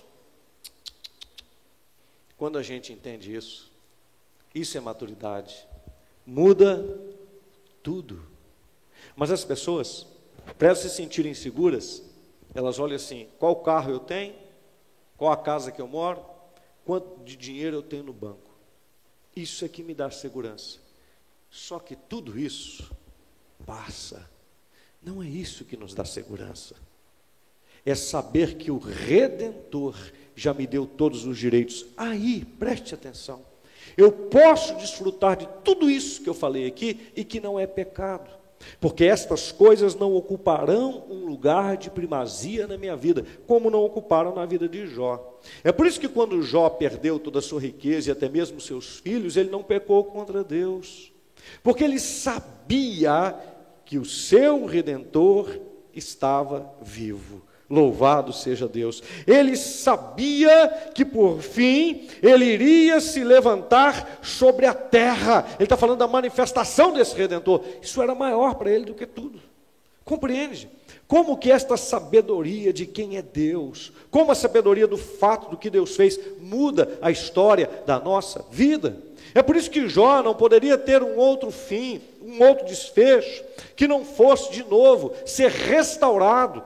Quando 2.37 2.59
a 2.59 2.63
gente 2.63 2.93
entende 2.93 3.33
isso, 3.33 3.72
isso 4.53 4.77
é 4.77 4.81
maturidade. 4.81 5.67
Muda 6.25 6.83
tudo. 7.81 8.25
Mas 9.15 9.31
as 9.31 9.43
pessoas, 9.43 10.07
para 10.57 10.75
se 10.75 10.89
sentirem 10.89 11.33
seguras, 11.33 12.03
elas 12.53 12.79
olham 12.79 12.95
assim: 12.95 13.27
qual 13.39 13.55
carro 13.57 13.91
eu 13.91 13.99
tenho, 13.99 14.35
qual 15.17 15.31
a 15.31 15.37
casa 15.37 15.71
que 15.71 15.81
eu 15.81 15.87
moro, 15.87 16.23
quanto 16.85 17.23
de 17.23 17.35
dinheiro 17.35 17.77
eu 17.77 17.83
tenho 17.83 18.03
no 18.03 18.13
banco. 18.13 18.51
Isso 19.35 19.65
é 19.65 19.67
que 19.67 19.83
me 19.83 19.93
dá 19.93 20.11
segurança. 20.11 20.79
Só 21.49 21.79
que 21.79 21.95
tudo 21.95 22.37
isso 22.37 22.91
passa. 23.65 24.29
Não 25.01 25.21
é 25.21 25.27
isso 25.27 25.65
que 25.65 25.75
nos 25.75 25.93
dá 25.93 26.05
segurança. 26.05 26.75
É 27.85 27.95
saber 27.95 28.55
que 28.57 28.71
o 28.71 28.77
Redentor 28.77 29.95
já 30.35 30.53
me 30.53 30.65
deu 30.65 30.85
todos 30.85 31.25
os 31.25 31.37
direitos. 31.37 31.85
Aí, 31.97 32.45
preste 32.57 32.95
atenção. 32.95 33.52
Eu 33.97 34.11
posso 34.11 34.75
desfrutar 34.75 35.37
de 35.37 35.47
tudo 35.63 35.89
isso 35.89 36.21
que 36.21 36.29
eu 36.29 36.33
falei 36.33 36.67
aqui 36.67 37.11
e 37.15 37.23
que 37.23 37.39
não 37.39 37.59
é 37.59 37.67
pecado 37.67 38.43
porque 38.79 39.05
estas 39.05 39.51
coisas 39.51 39.95
não 39.95 40.13
ocuparão 40.13 41.03
um 41.09 41.25
lugar 41.25 41.77
de 41.77 41.89
primazia 41.89 42.67
na 42.67 42.77
minha 42.77 42.95
vida, 42.95 43.25
como 43.47 43.69
não 43.69 43.83
ocuparam 43.83 44.33
na 44.33 44.45
vida 44.45 44.67
de 44.67 44.87
Jó. 44.87 45.39
É 45.63 45.71
por 45.71 45.85
isso 45.85 45.99
que 45.99 46.07
quando 46.07 46.41
Jó 46.41 46.69
perdeu 46.69 47.19
toda 47.19 47.39
a 47.39 47.41
sua 47.41 47.59
riqueza 47.59 48.09
e 48.09 48.11
até 48.11 48.29
mesmo 48.29 48.61
seus 48.61 48.99
filhos, 48.99 49.37
ele 49.37 49.49
não 49.49 49.63
pecou 49.63 50.03
contra 50.05 50.43
Deus, 50.43 51.11
porque 51.61 51.83
ele 51.83 51.99
sabia 51.99 53.35
que 53.85 53.97
o 53.97 54.05
seu 54.05 54.65
redentor 54.65 55.59
estava 55.93 56.73
vivo. 56.81 57.43
Louvado 57.73 58.31
seja 58.31 58.67
Deus. 58.67 59.01
Ele 59.25 59.57
sabia 59.57 60.91
que 60.93 61.03
por 61.03 61.41
fim 61.41 62.07
ele 62.21 62.45
iria 62.45 63.01
se 63.01 63.23
levantar 63.23 64.19
sobre 64.21 64.67
a 64.67 64.75
terra. 64.75 65.43
Ele 65.55 65.63
está 65.63 65.75
falando 65.75 65.97
da 65.97 66.07
manifestação 66.07 66.93
desse 66.93 67.15
redentor. 67.15 67.63
Isso 67.81 67.99
era 67.99 68.13
maior 68.13 68.53
para 68.53 68.69
ele 68.69 68.85
do 68.85 68.93
que 68.93 69.07
tudo. 69.07 69.39
Compreende? 70.05 70.69
Como 71.07 71.35
que 71.35 71.51
esta 71.51 71.75
sabedoria 71.75 72.71
de 72.71 72.85
quem 72.85 73.17
é 73.17 73.23
Deus, 73.23 73.91
como 74.11 74.31
a 74.31 74.35
sabedoria 74.35 74.85
do 74.85 74.97
fato 74.97 75.49
do 75.49 75.57
que 75.57 75.71
Deus 75.71 75.95
fez, 75.95 76.19
muda 76.39 76.99
a 77.01 77.09
história 77.09 77.67
da 77.87 77.99
nossa 77.99 78.45
vida. 78.51 78.97
É 79.33 79.41
por 79.41 79.55
isso 79.55 79.71
que 79.71 79.89
Jó 79.89 80.21
não 80.21 80.35
poderia 80.35 80.77
ter 80.77 81.01
um 81.01 81.17
outro 81.17 81.49
fim, 81.49 81.99
um 82.21 82.43
outro 82.43 82.67
desfecho, 82.67 83.43
que 83.75 83.87
não 83.87 84.05
fosse 84.05 84.51
de 84.51 84.63
novo 84.63 85.11
ser 85.25 85.49
restaurado 85.49 86.63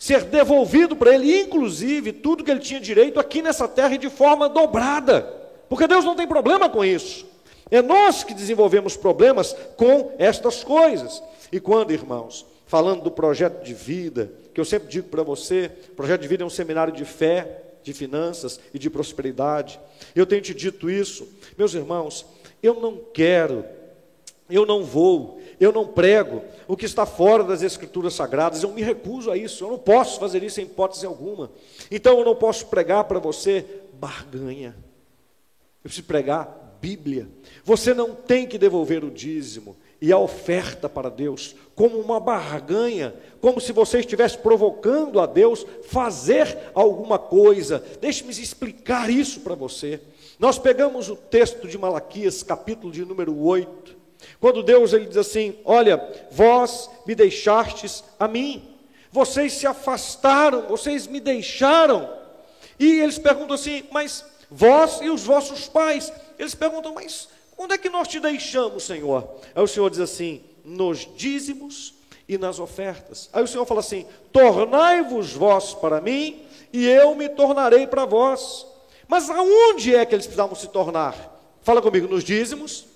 ser 0.00 0.24
devolvido 0.24 0.96
para 0.96 1.14
ele, 1.14 1.42
inclusive 1.42 2.10
tudo 2.10 2.42
que 2.42 2.50
ele 2.50 2.58
tinha 2.58 2.80
direito 2.80 3.20
aqui 3.20 3.42
nessa 3.42 3.68
terra 3.68 3.94
e 3.94 3.98
de 3.98 4.08
forma 4.08 4.48
dobrada, 4.48 5.20
porque 5.68 5.86
Deus 5.86 6.06
não 6.06 6.16
tem 6.16 6.26
problema 6.26 6.70
com 6.70 6.82
isso. 6.82 7.28
É 7.70 7.82
nós 7.82 8.24
que 8.24 8.32
desenvolvemos 8.32 8.96
problemas 8.96 9.54
com 9.76 10.12
estas 10.18 10.64
coisas. 10.64 11.22
E 11.52 11.60
quando, 11.60 11.92
irmãos, 11.92 12.46
falando 12.66 13.02
do 13.02 13.10
projeto 13.10 13.62
de 13.62 13.74
vida, 13.74 14.32
que 14.54 14.60
eu 14.60 14.64
sempre 14.64 14.88
digo 14.88 15.08
para 15.08 15.22
você, 15.22 15.70
projeto 15.94 16.22
de 16.22 16.28
vida 16.28 16.42
é 16.42 16.46
um 16.46 16.50
seminário 16.50 16.94
de 16.94 17.04
fé, 17.04 17.62
de 17.82 17.92
finanças 17.92 18.58
e 18.72 18.78
de 18.78 18.88
prosperidade. 18.88 19.78
Eu 20.16 20.24
tenho 20.24 20.40
te 20.40 20.54
dito 20.54 20.88
isso, 20.90 21.28
meus 21.58 21.74
irmãos, 21.74 22.24
eu 22.62 22.80
não 22.80 22.98
quero, 23.12 23.64
eu 24.50 24.66
não 24.66 24.84
vou 24.84 25.40
eu 25.60 25.70
não 25.70 25.86
prego 25.86 26.42
o 26.66 26.74
que 26.74 26.86
está 26.86 27.04
fora 27.04 27.44
das 27.44 27.62
Escrituras 27.62 28.14
Sagradas, 28.14 28.62
eu 28.62 28.72
me 28.72 28.82
recuso 28.82 29.30
a 29.30 29.36
isso, 29.36 29.62
eu 29.62 29.68
não 29.68 29.78
posso 29.78 30.18
fazer 30.18 30.42
isso 30.42 30.58
em 30.58 30.64
hipótese 30.64 31.04
alguma. 31.04 31.52
Então 31.90 32.18
eu 32.18 32.24
não 32.24 32.34
posso 32.34 32.66
pregar 32.66 33.04
para 33.04 33.18
você 33.18 33.66
barganha, 33.92 34.74
eu 35.84 35.88
preciso 35.90 36.06
pregar 36.06 36.58
Bíblia. 36.80 37.28
Você 37.62 37.92
não 37.92 38.14
tem 38.14 38.46
que 38.46 38.56
devolver 38.56 39.04
o 39.04 39.10
dízimo 39.10 39.76
e 40.00 40.10
a 40.10 40.18
oferta 40.18 40.88
para 40.88 41.10
Deus 41.10 41.54
como 41.74 41.98
uma 41.98 42.18
barganha, 42.18 43.14
como 43.38 43.60
se 43.60 43.70
você 43.70 44.00
estivesse 44.00 44.38
provocando 44.38 45.20
a 45.20 45.26
Deus 45.26 45.66
fazer 45.82 46.70
alguma 46.72 47.18
coisa. 47.18 47.84
Deixe-me 48.00 48.30
explicar 48.30 49.10
isso 49.10 49.40
para 49.40 49.54
você. 49.54 50.00
Nós 50.38 50.58
pegamos 50.58 51.10
o 51.10 51.16
texto 51.16 51.68
de 51.68 51.76
Malaquias, 51.76 52.42
capítulo 52.42 52.90
de 52.90 53.04
número 53.04 53.38
8, 53.38 53.79
quando 54.40 54.62
Deus 54.62 54.92
ele 54.92 55.06
diz 55.06 55.16
assim: 55.16 55.58
Olha, 55.64 56.26
vós 56.30 56.90
me 57.06 57.14
deixastes 57.14 58.04
a 58.18 58.26
mim, 58.26 58.76
vocês 59.12 59.52
se 59.52 59.66
afastaram, 59.66 60.66
vocês 60.68 61.06
me 61.06 61.20
deixaram. 61.20 62.10
E 62.78 63.00
eles 63.00 63.18
perguntam 63.18 63.54
assim: 63.54 63.84
Mas 63.90 64.24
vós 64.50 65.00
e 65.00 65.10
os 65.10 65.24
vossos 65.24 65.68
pais? 65.68 66.12
Eles 66.38 66.54
perguntam: 66.54 66.94
Mas 66.94 67.28
onde 67.58 67.74
é 67.74 67.78
que 67.78 67.88
nós 67.88 68.08
te 68.08 68.20
deixamos, 68.20 68.84
Senhor? 68.84 69.28
Aí 69.54 69.62
o 69.62 69.68
Senhor 69.68 69.90
diz 69.90 70.00
assim: 70.00 70.42
Nos 70.64 71.08
dízimos 71.16 71.94
e 72.28 72.38
nas 72.38 72.58
ofertas. 72.58 73.28
Aí 73.32 73.42
o 73.42 73.48
Senhor 73.48 73.66
fala 73.66 73.80
assim: 73.80 74.06
Tornai-vos 74.32 75.32
vós 75.32 75.74
para 75.74 76.00
mim, 76.00 76.42
e 76.72 76.86
eu 76.86 77.14
me 77.14 77.28
tornarei 77.28 77.86
para 77.86 78.04
vós. 78.04 78.66
Mas 79.08 79.28
aonde 79.28 79.94
é 79.94 80.06
que 80.06 80.14
eles 80.14 80.26
precisavam 80.26 80.54
se 80.54 80.68
tornar? 80.68 81.38
Fala 81.62 81.82
comigo, 81.82 82.06
nos 82.06 82.22
dízimos 82.24 82.86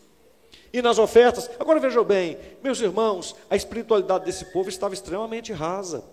e 0.75 0.83
nas 0.83 0.99
ofertas. 0.99 1.49
Agora 1.61 1.79
vejam 1.79 2.03
bem, 2.05 2.37
meus 2.61 2.81
irmãos, 2.81 3.37
a 3.49 3.55
espiritualidade 3.55 4.25
desse 4.25 4.47
povo 4.47 4.69
estava 4.69 4.93
extremamente 4.93 5.53
rasa. 5.53 6.05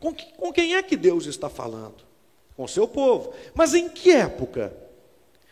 Com, 0.00 0.14
que, 0.14 0.32
com 0.32 0.50
quem 0.50 0.76
é 0.76 0.82
que 0.82 0.96
Deus 0.96 1.26
está 1.26 1.50
falando? 1.50 2.02
Com 2.56 2.64
o 2.64 2.68
seu 2.68 2.88
povo. 2.88 3.34
Mas 3.54 3.74
em 3.74 3.90
que 3.90 4.12
época? 4.12 4.74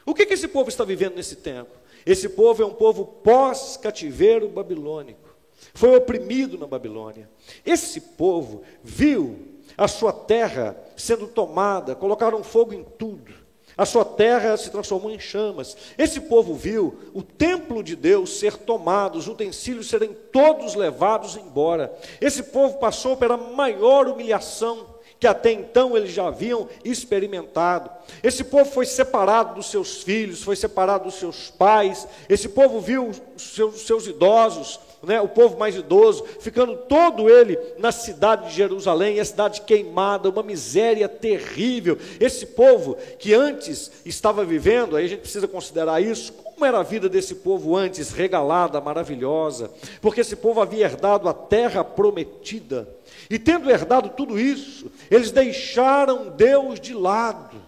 O 0.06 0.14
que, 0.14 0.24
que 0.24 0.32
esse 0.32 0.48
povo 0.48 0.70
está 0.70 0.84
vivendo 0.84 1.16
nesse 1.16 1.36
tempo? 1.36 1.70
Esse 2.06 2.30
povo 2.30 2.62
é 2.62 2.66
um 2.66 2.72
povo 2.72 3.04
pós-cativeiro 3.04 4.48
babilônico. 4.48 5.28
Foi 5.74 5.94
oprimido 5.94 6.56
na 6.56 6.66
Babilônia. 6.66 7.28
Esse 7.66 8.00
povo 8.00 8.62
viu 8.82 9.38
a 9.76 9.86
sua 9.86 10.14
terra 10.14 10.82
sendo 10.96 11.26
tomada, 11.26 11.94
colocaram 11.94 12.42
fogo 12.42 12.72
em 12.72 12.82
tudo. 12.82 13.34
A 13.79 13.87
sua 13.87 14.05
terra 14.05 14.57
se 14.57 14.70
transformou 14.70 15.09
em 15.09 15.20
chamas. 15.20 15.76
Esse 15.97 16.20
povo 16.20 16.53
viu 16.57 16.99
o 17.14 17.22
templo 17.22 17.81
de 17.81 17.95
Deus 17.95 18.41
ser 18.41 18.57
tomado, 18.57 19.16
os 19.16 19.29
utensílios 19.29 19.89
serem 19.89 20.12
todos 20.33 20.74
levados 20.74 21.37
embora. 21.37 21.97
Esse 22.20 22.43
povo 22.43 22.79
passou 22.79 23.16
pela 23.16 23.37
maior 23.37 24.09
humilhação 24.09 24.99
que 25.20 25.26
até 25.26 25.53
então 25.53 25.97
eles 25.97 26.12
já 26.12 26.29
haviam 26.29 26.68
experimentado. 26.85 27.91
Esse 28.22 28.45
povo 28.45 28.70
foi 28.70 28.87
separado 28.87 29.55
dos 29.55 29.70
seus 29.70 30.03
filhos, 30.03 30.43
foi 30.43 30.55
separado 30.55 31.05
dos 31.05 31.14
seus 31.14 31.51
pais. 31.51 32.07
Esse 32.29 32.49
povo 32.49 32.81
viu 32.81 33.09
os 33.09 33.55
seus, 33.55 33.83
seus 33.83 34.07
idosos 34.07 34.79
né, 35.03 35.20
o 35.20 35.28
povo 35.28 35.59
mais 35.59 35.76
idoso, 35.76 36.24
ficando 36.40 36.76
todo 36.76 37.28
ele 37.28 37.59
na 37.78 37.92
cidade 37.92 38.49
de 38.49 38.55
Jerusalém, 38.55 39.20
a 39.20 39.24
cidade 39.24 39.62
queimada, 39.62 40.28
uma 40.28 40.42
miséria 40.42 41.09
terrível. 41.09 41.99
Esse 42.18 42.46
povo 42.46 42.96
que 43.18 43.34
antes 43.34 43.90
estava 44.05 44.44
vivendo, 44.44 44.96
aí 44.96 45.05
a 45.05 45.09
gente 45.09 45.20
precisa 45.20 45.46
considerar 45.46 46.03
isso, 46.03 46.32
como 46.32 46.64
era 46.64 46.80
a 46.80 46.82
vida 46.82 47.09
desse 47.09 47.36
povo 47.36 47.76
antes, 47.76 48.11
regalada, 48.11 48.80
maravilhosa, 48.80 49.70
porque 50.01 50.20
esse 50.20 50.36
povo 50.36 50.61
havia 50.61 50.86
herdado 50.86 51.28
a 51.28 51.32
terra 51.32 51.84
prometida, 51.84 52.88
e 53.30 53.38
tendo 53.38 53.70
herdado 53.70 54.09
tudo 54.11 54.38
isso, 54.38 54.90
eles 55.11 55.30
deixaram 55.30 56.30
Deus 56.30 56.80
de 56.80 56.94
lado 56.94 57.67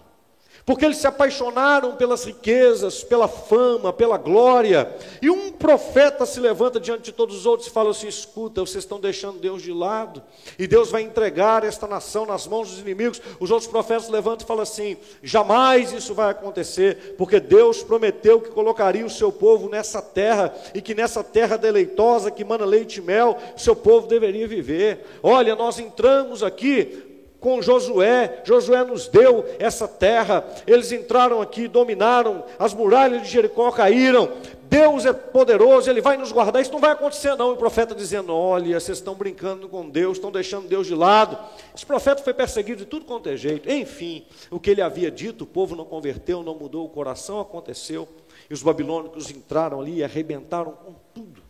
porque 0.65 0.85
eles 0.85 0.97
se 0.97 1.07
apaixonaram 1.07 1.95
pelas 1.95 2.23
riquezas, 2.23 3.03
pela 3.03 3.27
fama, 3.27 3.91
pela 3.91 4.17
glória. 4.17 4.95
E 5.21 5.29
um 5.29 5.51
profeta 5.51 6.25
se 6.25 6.39
levanta 6.39 6.79
diante 6.79 7.03
de 7.03 7.11
todos 7.11 7.35
os 7.35 7.45
outros 7.45 7.67
e 7.67 7.71
fala 7.71 7.91
assim: 7.91 8.07
escuta, 8.07 8.61
vocês 8.61 8.83
estão 8.83 8.99
deixando 8.99 9.39
Deus 9.39 9.61
de 9.61 9.71
lado, 9.71 10.21
e 10.57 10.67
Deus 10.67 10.89
vai 10.91 11.01
entregar 11.01 11.63
esta 11.63 11.87
nação 11.87 12.25
nas 12.25 12.47
mãos 12.47 12.69
dos 12.69 12.79
inimigos. 12.79 13.21
Os 13.39 13.51
outros 13.51 13.69
profetas 13.69 14.09
levantam 14.09 14.45
e 14.45 14.47
falam 14.47 14.63
assim: 14.63 14.97
jamais 15.23 15.91
isso 15.91 16.13
vai 16.13 16.31
acontecer, 16.31 17.15
porque 17.17 17.39
Deus 17.39 17.83
prometeu 17.83 18.39
que 18.39 18.49
colocaria 18.49 19.05
o 19.05 19.09
seu 19.09 19.31
povo 19.31 19.69
nessa 19.69 20.01
terra, 20.01 20.53
e 20.73 20.81
que 20.81 20.93
nessa 20.93 21.23
terra 21.23 21.57
deleitosa 21.57 22.31
que 22.31 22.43
mana 22.43 22.65
leite 22.65 22.97
e 22.97 23.01
mel, 23.01 23.37
seu 23.57 23.75
povo 23.75 24.07
deveria 24.07 24.47
viver. 24.47 25.05
Olha, 25.23 25.55
nós 25.55 25.79
entramos 25.79 26.43
aqui 26.43 27.10
com 27.41 27.61
Josué. 27.61 28.41
Josué 28.45 28.85
nos 28.85 29.07
deu 29.07 29.43
essa 29.59 29.87
terra. 29.87 30.45
Eles 30.65 30.91
entraram 30.91 31.41
aqui, 31.41 31.67
dominaram, 31.67 32.45
as 32.57 32.73
muralhas 32.73 33.23
de 33.23 33.29
Jericó 33.29 33.69
caíram. 33.71 34.31
Deus 34.63 35.05
é 35.05 35.11
poderoso, 35.11 35.89
Ele 35.89 35.99
vai 35.99 36.15
nos 36.15 36.31
guardar. 36.31 36.61
Isso 36.61 36.71
não 36.71 36.79
vai 36.79 36.91
acontecer, 36.91 37.35
não. 37.35 37.49
E 37.49 37.53
o 37.55 37.57
profeta 37.57 37.93
dizendo: 37.93 38.33
Olha, 38.33 38.79
vocês 38.79 38.99
estão 38.99 39.15
brincando 39.15 39.67
com 39.67 39.89
Deus, 39.89 40.15
estão 40.15 40.31
deixando 40.31 40.69
Deus 40.69 40.87
de 40.87 40.95
lado. 40.95 41.37
Esse 41.75 41.85
profeta 41.85 42.23
foi 42.23 42.33
perseguido 42.33 42.77
de 42.77 42.85
tudo 42.85 43.03
quanto 43.03 43.27
é 43.27 43.35
jeito. 43.35 43.69
Enfim, 43.69 44.25
o 44.49 44.61
que 44.61 44.69
ele 44.69 44.81
havia 44.81 45.11
dito, 45.11 45.43
o 45.43 45.47
povo 45.47 45.75
não 45.75 45.83
converteu, 45.83 46.41
não 46.41 46.55
mudou 46.55 46.85
o 46.85 46.89
coração, 46.89 47.41
aconteceu. 47.41 48.07
E 48.49 48.53
os 48.53 48.63
babilônicos 48.63 49.29
entraram 49.29 49.81
ali 49.81 49.97
e 49.97 50.03
arrebentaram 50.03 50.71
com 50.71 50.93
tudo. 51.13 51.41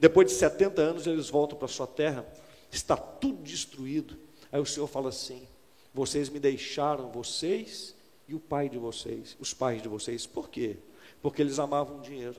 Depois 0.00 0.26
de 0.26 0.32
70 0.32 0.82
anos, 0.82 1.06
eles 1.06 1.30
voltam 1.30 1.56
para 1.56 1.68
sua 1.68 1.86
terra, 1.86 2.26
está 2.70 2.96
tudo 2.96 3.42
destruído. 3.42 4.25
Aí 4.50 4.60
o 4.60 4.66
Senhor 4.66 4.86
fala 4.86 5.08
assim: 5.08 5.46
Vocês 5.92 6.28
me 6.28 6.38
deixaram, 6.38 7.10
vocês 7.10 7.94
e 8.28 8.34
o 8.34 8.40
pai 8.40 8.68
de 8.68 8.78
vocês, 8.78 9.36
os 9.38 9.54
pais 9.54 9.82
de 9.82 9.88
vocês. 9.88 10.26
Por 10.26 10.48
quê? 10.48 10.76
Porque 11.22 11.42
eles 11.42 11.58
amavam 11.58 12.00
dinheiro. 12.00 12.36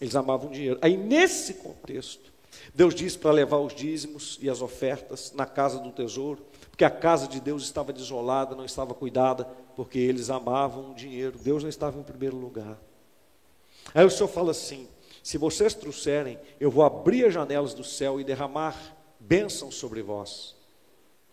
Eles 0.00 0.16
amavam 0.16 0.50
dinheiro. 0.50 0.78
Aí, 0.82 0.96
nesse 0.96 1.54
contexto, 1.54 2.32
Deus 2.74 2.94
diz 2.94 3.16
para 3.16 3.30
levar 3.30 3.58
os 3.58 3.74
dízimos 3.74 4.38
e 4.40 4.50
as 4.50 4.60
ofertas 4.60 5.32
na 5.32 5.46
casa 5.46 5.78
do 5.78 5.90
tesouro, 5.90 6.44
porque 6.70 6.84
a 6.84 6.90
casa 6.90 7.26
de 7.26 7.40
Deus 7.40 7.62
estava 7.62 7.92
desolada, 7.92 8.54
não 8.54 8.64
estava 8.64 8.94
cuidada, 8.94 9.44
porque 9.76 9.98
eles 9.98 10.30
amavam 10.30 10.90
o 10.90 10.94
dinheiro. 10.94 11.38
Deus 11.38 11.62
não 11.62 11.70
estava 11.70 11.98
em 11.98 12.02
primeiro 12.02 12.36
lugar. 12.36 12.78
Aí 13.94 14.04
o 14.04 14.10
Senhor 14.10 14.28
fala 14.28 14.50
assim: 14.50 14.88
se 15.22 15.38
vocês 15.38 15.74
trouxerem, 15.74 16.38
eu 16.60 16.70
vou 16.70 16.84
abrir 16.84 17.26
as 17.26 17.34
janelas 17.34 17.74
do 17.74 17.84
céu 17.84 18.20
e 18.20 18.24
derramar 18.24 18.76
bênção 19.26 19.70
sobre 19.70 20.02
vós, 20.02 20.54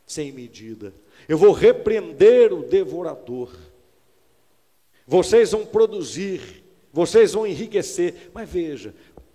sem 0.06 0.32
medida. 0.32 0.94
Eu 1.28 1.38
vou 1.38 1.52
repreender 1.52 2.54
o 2.54 2.64
devorador. 2.64 3.52
Vocês 5.06 5.52
vão 5.52 5.66
produzir, 5.66 6.64
vocês 6.94 7.34
vão 7.34 7.46
enriquecer. 7.46 8.30
Mas 8.34 8.50
veja, 8.50 8.94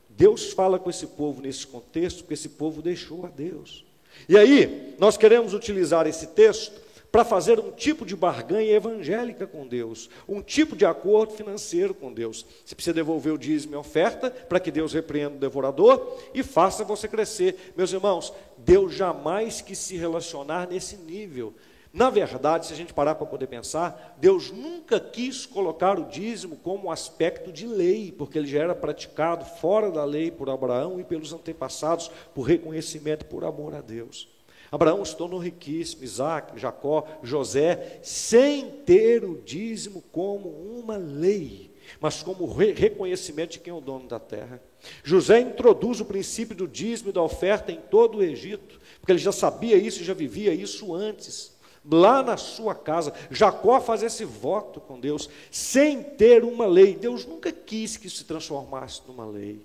Deus 0.09 0.53
fala 0.53 0.79
com 0.79 0.91
esse 0.91 1.07
povo 1.07 1.43
nesse 1.43 1.67
contexto, 1.67 2.19
porque 2.19 2.35
esse 2.35 2.51
povo 2.51 2.81
deixou 2.81 3.27
a 3.27 3.29
Deus. 3.29 3.85
E 4.29 4.39
aí, 4.39 4.95
nós 4.99 5.17
queremos 5.17 5.55
utilizar 5.55 6.07
esse 6.07 6.29
texto 6.29 6.84
para 7.15 7.25
fazer 7.25 7.61
um 7.61 7.71
tipo 7.71 8.05
de 8.05 8.17
barganha 8.17 8.73
evangélica 8.73 9.47
com 9.47 9.69
Deus, 9.69 10.11
um 10.29 10.43
tipo 10.43 10.75
de 10.75 10.85
acordo 10.85 11.35
financeiro 11.35 11.95
com 11.95 12.13
Deus. 12.13 12.45
Você 12.65 12.75
precisa 12.75 12.93
devolver 12.93 13.33
o 13.33 13.39
dízimo 13.39 13.75
e 13.75 13.77
oferta 13.77 14.33
para 14.33 14.59
que 14.59 14.73
Deus 14.73 14.93
repreenda 14.93 15.37
o 15.37 15.39
devorador 15.39 16.19
e 16.35 16.43
faça 16.43 16.83
você 16.83 17.07
crescer. 17.07 17.73
Meus 17.77 17.93
irmãos, 17.93 18.33
Deus 18.59 18.95
jamais 18.95 19.61
quis 19.61 19.79
se 19.79 19.97
relacionar 19.97 20.67
nesse 20.67 20.97
nível. 20.97 21.55
Na 21.93 22.11
verdade, 22.11 22.67
se 22.67 22.73
a 22.73 22.77
gente 22.77 22.93
parar 22.93 23.15
para 23.15 23.29
poder 23.29 23.47
pensar, 23.47 24.17
Deus 24.19 24.51
nunca 24.51 24.99
quis 24.99 25.47
colocar 25.47 26.01
o 26.01 26.07
dízimo 26.07 26.57
como 26.57 26.89
um 26.89 26.91
aspecto 26.91 27.53
de 27.53 27.65
lei, 27.65 28.11
porque 28.11 28.37
ele 28.39 28.49
já 28.49 28.59
era 28.59 28.75
praticado 28.75 29.45
fora 29.45 29.89
da 29.89 30.05
lei 30.05 30.33
por 30.33 30.51
Abraão 30.51 30.99
e 30.99 31.05
pelos 31.05 31.33
antepassados, 31.33 32.11
por 32.35 32.43
reconhecimento 32.43 33.25
por 33.27 33.45
amor 33.45 33.73
a 33.73 33.81
Deus. 33.81 34.34
Abraão 34.75 35.05
se 35.05 35.15
tornou 35.15 35.39
riquíssimo, 35.39 36.03
Isaac, 36.03 36.59
Jacó, 36.59 37.07
José, 37.23 38.01
sem 38.03 38.69
ter 38.85 39.25
o 39.25 39.41
dízimo 39.41 40.03
como 40.11 40.49
uma 40.49 40.97
lei, 40.97 41.71
mas 42.01 42.25
como 42.25 42.53
re 42.53 42.73
reconhecimento 42.73 43.53
de 43.53 43.61
quem 43.61 43.71
é 43.71 43.77
o 43.77 43.81
dono 43.81 44.09
da 44.09 44.19
terra. 44.19 44.61
José 45.05 45.39
introduz 45.39 46.01
o 46.01 46.05
princípio 46.05 46.57
do 46.57 46.67
dízimo 46.67 47.11
e 47.11 47.13
da 47.13 47.23
oferta 47.23 47.71
em 47.71 47.77
todo 47.89 48.19
o 48.19 48.23
Egito, 48.25 48.81
porque 48.99 49.13
ele 49.13 49.21
já 49.21 49.31
sabia 49.31 49.77
isso 49.77 50.01
e 50.01 50.05
já 50.05 50.13
vivia 50.13 50.53
isso 50.53 50.93
antes. 50.93 51.55
Lá 51.89 52.21
na 52.21 52.37
sua 52.37 52.75
casa, 52.75 53.15
Jacó 53.31 53.81
faz 53.81 54.03
esse 54.03 54.25
voto 54.25 54.81
com 54.81 54.99
Deus, 54.99 55.31
sem 55.53 56.03
ter 56.03 56.43
uma 56.43 56.67
lei. 56.67 56.97
Deus 56.97 57.25
nunca 57.25 57.53
quis 57.53 57.97
que 57.97 58.09
isso 58.09 58.17
se 58.17 58.25
transformasse 58.25 59.03
numa 59.07 59.25
lei. 59.25 59.65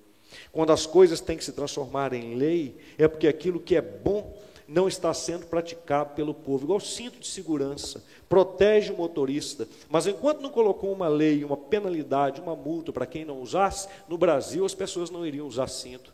Quando 0.52 0.72
as 0.72 0.86
coisas 0.86 1.20
têm 1.20 1.36
que 1.36 1.44
se 1.44 1.54
transformar 1.54 2.14
em 2.14 2.36
lei, 2.36 2.78
é 2.96 3.08
porque 3.08 3.28
aquilo 3.28 3.60
que 3.60 3.76
é 3.76 3.82
bom 3.82 4.38
não 4.70 4.88
está 4.88 5.14
sendo 5.14 5.48
praticado 5.48 6.14
pelo 6.14 6.34
povo, 6.34 6.66
igual 6.66 6.80
cinto 6.80 7.20
de 7.20 7.28
segurança, 7.28 8.04
protege 8.30 8.94
o 8.94 8.98
motorista, 8.98 9.68
mas 9.90 10.06
enquanto 10.06 10.42
não 10.42 10.52
colocou 10.52 10.94
uma 10.94 11.08
lei, 11.08 11.44
uma 11.44 11.58
penalidade, 11.58 12.40
uma 12.40 12.56
multa 12.56 12.94
para 12.94 13.08
quem 13.08 13.26
não 13.26 13.42
usasse, 13.42 13.88
no 14.08 14.18
Brasil 14.18 14.64
as 14.64 14.76
pessoas 14.76 15.10
não 15.10 15.26
iriam 15.26 15.48
usar 15.48 15.68
cinto. 15.68 16.14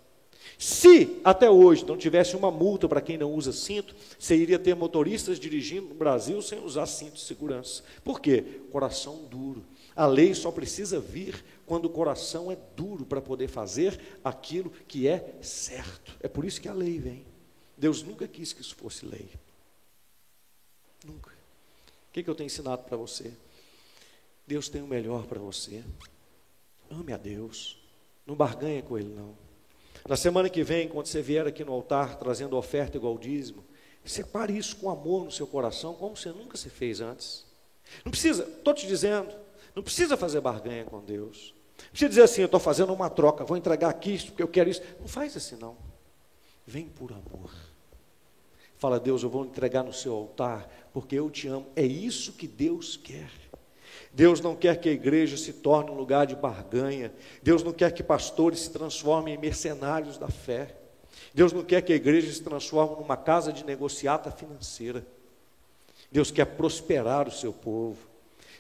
Se 0.58 1.20
até 1.24 1.50
hoje 1.50 1.86
não 1.86 1.98
tivesse 1.98 2.36
uma 2.36 2.50
multa 2.50 2.88
para 2.88 3.02
quem 3.02 3.18
não 3.18 3.34
usa 3.34 3.52
cinto, 3.52 3.94
você 4.18 4.36
iria 4.36 4.58
ter 4.58 4.74
motoristas 4.74 5.38
dirigindo 5.38 5.90
no 5.90 5.96
Brasil 5.96 6.42
sem 6.42 6.64
usar 6.64 6.86
cinto 6.86 7.16
de 7.16 7.22
segurança. 7.22 7.84
Por 8.04 8.22
quê? 8.22 8.62
Coração 8.72 9.26
duro. 9.30 9.66
A 9.96 10.06
lei 10.06 10.34
só 10.34 10.52
precisa 10.52 11.00
vir 11.00 11.44
quando 11.66 11.86
o 11.86 11.90
coração 11.90 12.52
é 12.52 12.58
duro 12.76 13.06
para 13.06 13.22
poder 13.22 13.48
fazer 13.48 14.00
aquilo 14.24 14.72
que 14.88 15.08
é 15.08 15.36
certo. 15.42 16.16
É 16.22 16.28
por 16.28 16.46
isso 16.46 16.62
que 16.62 16.70
a 16.70 16.74
lei 16.74 17.00
vem. 17.00 17.35
Deus 17.78 18.02
nunca 18.04 18.28
quis 18.28 18.54
que 18.54 18.62
isso 18.62 18.76
fosse 18.76 19.06
lei. 19.06 19.30
Nunca. 21.04 21.30
O 21.30 22.14
que, 22.14 22.24
que 22.24 22.30
eu 22.30 22.36
tenho 22.36 22.48
ensinado 22.48 22.84
para 22.84 22.98
você? 22.98 23.34
Deus 24.48 24.70
tem 24.70 24.82
o 24.82 24.88
melhor 24.88 25.26
para 25.26 25.40
você. 25.40 25.84
Ame 26.90 27.14
a 27.14 27.18
Deus. 27.18 27.78
Não 28.26 28.36
barganha 28.36 28.82
com 28.82 28.98
Ele, 28.98 29.14
não. 29.14 29.36
Na 30.08 30.16
semana 30.16 30.50
que 30.50 30.64
vem, 30.64 30.88
quando 30.88 31.08
você 31.08 31.22
vier 31.22 31.48
aqui 31.48 31.64
no 31.64 31.74
altar 31.74 32.16
trazendo 32.18 32.56
oferta 32.56 32.96
igual 32.96 33.18
dízimo, 33.18 33.64
separe 34.04 34.56
isso 34.56 34.76
com 34.78 34.90
amor 34.90 35.26
no 35.26 35.32
seu 35.32 35.48
coração, 35.48 35.96
como 35.96 36.16
você 36.16 36.30
nunca 36.30 36.58
se 36.58 36.70
fez 36.70 37.02
antes. 37.02 37.44
Não 38.04 38.12
precisa, 38.12 38.44
estou 38.44 38.74
te 38.74 38.86
dizendo, 38.88 39.34
não 39.76 39.82
precisa 39.82 40.16
fazer 40.16 40.42
barganha 40.42 40.86
com 40.86 41.04
Deus. 41.04 41.56
Não 41.78 41.90
precisa 41.90 42.10
dizer 42.10 42.22
assim, 42.22 42.42
eu 42.42 42.46
estou 42.46 42.60
fazendo 42.60 42.94
uma 42.94 43.10
troca, 43.10 43.44
vou 43.44 43.58
entregar 43.58 43.90
aqui 43.90 44.14
isso 44.14 44.28
porque 44.28 44.44
eu 44.44 44.48
quero 44.48 44.70
isso. 44.70 44.82
Não 45.00 45.08
faz 45.08 45.36
assim, 45.36 45.56
não. 45.56 45.76
Vem 46.68 46.88
por 46.88 47.12
amor. 47.12 47.52
Fala, 48.78 49.00
Deus, 49.00 49.24
eu 49.24 49.30
vou 49.30 49.46
entregar 49.46 49.84
no 49.84 49.94
seu 49.94 50.14
altar, 50.14 50.70
porque 50.94 51.16
eu 51.16 51.30
te 51.30 51.48
amo. 51.48 51.68
É 51.76 51.86
isso 51.86 52.34
que 52.34 52.48
Deus 52.48 52.98
quer. 52.98 53.32
Deus 54.14 54.42
não 54.42 54.56
quer 54.56 54.80
que 54.80 54.90
a 54.90 54.94
igreja 54.94 55.38
se 55.38 55.54
torne 55.54 55.92
um 55.92 55.96
lugar 55.96 56.26
de 56.26 56.36
barganha. 56.36 57.12
Deus 57.42 57.64
não 57.64 57.74
quer 57.74 57.92
que 57.92 58.04
pastores 58.04 58.62
se 58.62 58.72
transformem 58.72 59.36
em 59.36 59.38
mercenários 59.38 60.18
da 60.18 60.28
fé. 60.28 60.76
Deus 61.34 61.52
não 61.52 61.64
quer 61.64 61.82
que 61.82 61.94
a 61.94 61.96
igreja 61.96 62.32
se 62.32 62.42
transforme 62.42 62.96
numa 62.96 63.18
casa 63.18 63.52
de 63.52 63.66
negociata 63.66 64.32
financeira. 64.32 65.06
Deus 66.12 66.32
quer 66.32 66.46
prosperar 66.46 67.28
o 67.28 67.32
seu 67.32 67.52
povo. 67.52 67.98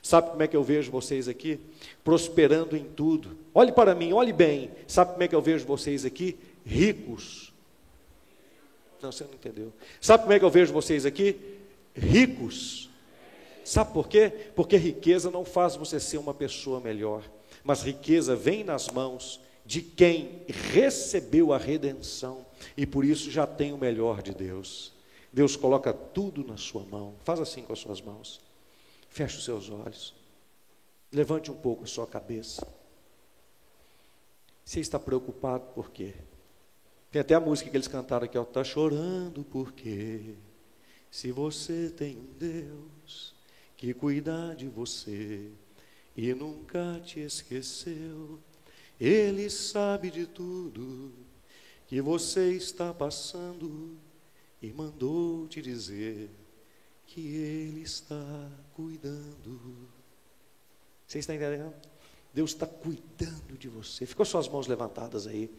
Sabe 0.01 0.29
como 0.29 0.43
é 0.43 0.47
que 0.47 0.55
eu 0.55 0.63
vejo 0.63 0.91
vocês 0.91 1.27
aqui? 1.27 1.59
Prosperando 2.03 2.75
em 2.75 2.83
tudo. 2.83 3.37
Olhe 3.53 3.71
para 3.71 3.95
mim, 3.95 4.13
olhe 4.13 4.33
bem. 4.33 4.71
Sabe 4.87 5.11
como 5.11 5.23
é 5.23 5.27
que 5.27 5.35
eu 5.35 5.41
vejo 5.41 5.65
vocês 5.65 6.05
aqui? 6.05 6.37
Ricos 6.65 7.54
não, 9.01 9.11
você 9.11 9.23
não 9.23 9.33
entendeu. 9.33 9.73
Sabe 10.01 10.23
como 10.23 10.33
é 10.33 10.39
que 10.39 10.45
eu 10.45 10.49
vejo 10.49 10.73
vocês 10.73 11.05
aqui? 11.05 11.59
Ricos. 11.93 12.89
Sabe 13.63 13.93
por 13.93 14.07
quê? 14.07 14.29
Porque 14.55 14.77
riqueza 14.77 15.31
não 15.31 15.43
faz 15.43 15.75
você 15.75 15.99
ser 15.99 16.17
uma 16.17 16.33
pessoa 16.33 16.79
melhor, 16.79 17.23
mas 17.63 17.81
riqueza 17.81 18.35
vem 18.35 18.63
nas 18.63 18.89
mãos 18.89 19.39
de 19.65 19.81
quem 19.81 20.43
recebeu 20.71 21.51
a 21.51 21.57
redenção 21.57 22.45
e 22.77 22.85
por 22.85 23.03
isso 23.03 23.31
já 23.31 23.47
tem 23.47 23.73
o 23.73 23.77
melhor 23.77 24.21
de 24.21 24.33
Deus. 24.33 24.93
Deus 25.33 25.55
coloca 25.55 25.91
tudo 25.91 26.45
na 26.45 26.55
sua 26.57 26.83
mão. 26.83 27.15
Faz 27.23 27.39
assim 27.39 27.63
com 27.63 27.73
as 27.73 27.79
suas 27.79 27.99
mãos. 27.99 28.39
Feche 29.09 29.37
os 29.37 29.43
seus 29.43 29.69
olhos. 29.69 30.13
Levante 31.11 31.51
um 31.51 31.55
pouco 31.55 31.83
a 31.83 31.87
sua 31.87 32.05
cabeça. 32.05 32.65
Você 34.63 34.79
está 34.79 34.99
preocupado 34.99 35.65
por 35.73 35.91
quê? 35.91 36.13
Tem 37.15 37.21
até 37.21 37.33
a 37.33 37.39
música 37.39 37.69
que 37.69 37.77
eles 37.77 37.87
cantaram 37.87 38.25
aqui, 38.25 38.37
ó, 38.37 38.43
tá 38.43 38.61
chorando 38.61 39.45
porque 39.45 40.35
se 41.09 41.31
você 41.31 41.89
tem 41.89 42.17
um 42.17 42.25
Deus 42.37 43.33
que 43.77 43.93
cuida 43.93 44.53
de 44.53 44.67
você 44.67 45.49
e 46.13 46.33
nunca 46.33 46.99
te 47.05 47.21
esqueceu, 47.21 48.37
ele 48.99 49.49
sabe 49.49 50.11
de 50.11 50.27
tudo 50.27 51.13
que 51.87 52.01
você 52.01 52.51
está 52.51 52.93
passando 52.93 53.97
e 54.61 54.73
mandou 54.73 55.47
te 55.47 55.61
dizer 55.61 56.29
que 57.07 57.21
ele 57.21 57.83
está 57.83 58.51
cuidando. 58.73 59.87
Você 61.07 61.19
está 61.19 61.33
entendendo? 61.33 61.73
Deus 62.33 62.51
está 62.51 62.67
cuidando 62.67 63.57
de 63.57 63.69
você. 63.69 64.05
Ficou 64.05 64.25
suas 64.25 64.49
mãos 64.49 64.67
levantadas 64.67 65.25
aí. 65.27 65.49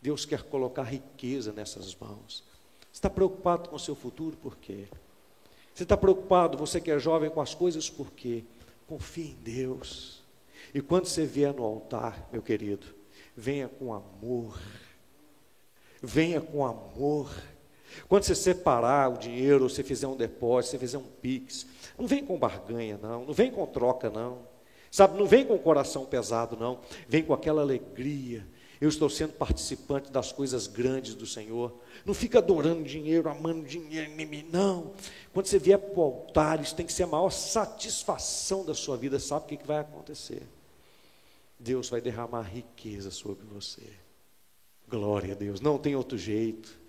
Deus 0.00 0.24
quer 0.24 0.42
colocar 0.44 0.82
riqueza 0.84 1.52
nessas 1.52 1.94
mãos. 1.94 2.44
Você 2.80 2.98
está 2.98 3.10
preocupado 3.10 3.68
com 3.68 3.76
o 3.76 3.80
seu 3.80 3.94
futuro? 3.94 4.36
Por 4.36 4.56
quê? 4.56 4.86
Você 5.74 5.84
está 5.84 5.96
preocupado, 5.96 6.58
você 6.58 6.80
que 6.80 6.90
é 6.90 6.98
jovem, 6.98 7.30
com 7.30 7.40
as 7.40 7.54
coisas? 7.54 7.88
Por 7.88 8.10
quê? 8.10 8.44
Confie 8.86 9.30
em 9.30 9.34
Deus. 9.42 10.22
E 10.74 10.80
quando 10.80 11.06
você 11.06 11.24
vier 11.24 11.54
no 11.54 11.64
altar, 11.64 12.28
meu 12.32 12.42
querido, 12.42 12.86
venha 13.36 13.68
com 13.68 13.92
amor. 13.92 14.58
Venha 16.02 16.40
com 16.40 16.64
amor. 16.64 17.30
Quando 18.08 18.24
você 18.24 18.34
separar 18.34 19.10
o 19.10 19.18
dinheiro, 19.18 19.68
você 19.68 19.82
fizer 19.82 20.06
um 20.06 20.16
depósito, 20.16 20.72
você 20.72 20.78
fizer 20.78 20.98
um 20.98 21.06
pix, 21.20 21.66
não 21.98 22.06
vem 22.06 22.24
com 22.24 22.38
barganha, 22.38 22.98
não, 23.00 23.24
não 23.26 23.32
vem 23.32 23.50
com 23.50 23.66
troca, 23.66 24.08
não. 24.08 24.38
Sabe, 24.90 25.18
não 25.18 25.26
vem 25.26 25.44
com 25.44 25.54
o 25.54 25.58
coração 25.58 26.04
pesado, 26.04 26.56
não. 26.56 26.80
Vem 27.08 27.22
com 27.22 27.32
aquela 27.32 27.62
alegria. 27.62 28.46
Eu 28.80 28.88
estou 28.88 29.10
sendo 29.10 29.34
participante 29.34 30.10
das 30.10 30.32
coisas 30.32 30.66
grandes 30.66 31.14
do 31.14 31.26
Senhor. 31.26 31.78
Não 32.04 32.14
fica 32.14 32.38
adorando 32.38 32.82
dinheiro, 32.82 33.28
amando 33.28 33.66
dinheiro, 33.66 34.10
não. 34.50 34.92
Quando 35.34 35.46
você 35.46 35.58
vier 35.58 35.78
para 35.78 36.00
o 36.00 36.02
altar, 36.02 36.60
isso 36.62 36.74
tem 36.74 36.86
que 36.86 36.92
ser 36.92 37.02
a 37.02 37.06
maior 37.06 37.30
satisfação 37.30 38.64
da 38.64 38.72
sua 38.72 38.96
vida. 38.96 39.18
Sabe 39.18 39.44
o 39.44 39.48
que, 39.48 39.58
que 39.58 39.66
vai 39.66 39.80
acontecer? 39.80 40.42
Deus 41.58 41.90
vai 41.90 42.00
derramar 42.00 42.42
riqueza 42.42 43.10
sobre 43.10 43.44
você. 43.44 43.82
Glória 44.88 45.34
a 45.34 45.36
Deus. 45.36 45.60
Não 45.60 45.76
tem 45.76 45.94
outro 45.94 46.16
jeito. 46.16 46.80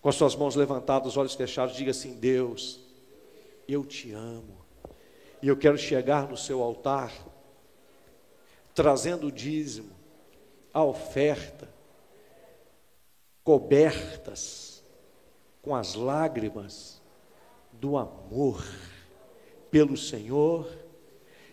Com 0.00 0.08
as 0.08 0.14
suas 0.14 0.36
mãos 0.36 0.54
levantadas, 0.54 1.08
os 1.08 1.16
olhos 1.16 1.34
fechados, 1.34 1.74
diga 1.74 1.90
assim: 1.90 2.14
Deus, 2.14 2.78
eu 3.66 3.84
te 3.84 4.12
amo. 4.12 4.64
E 5.42 5.48
eu 5.48 5.56
quero 5.56 5.76
chegar 5.76 6.28
no 6.28 6.36
seu 6.36 6.62
altar, 6.62 7.12
trazendo 8.72 9.26
o 9.26 9.32
dízimo, 9.32 9.93
a 10.74 10.82
oferta, 10.82 11.72
cobertas 13.44 14.82
com 15.62 15.74
as 15.74 15.94
lágrimas 15.94 17.00
do 17.72 17.96
amor 17.96 18.66
pelo 19.70 19.96
Senhor 19.96 20.68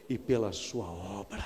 e 0.09 0.17
pela 0.17 0.51
sua 0.51 0.86
obra. 0.91 1.45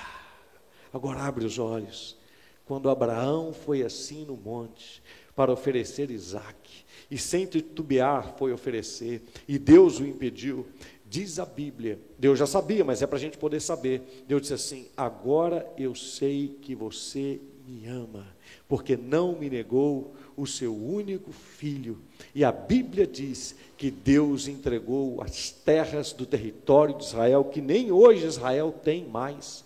Agora 0.93 1.19
abre 1.19 1.45
os 1.45 1.59
olhos. 1.59 2.17
Quando 2.65 2.89
Abraão 2.89 3.53
foi 3.53 3.84
assim 3.84 4.26
no 4.26 4.38
monte 4.38 5.03
para 5.36 5.51
oferecer 5.51 6.09
Isaac, 6.09 6.86
e 7.11 7.17
sem 7.17 7.45
titubear 7.45 8.36
foi 8.38 8.53
oferecer, 8.53 9.21
e 9.47 9.59
Deus 9.59 9.99
o 9.99 10.05
impediu, 10.05 10.65
diz 11.05 11.38
a 11.38 11.45
Bíblia, 11.45 11.99
Deus 12.17 12.39
já 12.39 12.47
sabia, 12.47 12.84
mas 12.84 13.01
é 13.01 13.07
para 13.07 13.17
a 13.17 13.21
gente 13.21 13.38
poder 13.38 13.59
saber. 13.59 14.23
Deus 14.28 14.43
disse 14.43 14.53
assim: 14.53 14.88
Agora 14.95 15.71
eu 15.78 15.93
sei 15.93 16.57
que 16.61 16.73
você 16.73 17.39
me 17.68 17.88
ama, 17.88 18.28
porque 18.68 18.95
não 18.95 19.38
me 19.38 19.49
negou 19.49 20.16
o 20.38 20.45
seu 20.45 20.76
único 20.76 21.32
filho. 21.32 22.01
E 22.34 22.43
a 22.43 22.51
Bíblia 22.51 23.07
diz 23.07 23.55
que 23.78 23.89
Deus 23.89 24.47
entregou 24.47 25.22
as 25.22 25.51
terras 25.51 26.13
do 26.13 26.26
território 26.26 26.97
de 26.97 27.03
Israel, 27.03 27.45
que 27.45 27.61
nem 27.61 27.91
hoje 27.91 28.26
Israel 28.26 28.72
tem 28.72 29.05
mais, 29.05 29.63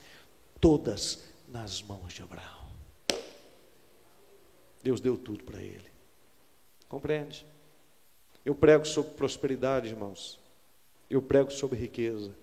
todas 0.60 1.24
nas 1.48 1.82
mãos 1.82 2.14
de 2.14 2.22
Abraão. 2.22 2.60
Deus 4.82 5.02
deu 5.02 5.18
tudo 5.18 5.44
para 5.44 5.62
ele. 5.62 5.90
Compreende? 6.88 7.46
Eu 8.46 8.56
prego 8.56 8.86
sobre 8.86 9.14
prosperidade, 9.14 9.90
irmãos. 9.90 10.40
Eu 11.10 11.22
prego 11.22 11.52
sobre 11.52 11.78
riqueza, 11.78 12.36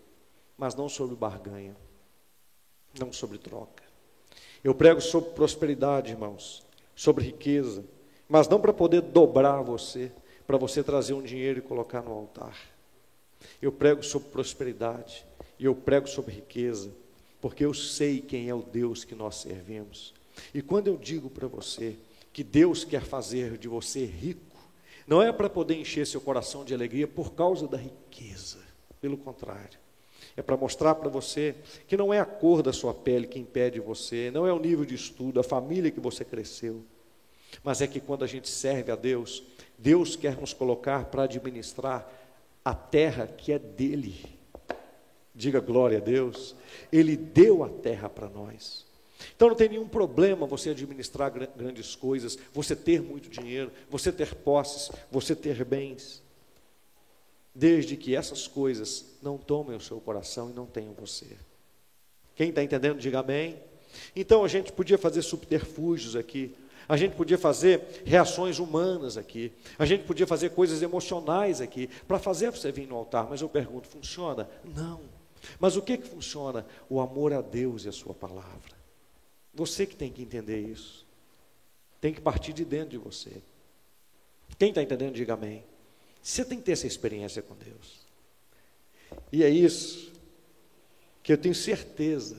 mas 0.58 0.74
não 0.74 0.88
sobre 0.88 1.16
barganha, 1.16 1.76
não 2.98 3.12
sobre 3.12 3.38
troca. 3.38 3.85
Eu 4.66 4.74
prego 4.74 5.00
sobre 5.00 5.30
prosperidade, 5.30 6.10
irmãos, 6.10 6.60
sobre 6.92 7.24
riqueza, 7.24 7.84
mas 8.28 8.48
não 8.48 8.60
para 8.60 8.72
poder 8.72 9.00
dobrar 9.00 9.62
você, 9.62 10.10
para 10.44 10.56
você 10.56 10.82
trazer 10.82 11.14
um 11.14 11.22
dinheiro 11.22 11.60
e 11.60 11.62
colocar 11.62 12.02
no 12.02 12.10
altar. 12.10 12.58
Eu 13.62 13.70
prego 13.70 14.02
sobre 14.02 14.28
prosperidade 14.28 15.24
e 15.56 15.66
eu 15.66 15.72
prego 15.72 16.08
sobre 16.08 16.34
riqueza, 16.34 16.90
porque 17.40 17.64
eu 17.64 17.72
sei 17.72 18.20
quem 18.20 18.48
é 18.48 18.54
o 18.56 18.60
Deus 18.60 19.04
que 19.04 19.14
nós 19.14 19.36
servimos. 19.36 20.12
E 20.52 20.60
quando 20.60 20.88
eu 20.88 20.96
digo 20.96 21.30
para 21.30 21.46
você 21.46 21.94
que 22.32 22.42
Deus 22.42 22.82
quer 22.82 23.02
fazer 23.02 23.56
de 23.58 23.68
você 23.68 24.04
rico, 24.04 24.58
não 25.06 25.22
é 25.22 25.32
para 25.32 25.48
poder 25.48 25.76
encher 25.76 26.08
seu 26.08 26.20
coração 26.20 26.64
de 26.64 26.74
alegria 26.74 27.06
por 27.06 27.34
causa 27.34 27.68
da 27.68 27.78
riqueza, 27.78 28.58
pelo 29.00 29.16
contrário. 29.16 29.85
É 30.36 30.42
para 30.42 30.56
mostrar 30.56 30.94
para 30.94 31.08
você 31.08 31.54
que 31.86 31.96
não 31.96 32.12
é 32.12 32.20
a 32.20 32.24
cor 32.24 32.62
da 32.62 32.72
sua 32.72 32.94
pele 32.94 33.26
que 33.26 33.38
impede 33.38 33.80
você, 33.80 34.30
não 34.30 34.46
é 34.46 34.52
o 34.52 34.58
nível 34.58 34.84
de 34.84 34.94
estudo, 34.94 35.40
a 35.40 35.44
família 35.44 35.90
que 35.90 36.00
você 36.00 36.24
cresceu, 36.24 36.82
mas 37.62 37.80
é 37.80 37.86
que 37.86 38.00
quando 38.00 38.24
a 38.24 38.26
gente 38.26 38.48
serve 38.48 38.90
a 38.92 38.96
Deus, 38.96 39.42
Deus 39.78 40.16
quer 40.16 40.36
nos 40.40 40.52
colocar 40.52 41.04
para 41.06 41.24
administrar 41.24 42.10
a 42.64 42.74
terra 42.74 43.26
que 43.26 43.52
é 43.52 43.58
dele. 43.58 44.24
Diga 45.34 45.60
glória 45.60 45.98
a 45.98 46.00
Deus. 46.00 46.56
Ele 46.90 47.16
deu 47.16 47.62
a 47.62 47.68
terra 47.68 48.08
para 48.08 48.28
nós. 48.28 48.86
Então 49.34 49.48
não 49.48 49.56
tem 49.56 49.68
nenhum 49.68 49.88
problema 49.88 50.46
você 50.46 50.70
administrar 50.70 51.30
grandes 51.30 51.94
coisas, 51.94 52.38
você 52.52 52.74
ter 52.74 53.02
muito 53.02 53.28
dinheiro, 53.28 53.70
você 53.88 54.12
ter 54.12 54.34
posses, 54.34 54.90
você 55.10 55.34
ter 55.34 55.64
bens, 55.64 56.22
desde 57.56 57.96
que 57.96 58.14
essas 58.14 58.46
coisas 58.46 59.16
não 59.22 59.38
tomem 59.38 59.74
o 59.74 59.80
seu 59.80 59.98
coração 59.98 60.50
e 60.50 60.52
não 60.52 60.66
tenham 60.66 60.92
você. 60.92 61.26
Quem 62.34 62.50
está 62.50 62.62
entendendo, 62.62 62.98
diga 62.98 63.20
amém. 63.20 63.58
Então 64.14 64.44
a 64.44 64.48
gente 64.48 64.70
podia 64.72 64.98
fazer 64.98 65.22
subterfúgios 65.22 66.14
aqui, 66.14 66.54
a 66.86 66.98
gente 66.98 67.16
podia 67.16 67.38
fazer 67.38 68.02
reações 68.04 68.58
humanas 68.58 69.16
aqui, 69.16 69.50
a 69.78 69.86
gente 69.86 70.04
podia 70.04 70.26
fazer 70.26 70.50
coisas 70.50 70.82
emocionais 70.82 71.62
aqui, 71.62 71.88
para 72.06 72.18
fazer 72.18 72.50
você 72.50 72.70
vir 72.70 72.86
no 72.86 72.94
altar, 72.94 73.26
mas 73.30 73.40
eu 73.40 73.48
pergunto: 73.48 73.88
funciona? 73.88 74.46
Não. 74.62 75.00
Mas 75.58 75.76
o 75.76 75.82
que, 75.82 75.96
que 75.96 76.06
funciona? 76.06 76.66
O 76.90 77.00
amor 77.00 77.32
a 77.32 77.40
Deus 77.40 77.86
e 77.86 77.88
a 77.88 77.92
Sua 77.92 78.12
palavra. 78.12 78.76
Você 79.54 79.86
que 79.86 79.96
tem 79.96 80.12
que 80.12 80.20
entender 80.20 80.60
isso. 80.60 81.06
Tem 82.02 82.12
que 82.12 82.20
partir 82.20 82.52
de 82.52 82.66
dentro 82.66 82.90
de 82.90 82.98
você. 82.98 83.42
Quem 84.58 84.68
está 84.68 84.82
entendendo, 84.82 85.14
diga 85.14 85.32
amém. 85.32 85.64
Você 86.26 86.44
tem 86.44 86.58
que 86.58 86.64
ter 86.64 86.72
essa 86.72 86.88
experiência 86.88 87.40
com 87.40 87.54
Deus. 87.54 88.00
E 89.30 89.44
é 89.44 89.48
isso 89.48 90.12
que 91.22 91.32
eu 91.32 91.38
tenho 91.38 91.54
certeza 91.54 92.36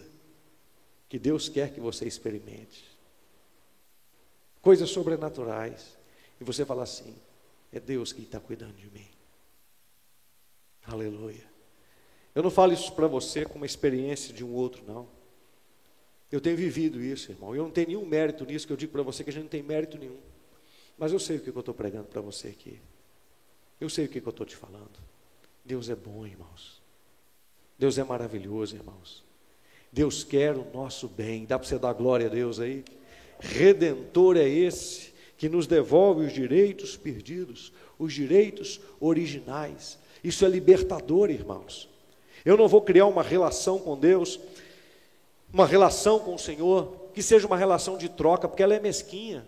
que 1.07 1.17
Deus 1.17 1.47
quer 1.47 1.73
que 1.73 1.79
você 1.79 2.05
experimente. 2.05 2.83
Coisas 4.61 4.89
sobrenaturais. 4.89 5.97
E 6.37 6.43
você 6.43 6.65
fala 6.65 6.83
assim: 6.83 7.15
é 7.71 7.79
Deus 7.79 8.11
que 8.11 8.23
está 8.23 8.41
cuidando 8.41 8.75
de 8.75 8.89
mim. 8.91 9.07
Aleluia. 10.83 11.49
Eu 12.35 12.43
não 12.43 12.51
falo 12.51 12.73
isso 12.73 12.91
para 12.91 13.07
você 13.07 13.45
como 13.45 13.59
uma 13.59 13.65
experiência 13.65 14.33
de 14.33 14.43
um 14.43 14.53
outro, 14.53 14.83
não. 14.85 15.07
Eu 16.29 16.41
tenho 16.41 16.57
vivido 16.57 17.01
isso, 17.01 17.31
irmão. 17.31 17.55
Eu 17.55 17.63
não 17.63 17.71
tenho 17.71 17.87
nenhum 17.87 18.05
mérito 18.05 18.43
nisso 18.43 18.67
que 18.67 18.73
eu 18.73 18.77
digo 18.77 18.91
para 18.91 19.01
você 19.01 19.23
que 19.23 19.29
a 19.29 19.33
gente 19.33 19.43
não 19.43 19.49
tem 19.49 19.63
mérito 19.63 19.97
nenhum. 19.97 20.19
Mas 20.97 21.13
eu 21.13 21.19
sei 21.19 21.37
o 21.37 21.39
que 21.39 21.49
eu 21.49 21.57
estou 21.57 21.73
pregando 21.73 22.09
para 22.09 22.19
você 22.19 22.49
aqui. 22.49 22.81
Eu 23.79 23.89
sei 23.89 24.05
o 24.05 24.09
que 24.09 24.19
eu 24.19 24.29
estou 24.29 24.45
te 24.45 24.55
falando. 24.55 24.99
Deus 25.63 25.89
é 25.89 25.95
bom, 25.95 26.25
irmãos. 26.25 26.81
Deus 27.77 27.97
é 27.97 28.03
maravilhoso, 28.03 28.75
irmãos. 28.75 29.23
Deus 29.91 30.23
quer 30.23 30.55
o 30.55 30.65
nosso 30.73 31.07
bem. 31.07 31.45
Dá 31.45 31.59
para 31.59 31.67
você 31.67 31.77
dar 31.77 31.93
glória 31.93 32.27
a 32.27 32.29
Deus 32.29 32.59
aí? 32.59 32.83
Redentor 33.39 34.37
é 34.37 34.47
esse 34.47 35.13
que 35.37 35.47
nos 35.47 35.67
devolve 35.67 36.25
os 36.25 36.33
direitos 36.33 36.97
perdidos, 36.97 37.71
os 37.99 38.13
direitos 38.13 38.79
originais. 38.99 39.99
Isso 40.23 40.43
é 40.43 40.49
libertador, 40.49 41.29
irmãos. 41.29 41.87
Eu 42.43 42.57
não 42.57 42.67
vou 42.67 42.81
criar 42.81 43.05
uma 43.05 43.21
relação 43.21 43.77
com 43.77 43.97
Deus 43.97 44.39
uma 45.51 45.65
relação 45.65 46.19
com 46.19 46.35
o 46.35 46.39
Senhor 46.39 47.09
que 47.13 47.23
seja 47.23 47.47
uma 47.47 47.57
relação 47.57 47.97
de 47.97 48.09
troca, 48.09 48.47
porque 48.47 48.61
ela 48.61 48.75
é 48.75 48.79
mesquinha. 48.79 49.45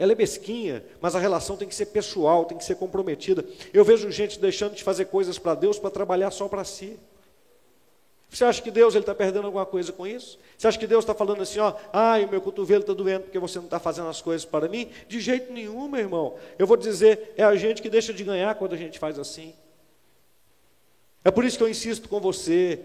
Ela 0.00 0.12
é 0.12 0.14
mesquinha, 0.14 0.82
mas 0.98 1.14
a 1.14 1.18
relação 1.18 1.58
tem 1.58 1.68
que 1.68 1.74
ser 1.74 1.84
pessoal, 1.84 2.46
tem 2.46 2.56
que 2.56 2.64
ser 2.64 2.74
comprometida. 2.76 3.44
Eu 3.70 3.84
vejo 3.84 4.10
gente 4.10 4.40
deixando 4.40 4.74
de 4.74 4.82
fazer 4.82 5.04
coisas 5.04 5.38
para 5.38 5.54
Deus 5.54 5.78
para 5.78 5.90
trabalhar 5.90 6.30
só 6.30 6.48
para 6.48 6.64
si. 6.64 6.98
Você 8.30 8.42
acha 8.42 8.62
que 8.62 8.70
Deus 8.70 8.94
está 8.94 9.14
perdendo 9.14 9.44
alguma 9.44 9.66
coisa 9.66 9.92
com 9.92 10.06
isso? 10.06 10.38
Você 10.56 10.66
acha 10.66 10.78
que 10.78 10.86
Deus 10.86 11.04
está 11.04 11.14
falando 11.14 11.42
assim, 11.42 11.58
ó, 11.58 11.74
ai, 11.92 12.24
o 12.24 12.30
meu 12.30 12.40
cotovelo 12.40 12.80
está 12.80 12.94
doendo 12.94 13.24
porque 13.24 13.38
você 13.38 13.58
não 13.58 13.66
está 13.66 13.78
fazendo 13.78 14.08
as 14.08 14.22
coisas 14.22 14.46
para 14.46 14.68
mim? 14.68 14.88
De 15.06 15.20
jeito 15.20 15.52
nenhum, 15.52 15.86
meu 15.86 16.00
irmão. 16.00 16.34
Eu 16.58 16.66
vou 16.66 16.78
dizer, 16.78 17.34
é 17.36 17.44
a 17.44 17.54
gente 17.54 17.82
que 17.82 17.90
deixa 17.90 18.14
de 18.14 18.24
ganhar 18.24 18.54
quando 18.54 18.72
a 18.72 18.78
gente 18.78 18.98
faz 18.98 19.18
assim. 19.18 19.52
É 21.22 21.30
por 21.30 21.44
isso 21.44 21.58
que 21.58 21.62
eu 21.62 21.68
insisto 21.68 22.08
com 22.08 22.20
você, 22.20 22.80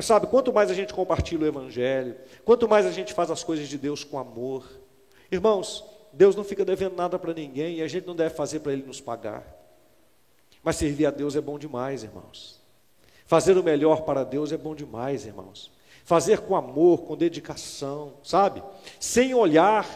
sabe, 0.00 0.28
quanto 0.28 0.52
mais 0.52 0.70
a 0.70 0.74
gente 0.74 0.94
compartilha 0.94 1.42
o 1.42 1.48
Evangelho, 1.48 2.14
quanto 2.44 2.68
mais 2.68 2.86
a 2.86 2.92
gente 2.92 3.12
faz 3.12 3.32
as 3.32 3.42
coisas 3.42 3.68
de 3.68 3.76
Deus 3.76 4.04
com 4.04 4.16
amor, 4.16 4.64
irmãos, 5.28 5.84
Deus 6.12 6.34
não 6.34 6.44
fica 6.44 6.64
devendo 6.64 6.96
nada 6.96 7.18
para 7.18 7.32
ninguém 7.32 7.76
e 7.76 7.82
a 7.82 7.88
gente 7.88 8.06
não 8.06 8.14
deve 8.14 8.34
fazer 8.34 8.60
para 8.60 8.72
Ele 8.72 8.82
nos 8.82 9.00
pagar. 9.00 9.44
Mas 10.62 10.76
servir 10.76 11.06
a 11.06 11.10
Deus 11.10 11.36
é 11.36 11.40
bom 11.40 11.58
demais, 11.58 12.02
irmãos. 12.02 12.60
Fazer 13.26 13.56
o 13.56 13.62
melhor 13.62 14.02
para 14.02 14.24
Deus 14.24 14.52
é 14.52 14.56
bom 14.56 14.74
demais, 14.74 15.24
irmãos. 15.24 15.70
Fazer 16.04 16.40
com 16.40 16.56
amor, 16.56 17.02
com 17.02 17.16
dedicação, 17.16 18.14
sabe? 18.22 18.62
Sem 18.98 19.34
olhar, 19.34 19.86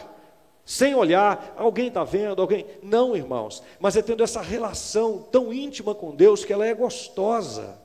sem 0.65 0.95
olhar, 0.95 1.53
alguém 1.57 1.89
está 1.89 2.03
vendo, 2.03 2.41
alguém. 2.41 2.65
Não, 2.81 3.15
irmãos, 3.15 3.61
mas 3.79 3.95
é 3.95 4.01
tendo 4.01 4.23
essa 4.23 4.41
relação 4.41 5.19
tão 5.31 5.53
íntima 5.53 5.93
com 5.93 6.15
Deus 6.15 6.43
que 6.43 6.53
ela 6.53 6.65
é 6.65 6.73
gostosa. 6.73 7.77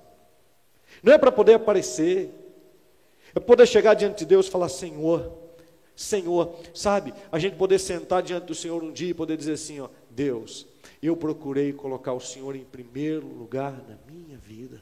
Não 1.03 1.13
é 1.13 1.19
para 1.19 1.33
poder 1.33 1.55
aparecer, 1.55 2.31
é 3.35 3.41
poder 3.41 3.67
chegar 3.67 3.95
diante 3.95 4.21
de 4.21 4.27
Deus 4.27 4.47
e 4.47 4.51
falar: 4.51 4.69
Senhor, 4.69 5.31
Senhor, 6.01 6.57
sabe, 6.73 7.13
a 7.31 7.39
gente 7.39 7.57
poder 7.57 7.79
sentar 7.79 8.23
diante 8.23 8.47
do 8.47 8.55
Senhor 8.55 8.83
um 8.83 8.91
dia 8.91 9.11
e 9.11 9.15
poder 9.15 9.37
dizer 9.37 9.53
assim, 9.53 9.81
ó, 9.81 9.89
Deus, 10.09 10.67
eu 11.03 11.15
procurei 11.15 11.75
colocar 11.75 12.15
o 12.15 12.21
Senhor 12.21 12.57
em 12.57 12.65
primeiro 12.65 13.27
lugar 13.27 13.73
na 13.87 13.99
minha 14.11 14.39
vida. 14.39 14.81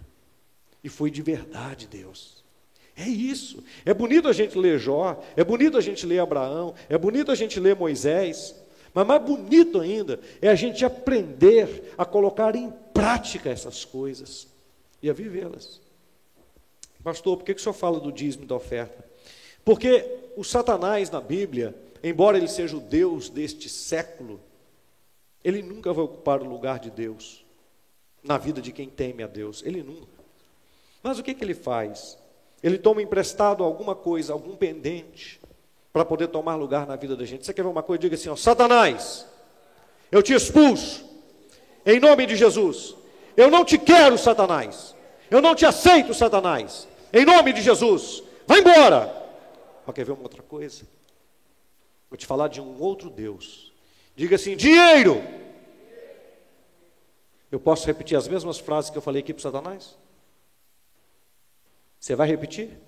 E 0.83 0.89
foi 0.89 1.11
de 1.11 1.21
verdade, 1.21 1.89
Deus. 1.89 2.45
É 2.97 3.03
isso. 3.03 3.65
É 3.85 3.93
bonito 3.93 4.29
a 4.29 4.33
gente 4.33 4.57
ler 4.57 4.79
Jó, 4.79 5.21
é 5.37 5.43
bonito 5.43 5.77
a 5.77 5.81
gente 5.81 6.07
ler 6.07 6.21
Abraão, 6.21 6.73
é 6.89 6.97
bonito 6.97 7.33
a 7.33 7.35
gente 7.35 7.59
ler 7.59 7.75
Moisés, 7.75 8.55
mas 8.95 9.05
mais 9.05 9.21
bonito 9.21 9.81
ainda 9.81 10.21
é 10.41 10.49
a 10.49 10.55
gente 10.55 10.85
aprender 10.85 11.95
a 11.99 12.05
colocar 12.05 12.55
em 12.55 12.73
prática 12.95 13.51
essas 13.51 13.85
coisas 13.85 14.47
e 15.03 15.11
a 15.11 15.13
vivê-las. 15.13 15.81
Pastor, 17.03 17.37
por 17.37 17.45
que, 17.45 17.55
que 17.55 17.61
o 17.61 17.63
senhor 17.63 17.75
fala 17.75 17.99
do 17.99 18.13
dízimo 18.13 18.47
da 18.47 18.55
oferta? 18.55 19.08
Porque 19.69 20.31
o 20.35 20.43
Satanás 20.43 21.11
na 21.11 21.21
Bíblia, 21.21 21.75
embora 22.03 22.39
ele 22.39 22.49
seja 22.49 22.75
o 22.75 22.81
Deus 22.81 23.29
deste 23.29 23.69
século, 23.69 24.41
ele 25.45 25.61
nunca 25.61 25.93
vai 25.93 26.07
ocupar 26.07 26.41
o 26.41 26.49
lugar 26.49 26.79
de 26.79 26.91
Deus 26.91 27.45
na 28.25 28.39
vida 28.39 28.63
de 28.63 28.73
quem 28.73 28.89
teme 28.89 29.23
a 29.23 29.27
Deus. 29.27 29.63
Ele 29.63 29.83
nunca. 29.83 30.25
Mas 31.03 31.19
o 31.19 31.23
que, 31.23 31.35
que 31.35 31.45
ele 31.45 31.53
faz? 31.53 32.17
Ele 32.63 32.79
toma 32.79 33.03
emprestado 33.03 33.63
alguma 33.63 33.95
coisa, 33.95 34.33
algum 34.33 34.57
pendente, 34.57 35.39
para 35.93 36.03
poder 36.03 36.29
tomar 36.29 36.55
lugar 36.55 36.87
na 36.87 36.97
vida 36.97 37.15
da 37.15 37.27
gente. 37.27 37.45
Você 37.45 37.53
quer 37.53 37.63
ver 37.63 37.69
uma 37.69 37.83
coisa? 37.83 38.01
Diga 38.01 38.15
assim: 38.15 38.31
ó, 38.31 38.37
Satanás, 38.37 39.27
eu 40.11 40.23
te 40.23 40.33
expulso, 40.33 41.05
em 41.85 42.01
nome 42.01 42.25
de 42.25 42.37
Jesus. 42.37 42.97
Eu 43.37 43.51
não 43.51 43.67
te 43.67 43.77
quero, 43.77 44.17
Satanás. 44.17 44.97
Eu 45.31 45.43
não 45.43 45.55
te 45.55 45.67
aceito, 45.67 46.15
Satanás. 46.15 46.89
Em 47.13 47.27
nome 47.27 47.53
de 47.53 47.61
Jesus. 47.61 48.23
Vai 48.47 48.61
embora. 48.61 49.18
Mas 49.89 49.95
quer 49.95 50.05
ver 50.05 50.13
uma 50.13 50.25
outra 50.25 50.43
coisa? 50.43 50.87
Vou 52.11 52.19
te 52.19 52.27
falar 52.27 52.49
de 52.49 52.61
um 52.61 52.79
outro 52.79 53.09
Deus. 53.09 53.73
Diga 54.15 54.37
assim: 54.37 54.55
dinheiro. 54.55 55.17
Eu 57.51 57.59
posso 57.59 57.87
repetir 57.87 58.15
as 58.15 58.29
mesmas 58.29 58.59
frases 58.59 58.91
que 58.91 58.99
eu 58.99 59.03
falei 59.03 59.23
aqui 59.23 59.33
para 59.33 59.43
Satanás? 59.43 59.97
Você 61.99 62.15
vai 62.15 62.29
repetir? 62.29 62.79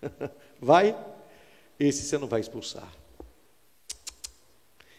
Vai? 0.58 0.96
Esse 1.78 2.02
você 2.02 2.16
não 2.16 2.26
vai 2.26 2.40
expulsar. 2.40 2.90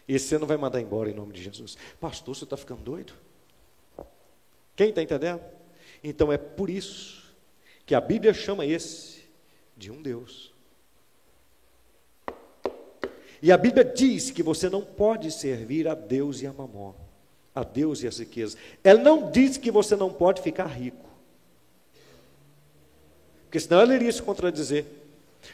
Esse 0.06 0.28
você 0.28 0.38
não 0.38 0.46
vai 0.46 0.56
mandar 0.56 0.80
embora 0.80 1.10
em 1.10 1.14
nome 1.14 1.32
de 1.32 1.42
Jesus. 1.42 1.76
Pastor, 1.98 2.36
você 2.36 2.44
está 2.44 2.56
ficando 2.56 2.82
doido? 2.82 3.14
Quem 4.76 4.90
está 4.90 5.02
entendendo? 5.02 5.42
Então 6.04 6.32
é 6.32 6.38
por 6.38 6.70
isso 6.70 7.34
que 7.84 7.96
a 7.96 8.00
Bíblia 8.00 8.32
chama 8.32 8.64
esse 8.64 9.13
de 9.76 9.90
um 9.90 10.00
Deus. 10.00 10.52
E 13.42 13.52
a 13.52 13.58
Bíblia 13.58 13.84
diz 13.84 14.30
que 14.30 14.42
você 14.42 14.70
não 14.70 14.80
pode 14.82 15.30
servir 15.30 15.86
a 15.86 15.94
Deus 15.94 16.40
e 16.40 16.46
a 16.46 16.52
mamó, 16.52 16.94
a 17.54 17.62
Deus 17.62 18.02
e 18.02 18.06
as 18.06 18.18
riquezas. 18.18 18.56
Ela 18.82 19.00
não 19.00 19.30
diz 19.30 19.58
que 19.58 19.70
você 19.70 19.94
não 19.94 20.12
pode 20.12 20.40
ficar 20.40 20.66
rico. 20.66 21.04
Porque 23.44 23.60
senão 23.60 23.80
ela 23.80 23.94
iria 23.94 24.10
se 24.10 24.22
contradizer. 24.22 24.86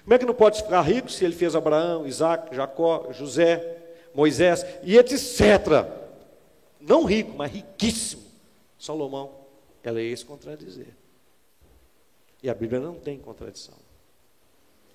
Como 0.04 0.14
é 0.14 0.18
que 0.18 0.24
não 0.24 0.34
pode 0.34 0.62
ficar 0.62 0.80
rico 0.82 1.10
se 1.10 1.24
ele 1.24 1.34
fez 1.34 1.56
Abraão, 1.56 2.06
Isaac, 2.06 2.54
Jacó, 2.54 3.12
José, 3.12 3.78
Moisés 4.14 4.64
e 4.82 4.96
etc. 4.96 5.40
Não 6.80 7.04
rico, 7.04 7.36
mas 7.36 7.52
riquíssimo. 7.52 8.22
Salomão. 8.78 9.32
Ela 9.82 10.00
ia 10.00 10.16
se 10.16 10.24
contradizer. 10.24 10.94
E 12.42 12.48
a 12.48 12.54
Bíblia 12.54 12.80
não 12.80 12.94
tem 12.94 13.18
contradição. 13.18 13.74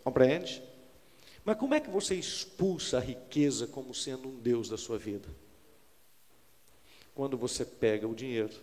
Compreende? 0.05 0.61
Mas 1.43 1.57
como 1.57 1.73
é 1.73 1.79
que 1.79 1.89
você 1.89 2.13
expulsa 2.13 2.97
a 2.97 3.01
riqueza 3.01 3.65
como 3.65 3.91
sendo 3.91 4.29
um 4.29 4.39
Deus 4.39 4.69
da 4.69 4.77
sua 4.77 4.99
vida? 4.99 5.27
Quando 7.15 7.35
você 7.35 7.65
pega 7.65 8.07
o 8.07 8.13
dinheiro 8.13 8.53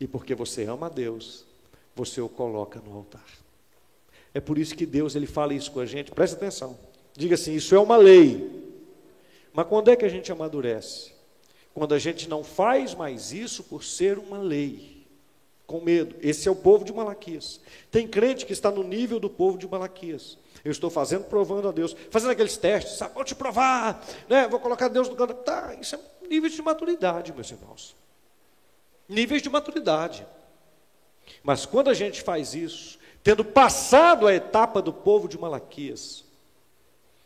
e 0.00 0.08
porque 0.08 0.34
você 0.34 0.64
ama 0.64 0.86
a 0.86 0.90
Deus, 0.90 1.44
você 1.94 2.20
o 2.20 2.28
coloca 2.28 2.80
no 2.80 2.96
altar. 2.96 3.24
É 4.34 4.40
por 4.40 4.58
isso 4.58 4.74
que 4.74 4.84
Deus 4.84 5.14
ele 5.14 5.26
fala 5.26 5.54
isso 5.54 5.70
com 5.70 5.78
a 5.78 5.86
gente. 5.86 6.10
Presta 6.10 6.36
atenção. 6.36 6.76
Diga 7.14 7.36
assim: 7.36 7.54
isso 7.54 7.76
é 7.76 7.78
uma 7.78 7.96
lei. 7.96 8.74
Mas 9.52 9.68
quando 9.68 9.88
é 9.88 9.94
que 9.94 10.04
a 10.04 10.08
gente 10.08 10.32
amadurece? 10.32 11.12
Quando 11.72 11.94
a 11.94 11.98
gente 11.98 12.28
não 12.28 12.42
faz 12.42 12.92
mais 12.92 13.32
isso 13.32 13.62
por 13.62 13.84
ser 13.84 14.18
uma 14.18 14.38
lei, 14.38 14.91
com 15.72 15.80
medo. 15.80 16.14
Esse 16.20 16.46
é 16.46 16.50
o 16.50 16.54
povo 16.54 16.84
de 16.84 16.92
Malaquias. 16.92 17.58
Tem 17.90 18.06
crente 18.06 18.44
que 18.44 18.52
está 18.52 18.70
no 18.70 18.82
nível 18.82 19.18
do 19.18 19.30
povo 19.30 19.56
de 19.56 19.66
Malaquias. 19.66 20.36
Eu 20.62 20.70
estou 20.70 20.90
fazendo, 20.90 21.24
provando 21.24 21.66
a 21.66 21.72
Deus, 21.72 21.96
fazendo 22.10 22.32
aqueles 22.32 22.58
testes, 22.58 22.98
sabe? 22.98 23.14
Vou 23.14 23.24
te 23.24 23.34
provar, 23.34 24.06
né? 24.28 24.46
vou 24.46 24.60
colocar 24.60 24.88
Deus 24.88 25.08
no 25.08 25.16
canto. 25.16 25.32
Tá, 25.32 25.74
isso 25.80 25.94
é 25.94 26.28
níveis 26.28 26.52
de 26.52 26.60
maturidade, 26.60 27.32
meus 27.32 27.50
irmãos. 27.50 27.96
Níveis 29.08 29.40
de 29.40 29.48
maturidade. 29.48 30.26
Mas 31.42 31.64
quando 31.64 31.88
a 31.88 31.94
gente 31.94 32.20
faz 32.20 32.54
isso, 32.54 32.98
tendo 33.22 33.42
passado 33.42 34.26
a 34.26 34.34
etapa 34.34 34.82
do 34.82 34.92
povo 34.92 35.26
de 35.26 35.38
Malaquias, 35.38 36.22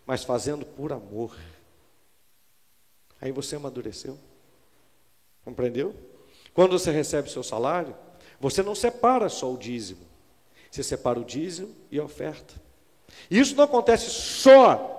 mas 0.07 0.23
fazendo 0.23 0.65
por 0.65 0.93
amor. 0.93 1.37
Aí 3.21 3.33
você 3.33 3.57
amadureceu. 3.57 4.17
Compreendeu? 5.45 5.93
Quando 6.55 6.79
você 6.79 6.93
recebe 6.93 7.29
seu 7.29 7.43
salário, 7.43 7.95
você 8.41 8.63
não 8.63 8.75
separa 8.75 9.29
só 9.29 9.53
o 9.53 9.57
dízimo. 9.57 10.07
Você 10.71 10.83
separa 10.83 11.19
o 11.19 11.25
dízimo 11.25 11.75
e 11.91 11.99
a 11.99 12.05
oferta. 12.05 12.55
E 13.31 13.39
isso 13.39 13.57
não 13.57 13.65
acontece 13.65 14.11
só 14.11 14.93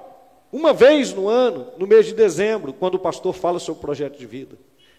uma 0.51 0.73
vez 0.73 1.13
no 1.13 1.27
ano, 1.27 1.71
no 1.77 1.85
mês 1.85 2.05
de 2.05 2.13
dezembro, 2.13 2.73
quando 2.73 2.95
o 2.95 2.99
pastor 2.99 3.33
fala 3.33 3.59
sobre 3.59 3.79
o 3.79 3.81
projeto 3.81 4.17
de 4.17 4.25
vida. 4.25 4.57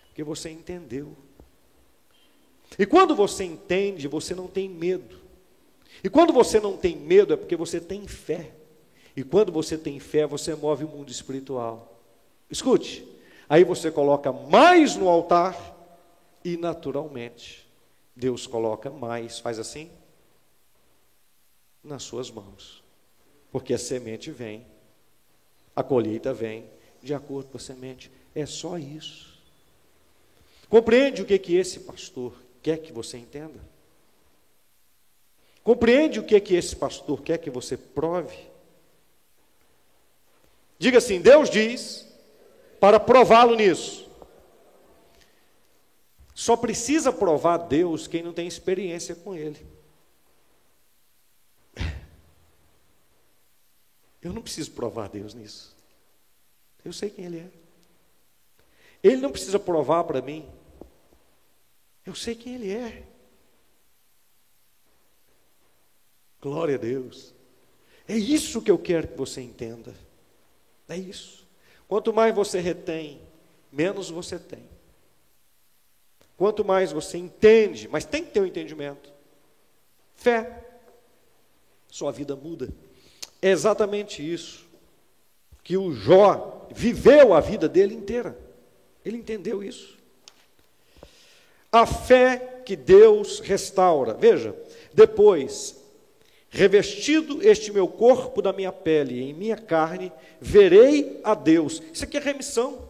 Porque 0.09 0.23
você 0.23 0.51
entendeu. 0.51 1.17
E 2.79 2.87
quando 2.87 3.15
você 3.15 3.45
entende, 3.45 4.07
você 4.07 4.35
não 4.35 4.47
tem 4.47 4.69
medo. 4.69 5.17
E 6.05 6.09
quando 6.09 6.33
você 6.33 6.61
não 6.61 6.77
tem 6.77 6.97
medo, 6.97 7.33
é 7.33 7.37
porque 7.37 7.57
você 7.57 7.81
tem 7.81 8.07
fé. 8.07 8.53
E 9.17 9.25
quando 9.25 9.51
você 9.51 9.77
tem 9.77 9.99
fé, 9.99 10.27
você 10.27 10.55
move 10.55 10.85
o 10.85 10.89
mundo 10.89 11.11
espiritual. 11.11 12.01
Escute, 12.49 13.05
aí 13.49 13.65
você 13.65 13.91
coloca 13.91 14.33
mais 14.33 14.95
no 14.95 15.09
altar 15.09 15.77
e 16.45 16.57
naturalmente 16.57 17.68
Deus 18.19 18.49
coloca 18.49 18.91
mais, 18.91 19.39
faz 19.39 19.61
assim, 19.61 19.89
nas 21.85 22.03
suas 22.03 22.33
mãos. 22.33 22.83
Porque 23.53 23.73
a 23.73 23.79
semente 23.79 24.33
vem, 24.33 24.67
a 25.75 25.85
colheita 25.85 26.35
vem 26.35 26.69
de 27.01 27.15
acordo 27.15 27.51
com 27.51 27.59
a 27.59 27.61
semente. 27.61 28.11
É 28.35 28.45
só 28.45 28.77
isso. 28.77 29.39
Compreende 30.69 31.23
o 31.23 31.25
que, 31.25 31.39
que 31.39 31.55
esse 31.55 31.79
pastor 31.81 32.35
quer 32.61 32.79
que 32.79 32.93
você 32.93 33.17
entenda? 33.19 33.61
Compreende 35.63 36.19
o 36.19 36.25
que, 36.25 36.41
que 36.41 36.57
esse 36.57 36.75
pastor 36.75 37.23
quer 37.23 37.39
que 37.39 37.51
você 37.51 37.77
prove? 37.77 38.37
Diga 40.77 40.99
assim: 40.99 41.21
Deus 41.21 41.49
diz, 41.49 42.05
para 42.81 42.99
prová-lo 42.99 43.55
nisso. 43.55 44.08
Só 46.39 46.57
precisa 46.57 47.13
provar 47.13 47.57
Deus 47.57 48.07
quem 48.07 48.23
não 48.23 48.33
tem 48.33 48.47
experiência 48.47 49.13
com 49.13 49.35
Ele. 49.35 49.67
Eu 54.23 54.33
não 54.33 54.41
preciso 54.41 54.71
provar 54.71 55.09
Deus 55.09 55.35
nisso. 55.35 55.77
Eu 56.85 56.93
sei 56.93 57.11
quem 57.11 57.25
Ele 57.25 57.41
é. 57.41 57.51
Ele 59.03 59.17
não 59.17 59.33
precisa 59.33 59.59
provar 59.59 60.05
para 60.05 60.23
mim. 60.23 60.49
Eu 62.07 62.15
sei 62.15 62.37
quem 62.37 62.55
Ele 62.55 62.71
é. 62.71 63.03
Glória 66.41 66.77
a 66.77 66.79
Deus. 66.79 67.35
É 68.07 68.17
isso 68.17 68.63
que 68.63 68.71
eu 68.71 68.79
quero 68.79 69.09
que 69.09 69.19
você 69.19 69.41
entenda. 69.41 69.93
É 70.89 70.97
isso. 70.97 71.45
Quanto 71.89 72.15
mais 72.15 72.33
você 72.33 72.61
retém, 72.61 73.21
menos 73.73 74.09
você 74.09 74.39
tem. 74.39 74.78
Quanto 76.39 76.65
mais 76.65 76.91
você 76.91 77.19
entende, 77.19 77.87
mas 77.89 78.07
tem 78.07 78.25
que 78.25 78.31
ter 78.31 78.41
um 78.41 78.47
entendimento. 78.47 79.13
Fé. 80.17 80.65
Sua 81.91 82.11
vida 82.11 82.35
muda. 82.35 82.71
É 83.43 83.51
exatamente 83.51 84.23
isso 84.23 84.67
que 85.63 85.77
o 85.77 85.93
Jó 85.93 86.67
viveu 86.71 87.35
a 87.35 87.41
vida 87.41 87.69
dele 87.69 87.95
inteira. 87.95 88.39
Ele 89.05 89.19
entendeu 89.19 89.63
isso. 89.63 89.99
A 91.71 91.85
fé 91.85 92.63
que 92.65 92.75
Deus 92.75 93.41
restaura. 93.41 94.15
Veja, 94.15 94.55
depois 94.95 95.79
Revestido 96.51 97.47
este 97.47 97.71
meu 97.71 97.87
corpo 97.87 98.41
da 98.41 98.53
minha 98.55 98.73
pele, 98.73 99.21
em 99.21 99.35
minha 99.35 99.57
carne, 99.57 100.11
verei 100.41 101.21
a 101.23 101.35
Deus. 101.35 101.83
Isso 101.93 102.05
aqui 102.05 102.17
é 102.17 102.21
remissão. 102.21 102.89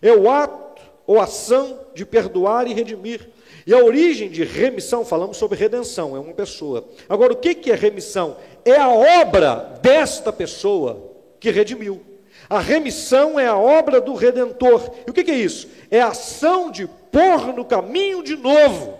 É 0.00 0.12
o 0.12 0.30
ato 0.30 0.63
ou 1.06 1.20
ação 1.20 1.80
de 1.94 2.04
perdoar 2.04 2.66
e 2.66 2.74
redimir. 2.74 3.28
E 3.66 3.72
a 3.72 3.78
origem 3.78 4.28
de 4.28 4.44
remissão, 4.44 5.04
falamos 5.04 5.36
sobre 5.36 5.58
redenção, 5.58 6.16
é 6.16 6.20
uma 6.20 6.34
pessoa. 6.34 6.86
Agora, 7.08 7.32
o 7.32 7.36
que 7.36 7.70
é 7.70 7.74
remissão? 7.74 8.36
É 8.64 8.76
a 8.76 8.88
obra 8.88 9.78
desta 9.80 10.32
pessoa 10.32 11.12
que 11.40 11.50
redimiu. 11.50 12.02
A 12.48 12.60
remissão 12.60 13.40
é 13.40 13.46
a 13.46 13.56
obra 13.56 14.00
do 14.00 14.14
redentor. 14.14 14.90
E 15.06 15.10
o 15.10 15.14
que 15.14 15.30
é 15.30 15.34
isso? 15.34 15.68
É 15.90 16.00
a 16.00 16.08
ação 16.08 16.70
de 16.70 16.86
pôr 16.86 17.54
no 17.54 17.64
caminho 17.64 18.22
de 18.22 18.36
novo, 18.36 18.98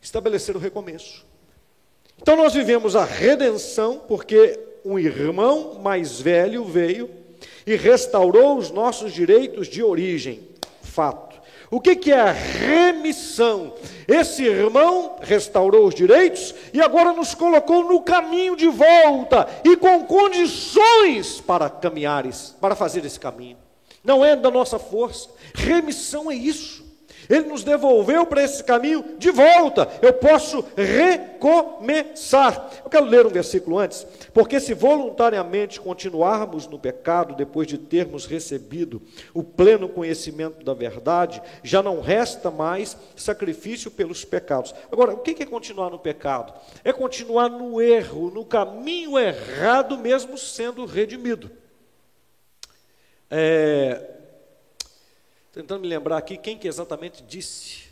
estabelecer 0.00 0.56
o 0.56 0.58
recomeço. 0.58 1.26
Então, 2.20 2.36
nós 2.36 2.54
vivemos 2.54 2.96
a 2.96 3.04
redenção 3.04 4.02
porque 4.08 4.58
um 4.84 4.98
irmão 4.98 5.74
mais 5.74 6.20
velho 6.20 6.64
veio 6.64 7.10
e 7.66 7.76
restaurou 7.76 8.56
os 8.56 8.70
nossos 8.70 9.12
direitos 9.12 9.68
de 9.68 9.82
origem. 9.82 10.47
Fato. 10.98 11.40
O 11.70 11.80
que, 11.80 11.94
que 11.94 12.10
é 12.10 12.18
a 12.18 12.32
remissão? 12.32 13.72
Esse 14.08 14.42
irmão 14.42 15.14
restaurou 15.20 15.86
os 15.86 15.94
direitos 15.94 16.52
e 16.74 16.80
agora 16.80 17.12
nos 17.12 17.36
colocou 17.36 17.84
no 17.84 18.00
caminho 18.00 18.56
de 18.56 18.66
volta 18.66 19.48
e 19.62 19.76
com 19.76 20.02
condições 20.02 21.40
para 21.40 21.70
caminhares, 21.70 22.56
para 22.60 22.74
fazer 22.74 23.04
esse 23.04 23.20
caminho. 23.20 23.56
Não 24.02 24.24
é 24.24 24.34
da 24.34 24.50
nossa 24.50 24.76
força. 24.76 25.30
Remissão 25.54 26.32
é 26.32 26.34
isso. 26.34 26.84
Ele 27.28 27.48
nos 27.48 27.62
devolveu 27.62 28.24
para 28.24 28.42
esse 28.42 28.64
caminho 28.64 29.04
de 29.18 29.30
volta. 29.30 29.88
Eu 30.00 30.14
posso 30.14 30.64
recomeçar. 30.76 32.70
Eu 32.82 32.90
quero 32.90 33.04
ler 33.04 33.26
um 33.26 33.30
versículo 33.30 33.78
antes. 33.78 34.06
Porque 34.32 34.58
se 34.58 34.72
voluntariamente 34.72 35.80
continuarmos 35.80 36.66
no 36.66 36.78
pecado, 36.78 37.34
depois 37.34 37.66
de 37.66 37.76
termos 37.76 38.24
recebido 38.24 39.02
o 39.34 39.42
pleno 39.42 39.88
conhecimento 39.88 40.64
da 40.64 40.72
verdade, 40.72 41.42
já 41.62 41.82
não 41.82 42.00
resta 42.00 42.50
mais 42.50 42.96
sacrifício 43.14 43.90
pelos 43.90 44.24
pecados. 44.24 44.74
Agora, 44.90 45.12
o 45.12 45.18
que 45.18 45.42
é 45.42 45.46
continuar 45.46 45.90
no 45.90 45.98
pecado? 45.98 46.54
É 46.82 46.92
continuar 46.92 47.50
no 47.50 47.80
erro, 47.80 48.30
no 48.30 48.44
caminho 48.44 49.18
errado, 49.18 49.98
mesmo 49.98 50.38
sendo 50.38 50.86
redimido. 50.86 51.50
É, 53.30 54.17
Tentando 55.52 55.82
me 55.82 55.88
lembrar 55.88 56.18
aqui 56.18 56.36
quem 56.36 56.58
que 56.58 56.68
exatamente 56.68 57.22
disse. 57.22 57.88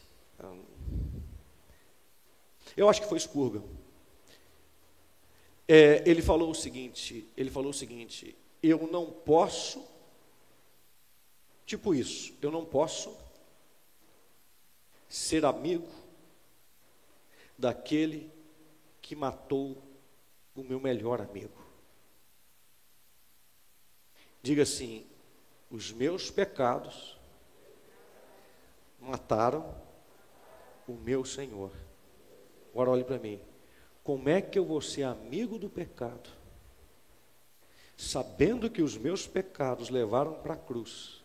Eu 2.77 2.89
acho 2.89 3.01
que 3.01 3.09
foi 3.09 3.19
Spurgeon. 3.19 3.63
É, 5.67 6.09
ele 6.09 6.23
falou 6.23 6.51
o 6.51 6.55
seguinte, 6.55 7.29
ele 7.37 7.51
falou 7.51 7.71
o 7.71 7.75
seguinte, 7.75 8.37
eu 8.63 8.87
não 8.87 9.11
posso, 9.11 9.85
tipo 11.65 11.93
isso, 11.93 12.35
eu 12.41 12.53
não 12.53 12.65
posso 12.65 13.17
ser 15.09 15.45
amigo 15.45 15.89
daquele 17.59 18.31
que 19.03 19.17
matou 19.17 19.83
o 20.55 20.63
meu 20.63 20.79
melhor 20.79 21.21
amigo. 21.21 21.65
Diga 24.43 24.63
assim: 24.63 25.05
os 25.71 25.91
meus 25.91 26.31
pecados 26.31 27.16
mataram 29.07 29.75
o 30.87 30.93
meu 30.93 31.25
Senhor. 31.25 31.71
Agora 32.73 32.91
olhe 32.91 33.05
para 33.05 33.19
mim. 33.19 33.41
Como 34.05 34.29
é 34.29 34.41
que 34.41 34.59
eu 34.59 34.65
vou 34.65 34.81
ser 34.81 35.05
amigo 35.05 35.59
do 35.59 35.69
pecado? 35.69 36.31
Sabendo 37.97 38.69
que 38.69 38.83
os 38.83 38.97
meus 38.97 39.27
pecados 39.27 39.89
levaram 39.89 40.35
para 40.35 40.55
a 40.55 40.59
cruz 40.59 41.25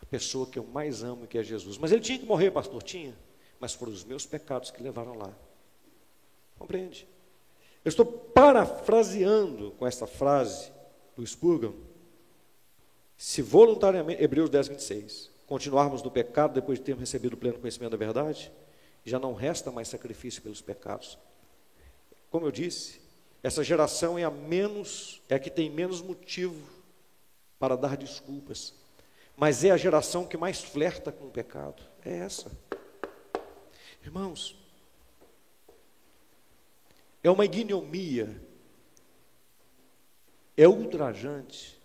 a 0.00 0.06
pessoa 0.06 0.46
que 0.46 0.58
eu 0.58 0.64
mais 0.64 1.02
amo, 1.02 1.26
que 1.26 1.36
é 1.36 1.42
Jesus. 1.42 1.76
Mas 1.76 1.90
ele 1.90 2.00
tinha 2.00 2.18
que 2.18 2.24
morrer, 2.24 2.50
pastor? 2.50 2.82
Tinha. 2.82 3.16
Mas 3.58 3.74
foram 3.74 3.92
os 3.92 4.04
meus 4.04 4.24
pecados 4.24 4.70
que 4.70 4.82
levaram 4.82 5.18
lá. 5.18 5.34
Compreende? 6.58 7.08
Eu 7.84 7.88
estou 7.88 8.06
parafraseando 8.06 9.72
com 9.72 9.86
essa 9.86 10.06
frase 10.06 10.72
do 11.16 11.26
Spurgeon. 11.26 11.72
Se 13.16 13.42
voluntariamente, 13.42 14.22
Hebreus 14.22 14.48
10, 14.48 14.68
26 14.68 15.37
continuarmos 15.48 16.02
no 16.02 16.10
pecado 16.10 16.52
depois 16.52 16.78
de 16.78 16.84
termos 16.84 17.00
recebido 17.00 17.32
o 17.32 17.36
pleno 17.36 17.58
conhecimento 17.58 17.92
da 17.92 17.96
verdade, 17.96 18.52
já 19.02 19.18
não 19.18 19.32
resta 19.32 19.72
mais 19.72 19.88
sacrifício 19.88 20.42
pelos 20.42 20.60
pecados. 20.60 21.18
Como 22.30 22.46
eu 22.46 22.52
disse, 22.52 23.00
essa 23.42 23.64
geração 23.64 24.18
é 24.18 24.24
a 24.24 24.30
menos, 24.30 25.22
é 25.26 25.36
a 25.36 25.38
que 25.38 25.50
tem 25.50 25.70
menos 25.70 26.02
motivo 26.02 26.68
para 27.58 27.76
dar 27.76 27.96
desculpas, 27.96 28.74
mas 29.36 29.64
é 29.64 29.70
a 29.70 29.76
geração 29.78 30.26
que 30.26 30.36
mais 30.36 30.62
flerta 30.62 31.10
com 31.10 31.26
o 31.26 31.30
pecado. 31.30 31.82
É 32.04 32.18
essa. 32.18 32.52
Irmãos, 34.02 34.54
é 37.22 37.30
uma 37.30 37.46
ignomia, 37.46 38.38
é 40.56 40.68
ultrajante 40.68 41.77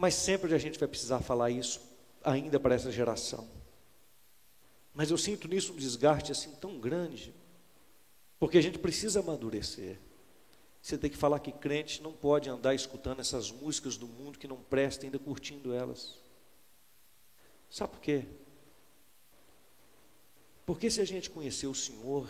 mas 0.00 0.14
sempre 0.14 0.54
a 0.54 0.58
gente 0.58 0.78
vai 0.78 0.88
precisar 0.88 1.20
falar 1.20 1.50
isso 1.50 1.78
ainda 2.24 2.58
para 2.58 2.74
essa 2.74 2.90
geração. 2.90 3.46
Mas 4.94 5.10
eu 5.10 5.18
sinto 5.18 5.46
nisso 5.46 5.74
um 5.74 5.76
desgaste 5.76 6.32
assim 6.32 6.52
tão 6.52 6.80
grande, 6.80 7.34
porque 8.38 8.56
a 8.56 8.62
gente 8.62 8.78
precisa 8.78 9.20
amadurecer. 9.20 9.98
Você 10.80 10.96
tem 10.96 11.10
que 11.10 11.18
falar 11.18 11.38
que 11.38 11.52
crente 11.52 12.02
não 12.02 12.14
pode 12.14 12.48
andar 12.48 12.74
escutando 12.74 13.20
essas 13.20 13.50
músicas 13.50 13.98
do 13.98 14.08
mundo 14.08 14.38
que 14.38 14.48
não 14.48 14.56
prestam, 14.56 15.04
ainda 15.04 15.18
curtindo 15.18 15.74
elas. 15.74 16.18
Sabe 17.68 17.92
por 17.92 18.00
quê? 18.00 18.24
Porque 20.64 20.90
se 20.90 21.02
a 21.02 21.04
gente 21.04 21.28
conhecer 21.28 21.66
o 21.66 21.74
Senhor 21.74 22.26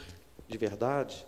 de 0.48 0.58
verdade, 0.58 1.24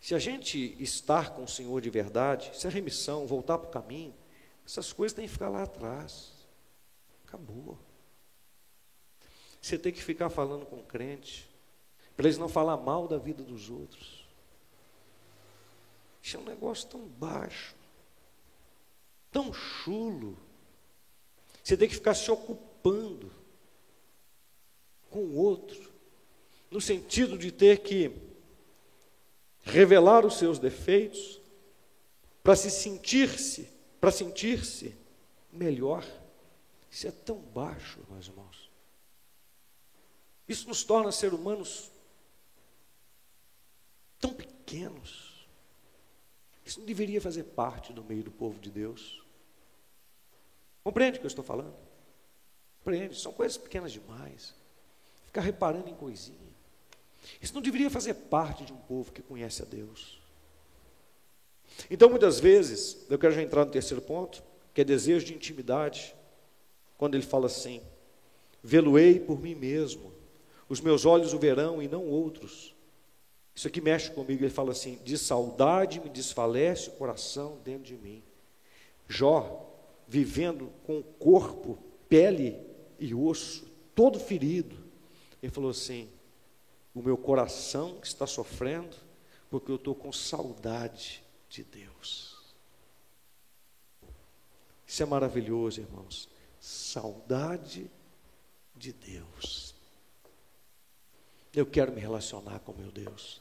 se 0.00 0.14
a 0.14 0.20
gente 0.20 0.76
estar 0.80 1.30
com 1.30 1.42
o 1.42 1.48
Senhor 1.48 1.80
de 1.80 1.90
verdade, 1.90 2.52
se 2.54 2.68
a 2.68 2.70
remissão, 2.70 3.26
voltar 3.26 3.58
para 3.58 3.68
o 3.68 3.72
caminho, 3.72 4.14
essas 4.66 4.92
coisas 4.92 5.14
têm 5.14 5.26
que 5.26 5.32
ficar 5.32 5.48
lá 5.48 5.62
atrás. 5.62 6.32
Acabou. 7.24 7.78
Você 9.62 9.78
tem 9.78 9.92
que 9.92 10.02
ficar 10.02 10.28
falando 10.28 10.66
com 10.66 10.82
crente, 10.82 11.48
para 12.16 12.26
eles 12.26 12.38
não 12.38 12.48
falar 12.48 12.76
mal 12.76 13.06
da 13.06 13.16
vida 13.16 13.44
dos 13.44 13.70
outros. 13.70 14.26
Isso 16.20 16.36
é 16.36 16.40
um 16.40 16.44
negócio 16.44 16.88
tão 16.88 17.06
baixo, 17.06 17.76
tão 19.30 19.52
chulo. 19.52 20.36
Você 21.62 21.76
tem 21.76 21.88
que 21.88 21.94
ficar 21.94 22.14
se 22.14 22.30
ocupando 22.30 23.30
com 25.10 25.20
o 25.20 25.36
outro, 25.36 25.92
no 26.70 26.80
sentido 26.80 27.38
de 27.38 27.52
ter 27.52 27.78
que 27.78 28.12
revelar 29.62 30.26
os 30.26 30.38
seus 30.38 30.58
defeitos, 30.58 31.40
para 32.42 32.56
se 32.56 32.70
sentir-se 32.70 33.75
para 34.06 34.12
sentir-se 34.12 34.96
melhor. 35.50 36.06
Isso 36.88 37.08
é 37.08 37.10
tão 37.10 37.40
baixo, 37.40 37.98
meus 38.08 38.28
irmãos. 38.28 38.70
Isso 40.46 40.68
nos 40.68 40.84
torna 40.84 41.10
ser 41.10 41.34
humanos 41.34 41.90
tão 44.20 44.32
pequenos. 44.32 45.48
Isso 46.64 46.78
não 46.78 46.86
deveria 46.86 47.20
fazer 47.20 47.42
parte 47.42 47.92
do 47.92 48.04
meio 48.04 48.22
do 48.22 48.30
povo 48.30 48.60
de 48.60 48.70
Deus. 48.70 49.20
Compreende 50.84 51.16
o 51.16 51.20
que 51.20 51.26
eu 51.26 51.28
estou 51.28 51.42
falando? 51.42 51.76
Compreende? 52.78 53.20
São 53.20 53.32
coisas 53.32 53.58
pequenas 53.58 53.90
demais. 53.90 54.54
Ficar 55.24 55.40
reparando 55.40 55.90
em 55.90 55.96
coisinha. 55.96 56.54
Isso 57.42 57.52
não 57.52 57.60
deveria 57.60 57.90
fazer 57.90 58.14
parte 58.14 58.64
de 58.64 58.72
um 58.72 58.78
povo 58.78 59.10
que 59.10 59.20
conhece 59.20 59.62
a 59.62 59.64
Deus. 59.64 60.24
Então, 61.90 62.08
muitas 62.08 62.40
vezes, 62.40 63.06
eu 63.08 63.18
quero 63.18 63.34
já 63.34 63.42
entrar 63.42 63.64
no 63.64 63.70
terceiro 63.70 64.02
ponto, 64.02 64.42
que 64.72 64.80
é 64.80 64.84
desejo 64.84 65.26
de 65.26 65.34
intimidade, 65.34 66.14
quando 66.98 67.14
ele 67.14 67.24
fala 67.24 67.46
assim: 67.46 67.80
Vê-lo-ei 68.62 69.20
por 69.20 69.40
mim 69.40 69.54
mesmo, 69.54 70.12
os 70.68 70.80
meus 70.80 71.04
olhos 71.04 71.32
o 71.32 71.38
verão 71.38 71.82
e 71.82 71.88
não 71.88 72.04
outros. 72.04 72.74
Isso 73.54 73.68
aqui 73.68 73.80
mexe 73.80 74.10
comigo, 74.10 74.42
ele 74.42 74.50
fala 74.50 74.72
assim: 74.72 74.98
De 75.04 75.16
saudade 75.16 76.00
me 76.00 76.08
desfalece 76.08 76.88
o 76.88 76.92
coração 76.92 77.58
dentro 77.64 77.84
de 77.84 77.96
mim. 77.96 78.22
Jó, 79.08 79.72
vivendo 80.08 80.70
com 80.84 80.98
o 80.98 81.02
corpo, 81.02 81.78
pele 82.08 82.58
e 82.98 83.14
osso, 83.14 83.66
todo 83.94 84.18
ferido, 84.18 84.76
ele 85.42 85.52
falou 85.52 85.70
assim: 85.70 86.08
O 86.94 87.00
meu 87.00 87.16
coração 87.16 87.98
está 88.02 88.26
sofrendo, 88.26 88.96
porque 89.48 89.70
eu 89.70 89.76
estou 89.76 89.94
com 89.94 90.12
saudade 90.12 91.22
de 91.48 91.64
Deus. 91.64 92.36
Isso 94.86 95.02
é 95.02 95.06
maravilhoso, 95.06 95.80
irmãos. 95.80 96.28
Saudade 96.60 97.90
de 98.74 98.92
Deus. 98.92 99.74
Eu 101.52 101.66
quero 101.66 101.92
me 101.92 102.00
relacionar 102.00 102.60
com 102.60 102.72
meu 102.72 102.90
Deus. 102.92 103.40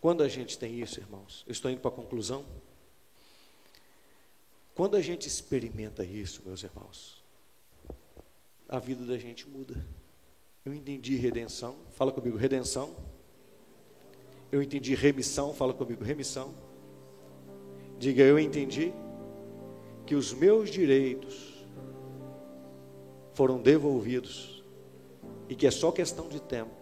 Quando 0.00 0.22
a 0.22 0.28
gente 0.28 0.58
tem 0.58 0.80
isso, 0.80 1.00
irmãos, 1.00 1.44
eu 1.46 1.52
estou 1.52 1.70
indo 1.70 1.80
para 1.80 1.90
a 1.90 1.94
conclusão. 1.94 2.44
Quando 4.74 4.96
a 4.96 5.00
gente 5.00 5.26
experimenta 5.26 6.04
isso, 6.04 6.42
meus 6.44 6.62
irmãos, 6.62 7.22
a 8.68 8.78
vida 8.78 9.04
da 9.04 9.18
gente 9.18 9.48
muda. 9.48 9.74
Eu 10.64 10.74
entendi 10.74 11.16
redenção. 11.16 11.76
Fala 11.94 12.12
comigo, 12.12 12.36
redenção. 12.36 12.94
Eu 14.52 14.62
entendi 14.62 14.94
remissão. 14.94 15.54
Fala 15.54 15.72
comigo, 15.72 16.04
remissão. 16.04 16.54
Diga, 17.98 18.22
eu 18.22 18.38
entendi 18.38 18.92
que 20.06 20.14
os 20.14 20.32
meus 20.32 20.70
direitos 20.70 21.64
foram 23.34 23.58
devolvidos 23.58 24.64
e 25.48 25.54
que 25.54 25.66
é 25.66 25.70
só 25.70 25.90
questão 25.90 26.28
de 26.28 26.40
tempo 26.40 26.78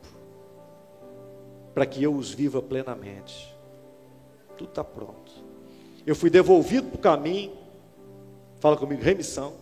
para 1.74 1.84
que 1.84 2.02
eu 2.02 2.14
os 2.14 2.32
viva 2.32 2.62
plenamente. 2.62 3.54
Tudo 4.56 4.70
está 4.70 4.82
pronto. 4.82 5.30
Eu 6.06 6.16
fui 6.16 6.30
devolvido 6.30 6.88
para 6.88 6.96
o 6.96 7.00
caminho. 7.00 7.52
Fala 8.60 8.78
comigo, 8.78 9.02
remissão. 9.02 9.52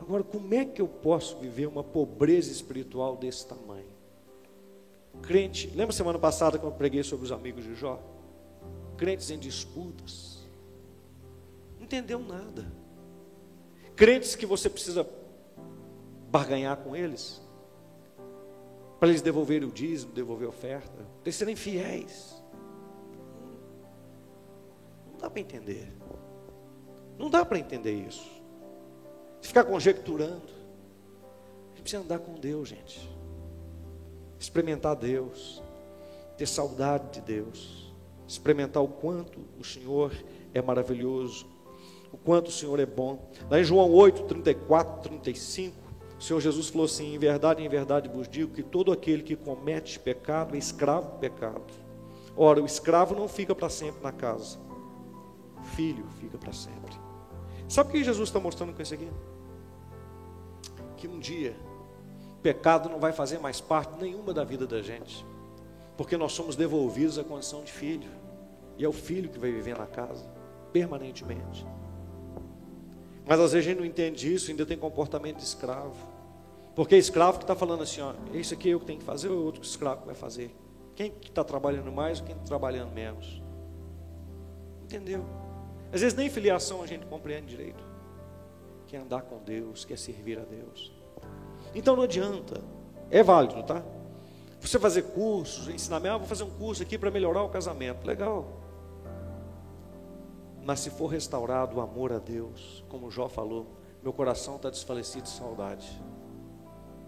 Agora, 0.00 0.22
como 0.22 0.54
é 0.54 0.64
que 0.64 0.80
eu 0.80 0.86
posso 0.86 1.36
viver 1.38 1.66
uma 1.66 1.82
pobreza 1.82 2.52
espiritual 2.52 3.16
desse 3.16 3.44
tamanho? 3.44 3.90
Crente, 5.22 5.68
lembra 5.74 5.92
semana 5.92 6.18
passada 6.18 6.58
quando 6.58 6.74
eu 6.74 6.78
preguei 6.78 7.02
sobre 7.02 7.26
os 7.26 7.32
amigos 7.32 7.64
de 7.64 7.74
Jó? 7.74 8.00
Crentes 8.96 9.30
em 9.30 9.38
disputas. 9.38 10.29
Entendeu 11.90 12.20
nada. 12.20 12.64
Crentes 13.96 14.36
que 14.36 14.46
você 14.46 14.70
precisa 14.70 15.04
barganhar 16.30 16.76
com 16.76 16.94
eles. 16.94 17.42
Para 19.00 19.08
eles 19.08 19.20
devolverem 19.20 19.68
o 19.68 19.72
dízimo, 19.72 20.12
devolver 20.12 20.46
a 20.46 20.50
oferta. 20.50 21.04
Eles 21.24 21.34
serem 21.34 21.56
fiéis. 21.56 22.40
Não 25.10 25.18
dá 25.18 25.28
para 25.28 25.40
entender. 25.40 25.92
Não 27.18 27.28
dá 27.28 27.44
para 27.44 27.58
entender 27.58 28.06
isso. 28.06 28.40
Ficar 29.42 29.64
conjecturando. 29.64 30.46
A 30.46 31.68
gente 31.70 31.82
precisa 31.82 32.04
andar 32.04 32.20
com 32.20 32.34
Deus, 32.34 32.68
gente. 32.68 33.10
Experimentar 34.38 34.94
Deus. 34.94 35.60
Ter 36.36 36.46
saudade 36.46 37.14
de 37.14 37.20
Deus. 37.20 37.92
Experimentar 38.28 38.80
o 38.80 38.86
quanto 38.86 39.40
o 39.58 39.64
Senhor 39.64 40.12
é 40.54 40.62
maravilhoso. 40.62 41.58
O 42.12 42.16
quanto 42.16 42.48
o 42.48 42.52
Senhor 42.52 42.78
é 42.80 42.86
bom. 42.86 43.30
Lá 43.48 43.60
em 43.60 43.64
João 43.64 43.90
8, 43.92 44.24
34, 44.24 45.02
35. 45.02 45.76
O 46.18 46.22
Senhor 46.22 46.40
Jesus 46.40 46.68
falou 46.68 46.84
assim: 46.84 47.14
Em 47.14 47.18
verdade, 47.18 47.62
em 47.62 47.68
verdade 47.68 48.08
vos 48.08 48.28
digo 48.28 48.52
que 48.52 48.62
todo 48.62 48.92
aquele 48.92 49.22
que 49.22 49.36
comete 49.36 49.98
pecado 49.98 50.54
é 50.54 50.58
escravo 50.58 51.12
do 51.12 51.18
pecado. 51.18 51.62
Ora, 52.36 52.62
o 52.62 52.66
escravo 52.66 53.14
não 53.14 53.28
fica 53.28 53.54
para 53.54 53.68
sempre 53.68 54.02
na 54.02 54.12
casa, 54.12 54.58
o 55.58 55.62
filho 55.62 56.04
fica 56.20 56.38
para 56.38 56.52
sempre. 56.52 56.94
Sabe 57.68 57.88
o 57.88 57.92
que 57.92 58.04
Jesus 58.04 58.28
está 58.28 58.40
mostrando 58.40 58.72
com 58.72 58.82
isso 58.82 58.94
aqui? 58.94 59.08
Que 60.96 61.08
um 61.08 61.18
dia 61.18 61.56
pecado 62.42 62.88
não 62.88 62.98
vai 62.98 63.12
fazer 63.12 63.38
mais 63.38 63.60
parte 63.60 64.00
nenhuma 64.00 64.32
da 64.32 64.44
vida 64.44 64.66
da 64.66 64.80
gente, 64.80 65.24
porque 65.96 66.16
nós 66.16 66.32
somos 66.32 66.56
devolvidos 66.56 67.18
à 67.18 67.24
condição 67.24 67.62
de 67.62 67.70
filho, 67.70 68.08
e 68.76 68.84
é 68.84 68.88
o 68.88 68.92
filho 68.92 69.28
que 69.28 69.38
vai 69.38 69.50
viver 69.50 69.76
na 69.76 69.86
casa 69.86 70.24
permanentemente. 70.72 71.66
Mas 73.30 73.38
às 73.38 73.52
vezes 73.52 73.64
a 73.64 73.70
gente 73.70 73.78
não 73.78 73.86
entende 73.86 74.34
isso, 74.34 74.50
ainda 74.50 74.66
tem 74.66 74.76
comportamento 74.76 75.36
de 75.36 75.44
escravo. 75.44 75.94
Porque 76.74 76.96
é 76.96 76.98
escravo 76.98 77.38
que 77.38 77.44
está 77.44 77.54
falando 77.54 77.84
assim, 77.84 78.00
ó, 78.00 78.12
isso 78.34 78.54
aqui 78.54 78.70
é 78.70 78.74
eu 78.74 78.80
que 78.80 78.86
tenho 78.86 78.98
que 78.98 79.04
fazer 79.04 79.28
ou 79.28 79.40
é 79.40 79.44
outro 79.44 79.62
escravo 79.62 80.00
que 80.00 80.06
vai 80.06 80.16
fazer? 80.16 80.52
Quem 80.96 81.14
está 81.22 81.44
trabalhando 81.44 81.92
mais 81.92 82.18
ou 82.18 82.26
quem 82.26 82.34
está 82.34 82.44
trabalhando 82.44 82.92
menos? 82.92 83.40
Entendeu? 84.82 85.24
Às 85.92 86.00
vezes 86.00 86.18
nem 86.18 86.28
filiação 86.28 86.82
a 86.82 86.88
gente 86.88 87.06
compreende 87.06 87.46
direito. 87.46 87.84
Quer 88.88 88.96
andar 88.96 89.22
com 89.22 89.38
Deus, 89.38 89.84
quer 89.84 89.96
servir 89.96 90.36
a 90.36 90.42
Deus. 90.42 90.92
Então 91.72 91.94
não 91.94 92.02
adianta. 92.02 92.60
É 93.12 93.22
válido, 93.22 93.62
tá? 93.62 93.80
Você 94.58 94.76
fazer 94.76 95.02
cursos, 95.02 95.68
ensinamento, 95.68 96.16
ah, 96.16 96.18
vou 96.18 96.26
fazer 96.26 96.42
um 96.42 96.50
curso 96.50 96.82
aqui 96.82 96.98
para 96.98 97.12
melhorar 97.12 97.44
o 97.44 97.48
casamento. 97.48 98.04
Legal. 98.04 98.59
Mas 100.64 100.80
se 100.80 100.90
for 100.90 101.06
restaurado 101.06 101.76
o 101.76 101.80
amor 101.80 102.12
a 102.12 102.18
Deus, 102.18 102.84
como 102.88 103.10
Jó 103.10 103.28
falou, 103.28 103.66
meu 104.02 104.12
coração 104.12 104.56
está 104.56 104.70
desfalecido 104.70 105.24
de 105.24 105.30
saudade. 105.30 106.00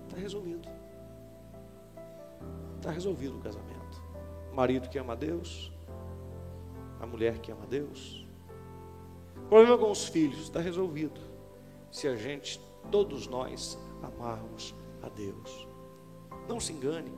Está 0.08 0.16
resolvido. 0.16 0.68
Está 2.76 2.90
resolvido 2.90 3.36
o 3.36 3.40
casamento. 3.40 4.02
O 4.50 4.54
marido 4.54 4.88
que 4.88 4.98
ama 4.98 5.12
a 5.12 5.16
Deus, 5.16 5.72
a 7.00 7.06
mulher 7.06 7.38
que 7.38 7.50
ama 7.50 7.62
a 7.64 7.66
Deus, 7.66 8.22
problema 9.52 9.76
com 9.76 9.90
os 9.90 10.06
filhos 10.06 10.44
está 10.44 10.60
resolvido. 10.60 11.20
Se 11.90 12.08
a 12.08 12.16
gente, 12.16 12.58
todos 12.90 13.26
nós, 13.26 13.78
amarmos 14.02 14.74
a 15.02 15.10
Deus. 15.10 15.68
Não 16.48 16.58
se 16.58 16.72
engane. 16.72 17.12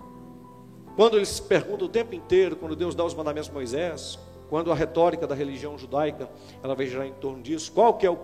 Quando 0.96 1.16
eles 1.16 1.38
perguntam 1.38 1.86
o 1.86 1.90
tempo 1.90 2.12
inteiro, 2.12 2.56
quando 2.56 2.74
Deus 2.74 2.92
dá 2.92 3.04
os 3.04 3.14
mandamentos 3.14 3.48
a 3.50 3.52
Moisés, 3.52 4.18
quando 4.48 4.70
a 4.70 4.74
retórica 4.74 5.26
da 5.26 5.34
religião 5.34 5.76
judaica, 5.78 6.28
ela 6.62 6.74
vai 6.74 6.86
girar 6.86 7.06
em 7.06 7.14
torno 7.14 7.42
disso, 7.42 7.72
qual 7.72 7.94
que 7.94 8.06
é 8.06 8.10
o 8.10 8.18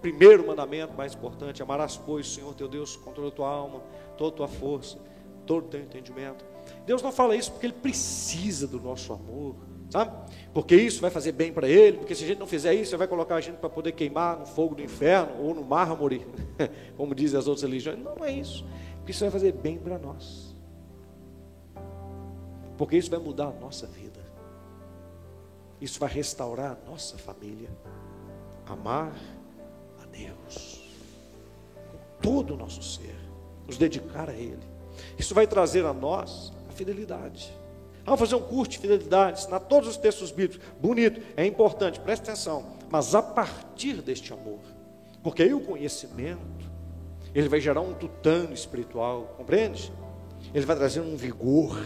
primeiro 0.00 0.46
mandamento 0.46 0.94
mais 0.94 1.14
importante? 1.14 1.62
Amarás, 1.62 1.96
pois, 1.96 2.26
o 2.26 2.30
Senhor 2.30 2.54
teu 2.54 2.68
Deus 2.68 2.96
com 2.96 3.12
toda 3.12 3.28
a 3.28 3.30
tua 3.30 3.48
alma, 3.48 3.80
toda 4.16 4.34
a 4.34 4.36
tua 4.36 4.48
força, 4.48 4.98
todo 5.46 5.66
o 5.66 5.68
teu 5.68 5.80
entendimento. 5.80 6.44
Deus 6.84 7.02
não 7.02 7.12
fala 7.12 7.36
isso 7.36 7.52
porque 7.52 7.66
Ele 7.66 7.74
precisa 7.74 8.66
do 8.66 8.80
nosso 8.80 9.12
amor 9.12 9.54
sabe? 9.90 10.12
Porque 10.52 10.74
isso 10.74 11.00
vai 11.00 11.10
fazer 11.10 11.32
bem 11.32 11.52
para 11.52 11.68
ele, 11.68 11.98
porque 11.98 12.14
se 12.14 12.24
a 12.24 12.26
gente 12.26 12.38
não 12.38 12.46
fizer 12.46 12.74
isso, 12.74 12.92
ele 12.92 12.98
vai 12.98 13.08
colocar 13.08 13.36
a 13.36 13.40
gente 13.40 13.56
para 13.56 13.68
poder 13.68 13.92
queimar 13.92 14.38
no 14.38 14.46
fogo 14.46 14.74
do 14.74 14.82
inferno 14.82 15.42
ou 15.42 15.54
no 15.54 15.64
mármore, 15.64 16.26
como 16.96 17.14
dizem 17.14 17.38
as 17.38 17.46
outras 17.46 17.62
religiões. 17.62 17.98
Não 17.98 18.24
é 18.24 18.32
isso, 18.32 18.64
porque 18.96 19.12
isso 19.12 19.20
vai 19.20 19.30
fazer 19.30 19.52
bem 19.52 19.78
para 19.78 19.98
nós. 19.98 20.54
Porque 22.76 22.96
isso 22.96 23.10
vai 23.10 23.18
mudar 23.18 23.46
a 23.46 23.52
nossa 23.52 23.86
vida. 23.86 24.05
Isso 25.80 26.00
vai 26.00 26.08
restaurar 26.08 26.72
a 26.72 26.90
nossa 26.90 27.18
família. 27.18 27.70
Amar 28.66 29.12
a 30.02 30.06
Deus 30.06 30.82
com 31.90 32.20
todo 32.20 32.54
o 32.54 32.56
nosso 32.56 32.82
ser, 32.82 33.16
nos 33.66 33.76
dedicar 33.76 34.28
a 34.28 34.34
Ele. 34.34 34.58
Isso 35.18 35.34
vai 35.34 35.46
trazer 35.46 35.84
a 35.84 35.92
nós 35.92 36.52
a 36.68 36.72
fidelidade. 36.72 37.52
Vamos 38.04 38.20
fazer 38.20 38.36
um 38.36 38.42
curso 38.42 38.70
de 38.70 38.78
fidelidade, 38.78 39.40
ensinar 39.40 39.60
todos 39.60 39.88
os 39.88 39.96
textos 39.96 40.30
bíblicos. 40.30 40.64
Bonito, 40.80 41.20
é 41.36 41.44
importante, 41.44 41.98
preste 41.98 42.22
atenção. 42.22 42.76
Mas 42.88 43.14
a 43.14 43.22
partir 43.22 44.00
deste 44.00 44.32
amor, 44.32 44.60
porque 45.22 45.42
aí 45.42 45.52
o 45.52 45.60
conhecimento, 45.60 46.40
ele 47.34 47.48
vai 47.48 47.60
gerar 47.60 47.80
um 47.80 47.92
tutano 47.92 48.54
espiritual, 48.54 49.34
compreende? 49.36 49.92
Ele 50.54 50.64
vai 50.64 50.76
trazer 50.76 51.00
um 51.00 51.16
vigor. 51.16 51.84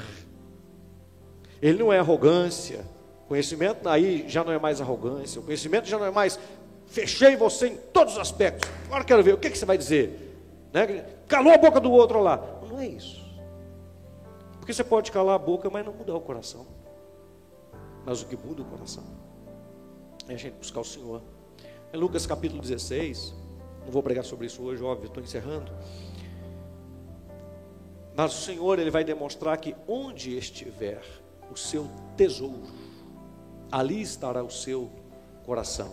Ele 1.62 1.78
não 1.78 1.90
é 1.90 1.98
arrogância. 1.98 2.84
Conhecimento 3.30 3.88
aí 3.88 4.28
já 4.28 4.42
não 4.42 4.50
é 4.50 4.58
mais 4.58 4.80
arrogância. 4.80 5.40
O 5.40 5.44
conhecimento 5.44 5.86
já 5.86 5.96
não 5.96 6.06
é 6.06 6.10
mais 6.10 6.36
fechei 6.84 7.36
você 7.36 7.68
em 7.68 7.76
todos 7.76 8.14
os 8.14 8.18
aspectos. 8.18 8.68
Agora 8.86 9.04
quero 9.04 9.22
ver 9.22 9.34
o 9.34 9.38
que, 9.38 9.48
que 9.48 9.56
você 9.56 9.64
vai 9.64 9.78
dizer. 9.78 10.36
Né? 10.72 11.06
Calou 11.28 11.52
a 11.52 11.56
boca 11.56 11.78
do 11.78 11.92
outro 11.92 12.20
lá. 12.20 12.44
Não 12.68 12.80
é 12.80 12.88
isso. 12.88 13.24
Porque 14.58 14.72
você 14.72 14.82
pode 14.82 15.12
calar 15.12 15.36
a 15.36 15.38
boca, 15.38 15.70
mas 15.70 15.86
não 15.86 15.92
mudar 15.92 16.16
o 16.16 16.20
coração. 16.20 16.66
Mas 18.04 18.20
o 18.20 18.26
que 18.26 18.36
muda 18.36 18.62
o 18.62 18.64
coração 18.64 19.04
é 20.28 20.34
a 20.34 20.36
gente 20.36 20.54
buscar 20.54 20.80
o 20.80 20.84
Senhor. 20.84 21.22
Em 21.94 21.96
Lucas 21.96 22.26
capítulo 22.26 22.60
16, 22.60 23.32
não 23.84 23.92
vou 23.92 24.02
pregar 24.02 24.24
sobre 24.24 24.48
isso 24.48 24.60
hoje, 24.60 24.82
óbvio, 24.82 25.06
estou 25.06 25.22
encerrando. 25.22 25.70
Mas 28.16 28.36
o 28.36 28.40
Senhor, 28.40 28.80
Ele 28.80 28.90
vai 28.90 29.04
demonstrar 29.04 29.56
que 29.58 29.76
onde 29.86 30.36
estiver 30.36 31.00
o 31.48 31.56
seu 31.56 31.88
tesouro, 32.16 32.89
ali 33.70 34.00
estará 34.00 34.42
o 34.42 34.50
seu 34.50 34.90
coração. 35.44 35.92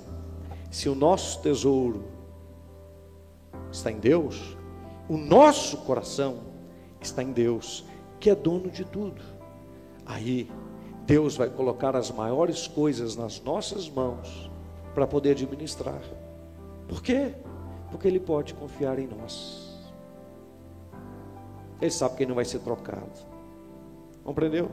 Se 0.72 0.90
o 0.90 0.96
nosso 0.96 1.42
tesouro 1.42 2.06
está 3.72 3.92
em 3.92 4.00
Deus, 4.00 4.58
o 5.08 5.18
nosso 5.18 5.78
coração 5.78 6.40
está 7.02 7.24
em 7.24 7.32
Deus 7.32 7.86
que 8.20 8.30
é 8.30 8.36
dono 8.36 8.70
de 8.70 8.84
tudo. 8.84 9.22
Aí, 10.06 10.50
Deus 11.06 11.38
vai 11.38 11.50
colocar 11.50 11.96
as 11.96 12.12
maiores 12.12 12.68
coisas 12.68 13.16
nas 13.16 13.42
nossas 13.42 13.90
mãos 13.90 14.50
para 14.94 15.08
poder 15.08 15.32
administrar. 15.32 16.02
Por 16.88 17.02
quê? 17.02 17.34
Porque 17.92 18.08
Ele 18.08 18.20
pode 18.20 18.54
confiar 18.54 19.00
em 19.00 19.08
nós. 19.08 19.68
Ele 21.80 21.92
sabe 21.92 22.16
que 22.16 22.24
ele 22.24 22.30
não 22.30 22.36
vai 22.36 22.46
ser 22.46 22.60
trocado. 22.60 23.12
Compreendeu? 24.24 24.70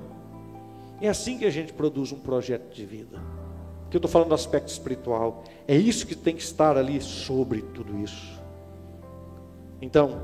É 1.01 1.09
assim 1.09 1.39
que 1.39 1.45
a 1.45 1.51
gente 1.51 1.73
produz 1.73 2.13
um 2.13 2.19
projeto 2.19 2.73
de 2.75 2.85
vida. 2.87 3.21
Que 3.91 3.97
eu 3.97 3.99
estou 3.99 4.11
falando 4.11 4.29
do 4.29 4.35
aspecto 4.35 4.69
espiritual. 4.69 5.45
É 5.67 5.77
isso 5.77 6.07
que 6.07 6.15
tem 6.15 6.35
que 6.35 6.43
estar 6.43 6.77
ali 6.77 7.01
sobre 7.01 7.63
tudo 7.63 7.99
isso. 7.99 8.43
Então, 9.81 10.23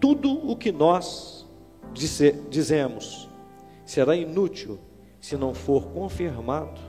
tudo 0.00 0.50
o 0.50 0.56
que 0.56 0.72
nós 0.72 1.46
dizemos, 1.92 3.28
será 3.84 4.16
inútil 4.16 4.78
se 5.20 5.36
não 5.36 5.54
for 5.54 5.88
confirmado 5.88 6.80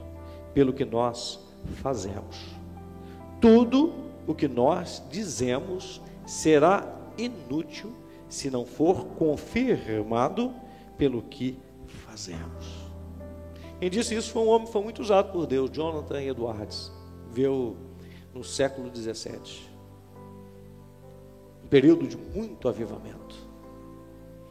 pelo 0.54 0.74
que 0.74 0.86
nós 0.86 1.40
fazemos. 1.76 2.38
Tudo 3.42 3.94
o 4.28 4.36
que 4.36 4.48
nós 4.48 5.02
dizemos 5.10 6.02
será 6.26 6.88
inútil 7.18 7.94
se 8.28 8.50
não 8.50 8.66
for 8.66 9.06
confirmado 9.18 10.54
pelo 10.98 11.22
que 11.22 11.58
fazemos. 12.20 12.90
Quem 13.80 13.90
disse 13.90 14.14
isso 14.14 14.32
foi 14.32 14.42
um 14.42 14.50
homem 14.50 14.68
que 14.68 14.74
foi 14.74 14.84
muito 14.84 15.02
usado 15.02 15.32
por 15.32 15.48
Deus, 15.48 15.72
Jonathan 15.72 16.22
Edwards, 16.22 16.92
veio 17.32 17.78
no 18.34 18.44
século 18.44 18.90
17, 18.90 19.72
um 21.64 21.68
período 21.68 22.06
de 22.06 22.18
muito 22.18 22.68
avivamento. 22.68 23.36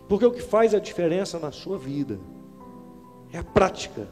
Porque 0.08 0.24
o 0.24 0.32
que 0.32 0.40
faz 0.40 0.74
a 0.74 0.78
diferença 0.78 1.38
na 1.38 1.52
sua 1.52 1.76
vida 1.76 2.18
é 3.30 3.38
a 3.38 3.44
prática, 3.44 4.08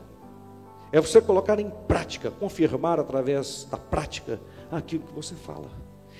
é 0.92 1.00
você 1.00 1.20
colocar 1.22 1.58
em 1.58 1.70
prática, 1.88 2.30
confirmar 2.30 3.00
através 3.00 3.66
da 3.70 3.78
prática 3.78 4.38
aquilo 4.70 5.04
que 5.04 5.14
você 5.14 5.34
fala. 5.34 5.70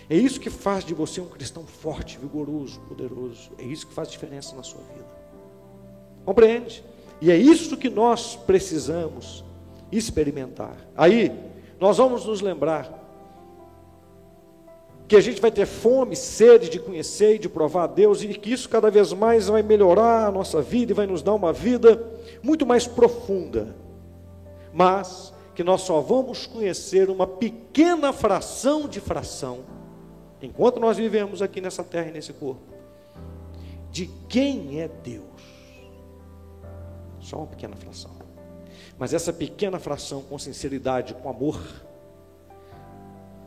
É 0.09 0.17
isso 0.17 0.41
que 0.41 0.49
faz 0.49 0.85
de 0.85 0.95
você 0.95 1.21
um 1.21 1.29
cristão 1.29 1.67
forte, 1.67 2.19
vigoroso, 2.19 2.81
poderoso. 2.81 3.51
É 3.59 3.65
isso 3.65 3.87
que 3.87 3.93
faz 3.93 4.09
diferença 4.09 4.57
na 4.57 4.63
sua 4.63 4.81
vida. 4.83 5.07
Compreende? 6.25 6.83
E 7.21 7.31
é 7.31 7.37
isso 7.37 7.77
que 7.77 7.89
nós 7.89 8.37
precisamos 8.37 9.45
experimentar. 9.91 10.77
Aí, 10.97 11.33
nós 11.81 11.97
vamos 11.97 12.25
nos 12.25 12.41
lembrar 12.41 13.05
que 15.09 15.15
a 15.15 15.21
gente 15.21 15.41
vai 15.41 15.51
ter 15.51 15.67
fome, 15.67 16.17
sede 16.17 16.69
de 16.69 16.81
conhecer 16.81 17.37
e 17.37 17.39
de 17.39 17.49
provar 17.49 17.85
a 17.85 17.87
Deus, 17.87 18.23
e 18.23 18.29
que 18.29 18.53
isso 18.53 18.69
cada 18.69 18.91
vez 18.91 19.13
mais 19.13 19.47
vai 19.47 19.63
melhorar 19.63 20.27
a 20.27 20.33
nossa 20.33 20.61
vida 20.61 20.93
e 20.93 20.95
vai 20.95 21.07
nos 21.07 21.23
dar 21.23 21.35
uma 21.35 21.53
vida 21.53 22.03
muito 22.43 22.67
mais 22.67 22.87
profunda. 22.87 23.77
Mas 24.73 25.33
que 25.55 25.63
nós 25.63 25.83
só 25.83 26.01
vamos 26.01 26.45
conhecer 26.47 27.09
uma 27.09 27.27
pequena 27.27 28.13
fração 28.13 28.89
de 28.89 29.01
fração, 29.01 29.61
enquanto 30.43 30.81
nós 30.81 30.97
vivemos 30.97 31.41
aqui 31.41 31.61
nessa 31.61 31.85
terra 31.85 32.09
e 32.09 32.13
nesse 32.13 32.33
corpo, 32.33 32.61
de 33.91 34.11
quem 34.29 34.81
é 34.81 34.89
Deus. 34.89 35.25
Só 37.27 37.39
uma 37.39 37.47
pequena 37.49 37.75
fração. 37.75 38.13
Mas 38.97 39.13
essa 39.13 39.33
pequena 39.33 39.81
fração, 39.81 40.23
com 40.23 40.39
sinceridade, 40.39 41.13
com 41.13 41.29
amor, 41.29 41.61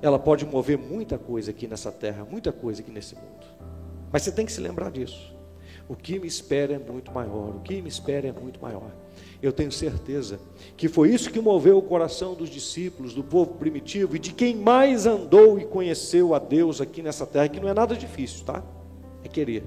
ela 0.01 0.19
pode 0.19 0.45
mover 0.45 0.77
muita 0.77 1.17
coisa 1.17 1.51
aqui 1.51 1.65
nessa 1.65 1.89
terra, 1.89 2.27
muita 2.29 2.51
coisa 2.51 2.81
aqui 2.81 2.91
nesse 2.91 3.15
mundo. 3.15 3.45
Mas 4.11 4.23
você 4.23 4.33
tem 4.33 4.45
que 4.45 4.51
se 4.51 4.59
lembrar 4.59 4.91
disso. 4.91 5.33
O 5.87 5.95
que 5.95 6.19
me 6.19 6.27
espera 6.27 6.73
é 6.73 6.77
muito 6.77 7.09
maior, 7.09 7.55
o 7.55 7.61
que 7.61 7.81
me 7.81 7.87
espera 7.87 8.27
é 8.27 8.33
muito 8.33 8.61
maior. 8.61 8.91
Eu 9.41 9.53
tenho 9.53 9.71
certeza 9.71 10.41
que 10.75 10.89
foi 10.89 11.13
isso 11.13 11.31
que 11.31 11.39
moveu 11.39 11.77
o 11.77 11.81
coração 11.81 12.35
dos 12.35 12.49
discípulos, 12.49 13.13
do 13.13 13.23
povo 13.23 13.53
primitivo 13.53 14.17
e 14.17 14.19
de 14.19 14.33
quem 14.33 14.57
mais 14.57 15.05
andou 15.05 15.57
e 15.57 15.63
conheceu 15.63 16.35
a 16.35 16.39
Deus 16.39 16.81
aqui 16.81 17.01
nessa 17.01 17.25
terra, 17.25 17.47
que 17.47 17.61
não 17.61 17.69
é 17.69 17.73
nada 17.73 17.95
difícil, 17.95 18.43
tá? 18.43 18.61
É 19.23 19.29
querer. 19.29 19.63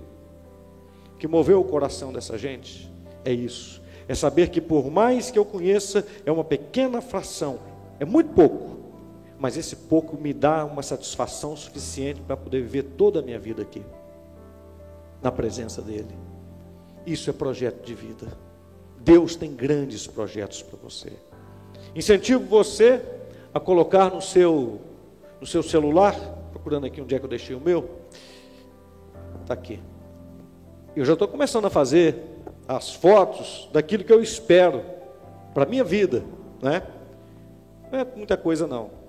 O 1.15 1.17
que 1.17 1.27
moveu 1.27 1.59
o 1.59 1.65
coração 1.65 2.13
dessa 2.13 2.37
gente 2.37 2.93
é 3.25 3.33
isso. 3.33 3.82
É 4.13 4.15
saber 4.15 4.51
que 4.51 4.61
por 4.61 4.91
mais 4.91 5.31
que 5.31 5.39
eu 5.39 5.45
conheça, 5.45 6.07
é 6.27 6.31
uma 6.31 6.45
pequena 6.45 7.01
fração, 7.01 7.59
é 7.99 8.05
muito 8.05 8.35
pouco, 8.35 8.77
mas 9.39 9.57
esse 9.57 9.75
pouco 9.75 10.19
me 10.21 10.35
dá 10.35 10.67
uma 10.67 10.83
satisfação 10.83 11.57
suficiente 11.57 12.21
para 12.21 12.37
poder 12.37 12.61
viver 12.61 12.83
toda 12.83 13.21
a 13.21 13.23
minha 13.23 13.39
vida 13.39 13.63
aqui, 13.63 13.83
na 15.23 15.33
presença 15.33 15.81
dEle. 15.81 16.15
Isso 17.07 17.31
é 17.31 17.33
projeto 17.33 17.83
de 17.87 17.95
vida. 17.95 18.37
Deus 19.01 19.35
tem 19.35 19.51
grandes 19.55 20.07
projetos 20.07 20.61
para 20.61 20.79
você. 20.79 21.15
Incentivo 21.95 22.45
você 22.45 23.03
a 23.55 23.59
colocar 23.59 24.11
no 24.11 24.21
seu, 24.21 24.79
no 25.41 25.47
seu 25.47 25.63
celular, 25.63 26.15
procurando 26.51 26.85
aqui 26.85 27.01
onde 27.01 27.15
é 27.15 27.19
que 27.19 27.25
eu 27.25 27.31
deixei 27.31 27.57
o 27.57 27.61
meu. 27.61 27.89
Está 29.41 29.55
aqui. 29.55 29.81
Eu 30.95 31.03
já 31.03 31.15
estou 31.15 31.27
começando 31.27 31.65
a 31.65 31.71
fazer 31.71 32.32
as 32.77 32.95
fotos 32.95 33.68
daquilo 33.73 34.05
que 34.05 34.12
eu 34.12 34.23
espero 34.23 34.83
para 35.55 35.64
a 35.64 35.66
minha 35.66 35.85
vida, 35.85 36.25
né? 36.61 36.83
Não 37.91 37.99
é 37.99 38.07
muita 38.16 38.37
coisa 38.37 38.66
não 38.66 39.03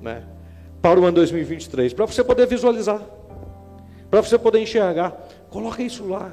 né, 0.00 0.24
para 0.80 1.00
o 1.00 1.04
ano 1.04 1.16
2023, 1.16 1.92
para 1.92 2.06
você 2.06 2.22
poder 2.22 2.46
visualizar, 2.46 3.00
para 4.10 4.20
você 4.20 4.38
poder 4.38 4.60
enxergar. 4.60 5.28
Coloca 5.50 5.82
isso 5.82 6.06
lá, 6.06 6.32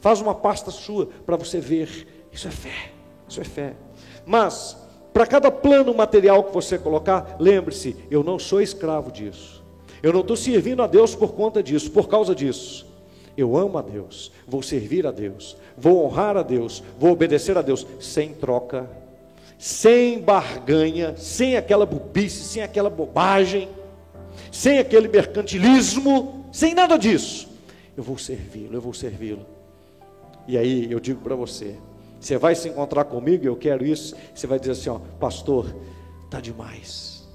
faz 0.00 0.20
uma 0.20 0.34
pasta 0.34 0.70
sua 0.70 1.06
para 1.24 1.36
você 1.36 1.60
ver. 1.60 2.26
Isso 2.32 2.46
é 2.46 2.50
fé, 2.50 2.92
isso 3.26 3.40
é 3.40 3.44
fé. 3.44 3.74
Mas, 4.26 4.76
para 5.12 5.26
cada 5.26 5.50
plano 5.50 5.94
material 5.94 6.44
que 6.44 6.52
você 6.52 6.78
colocar, 6.78 7.36
lembre-se: 7.38 7.96
eu 8.10 8.22
não 8.22 8.38
sou 8.38 8.60
escravo 8.60 9.10
disso. 9.10 9.64
Eu 10.02 10.12
não 10.12 10.20
estou 10.20 10.36
servindo 10.36 10.82
a 10.82 10.86
Deus 10.86 11.14
por 11.14 11.32
conta 11.32 11.62
disso, 11.62 11.90
por 11.90 12.08
causa 12.08 12.34
disso. 12.34 12.86
Eu 13.38 13.56
amo 13.56 13.78
a 13.78 13.82
Deus, 13.82 14.30
vou 14.46 14.62
servir 14.62 15.06
a 15.06 15.10
Deus, 15.10 15.56
vou 15.76 16.04
honrar 16.04 16.36
a 16.36 16.42
Deus, 16.42 16.82
vou 16.98 17.12
obedecer 17.12 17.56
a 17.56 17.62
Deus, 17.62 17.86
sem 18.00 18.34
troca 18.34 18.86
sem 19.58 20.20
barganha, 20.20 21.16
sem 21.16 21.56
aquela 21.56 21.84
bobice, 21.84 22.44
sem 22.44 22.62
aquela 22.62 22.88
bobagem, 22.88 23.68
sem 24.52 24.78
aquele 24.78 25.08
mercantilismo, 25.08 26.46
sem 26.52 26.74
nada 26.74 26.96
disso. 26.96 27.48
Eu 27.96 28.04
vou 28.04 28.16
servi-lo, 28.16 28.76
eu 28.76 28.80
vou 28.80 28.94
servi-lo. 28.94 29.44
E 30.46 30.56
aí 30.56 30.90
eu 30.90 31.00
digo 31.00 31.20
para 31.20 31.34
você: 31.34 31.76
você 32.20 32.38
vai 32.38 32.54
se 32.54 32.68
encontrar 32.68 33.04
comigo, 33.04 33.44
eu 33.44 33.56
quero 33.56 33.84
isso. 33.84 34.14
Você 34.32 34.46
vai 34.46 34.60
dizer 34.60 34.72
assim: 34.72 34.90
ó, 34.90 35.00
pastor, 35.18 35.74
está 36.24 36.40
demais. 36.40 37.28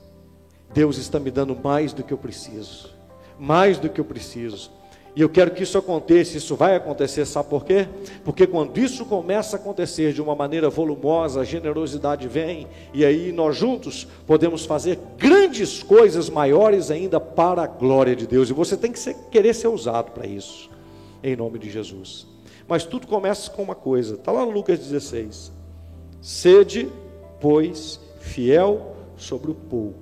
Deus 0.74 0.98
está 0.98 1.20
me 1.20 1.30
dando 1.30 1.56
mais 1.56 1.92
do 1.92 2.04
que 2.04 2.14
eu 2.14 2.18
preciso, 2.18 2.90
mais 3.38 3.78
do 3.78 3.90
que 3.90 4.00
eu 4.00 4.06
preciso. 4.06 4.72
E 5.16 5.22
eu 5.22 5.30
quero 5.30 5.52
que 5.52 5.62
isso 5.62 5.78
aconteça, 5.78 6.38
isso 6.38 6.56
vai 6.56 6.76
acontecer, 6.76 7.26
sabe 7.26 7.48
por 7.48 7.64
quê? 7.64 7.88
Porque 8.24 8.48
quando 8.48 8.80
isso 8.80 9.06
começa 9.06 9.56
a 9.56 9.60
acontecer 9.60 10.12
de 10.12 10.20
uma 10.22 10.34
maneira 10.34 10.72
volumosa, 10.72 11.42
a 11.42 11.44
generosidade 11.44 12.28
vem, 12.28 12.68
e 12.94 13.06
aí 13.06 13.32
nós 13.32 13.56
juntos 13.56 14.08
podemos 14.26 14.66
fazer 14.66 14.98
grandes 15.16 15.84
coisas 15.84 16.32
maiores 16.32 16.90
ainda 16.90 17.20
para 17.20 17.64
a 17.64 17.68
glória 17.68 18.16
de 18.16 18.26
Deus. 18.26 18.50
E 18.50 18.54
você 18.54 18.76
tem 18.76 18.92
que 18.92 18.98
ser, 18.98 19.16
querer 19.30 19.54
ser 19.54 19.68
usado 19.68 20.12
para 20.12 20.26
isso, 20.26 20.68
em 21.22 21.36
nome 21.36 21.60
de 21.60 21.70
Jesus. 21.70 22.26
Mas 22.68 22.84
tudo 22.84 23.06
começa 23.06 23.52
com 23.52 23.62
uma 23.62 23.76
coisa, 23.76 24.16
está 24.16 24.32
lá 24.32 24.44
no 24.44 24.52
Lucas 24.52 24.80
16: 24.80 25.52
sede, 26.20 26.90
pois, 27.40 28.00
fiel 28.20 28.96
sobre 29.16 29.52
o 29.52 29.56
pouco, 29.56 30.00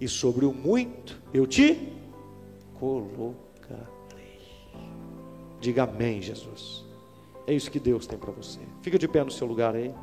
e 0.00 0.06
sobre 0.06 0.46
o 0.46 0.52
muito 0.52 1.18
eu 1.34 1.44
te 1.44 1.92
coloco 2.78 3.47
Diga 5.60 5.84
amém, 5.84 6.22
Jesus. 6.22 6.84
É 7.46 7.52
isso 7.52 7.70
que 7.70 7.80
Deus 7.80 8.06
tem 8.06 8.18
para 8.18 8.30
você. 8.30 8.60
Fica 8.82 8.98
de 8.98 9.08
pé 9.08 9.24
no 9.24 9.30
seu 9.30 9.46
lugar 9.46 9.74
aí. 9.74 9.94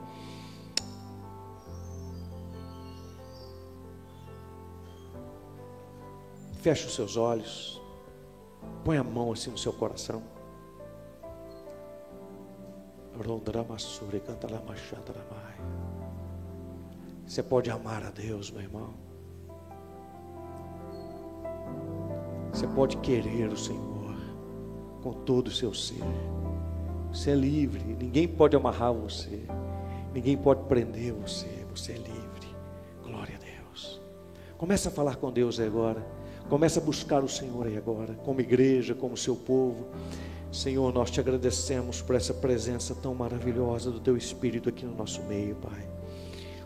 Feche 6.60 6.88
os 6.88 6.96
seus 6.96 7.16
olhos. 7.16 7.82
Põe 8.84 8.98
a 8.98 9.04
mão 9.04 9.32
assim 9.32 9.52
no 9.52 9.58
seu 9.58 9.72
coração. 9.72 10.24
Você 17.26 17.44
pode 17.44 17.70
amar 17.70 18.04
a 18.04 18.10
Deus, 18.10 18.52
meu 18.52 18.62
irmão. 18.62 18.94
Você 22.52 22.68
pode 22.68 22.98
querer 22.98 23.52
o 23.52 23.58
Senhor 23.58 23.95
com 25.06 25.14
todo 25.14 25.50
o 25.50 25.52
seu 25.52 25.72
ser. 25.72 26.02
Você 27.14 27.30
é 27.30 27.36
livre, 27.36 27.84
ninguém 27.84 28.28
pode 28.28 28.56
amarrar 28.56 28.92
você, 28.92 29.40
ninguém 30.12 30.36
pode 30.36 30.64
prender 30.64 31.14
você, 31.14 31.46
você 31.70 31.92
é 31.92 31.98
livre. 31.98 32.48
Glória 33.04 33.36
a 33.36 33.38
Deus. 33.38 34.02
Começa 34.58 34.90
a 34.90 34.92
falar 34.92 35.18
com 35.18 35.32
Deus 35.32 35.60
agora. 35.60 36.04
Começa 36.50 36.80
a 36.80 36.84
buscar 36.84 37.24
o 37.24 37.30
Senhor 37.30 37.68
aí 37.68 37.78
agora, 37.78 38.16
como 38.16 38.42
igreja, 38.42 38.96
como 38.96 39.16
seu 39.16 39.36
povo. 39.36 39.86
Senhor, 40.52 40.92
nós 40.92 41.12
te 41.12 41.20
agradecemos 41.20 42.02
por 42.02 42.16
essa 42.16 42.34
presença 42.34 42.96
tão 42.96 43.14
maravilhosa 43.14 43.92
do 43.92 44.00
teu 44.00 44.18
Espírito 44.18 44.70
aqui 44.70 44.86
no 44.86 44.96
nosso 44.96 45.22
meio, 45.26 45.56
Pai. 45.58 45.88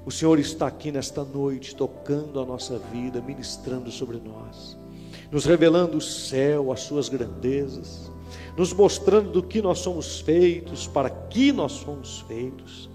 O 0.06 0.11
Senhor 0.11 0.40
está 0.40 0.66
aqui 0.66 0.94
nesta 0.94 1.26
noite, 1.26 1.76
tocando 1.76 2.40
a 2.40 2.45
nossa 2.45 2.80
vida, 2.80 3.22
ministrando 3.22 3.91
sobre 3.91 4.18
nós, 4.18 4.78
nos 5.30 5.44
revelando 5.44 5.98
o 5.98 6.02
céu, 6.02 6.72
as 6.72 6.80
suas 6.82 7.10
grandezas, 7.10 8.09
nos 8.60 8.73
mostrando 8.73 9.31
do 9.31 9.41
que 9.41 9.61
nós 9.61 9.80
somos 9.80 10.19
feitos, 10.19 10.86
para 10.86 11.10
que 11.10 11.49
nós 11.49 11.72
somos 11.72 12.19
feitos, 12.27 12.90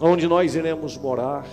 onde 0.00 0.28
nós 0.28 0.54
iremos 0.54 0.96
morar, 0.96 1.44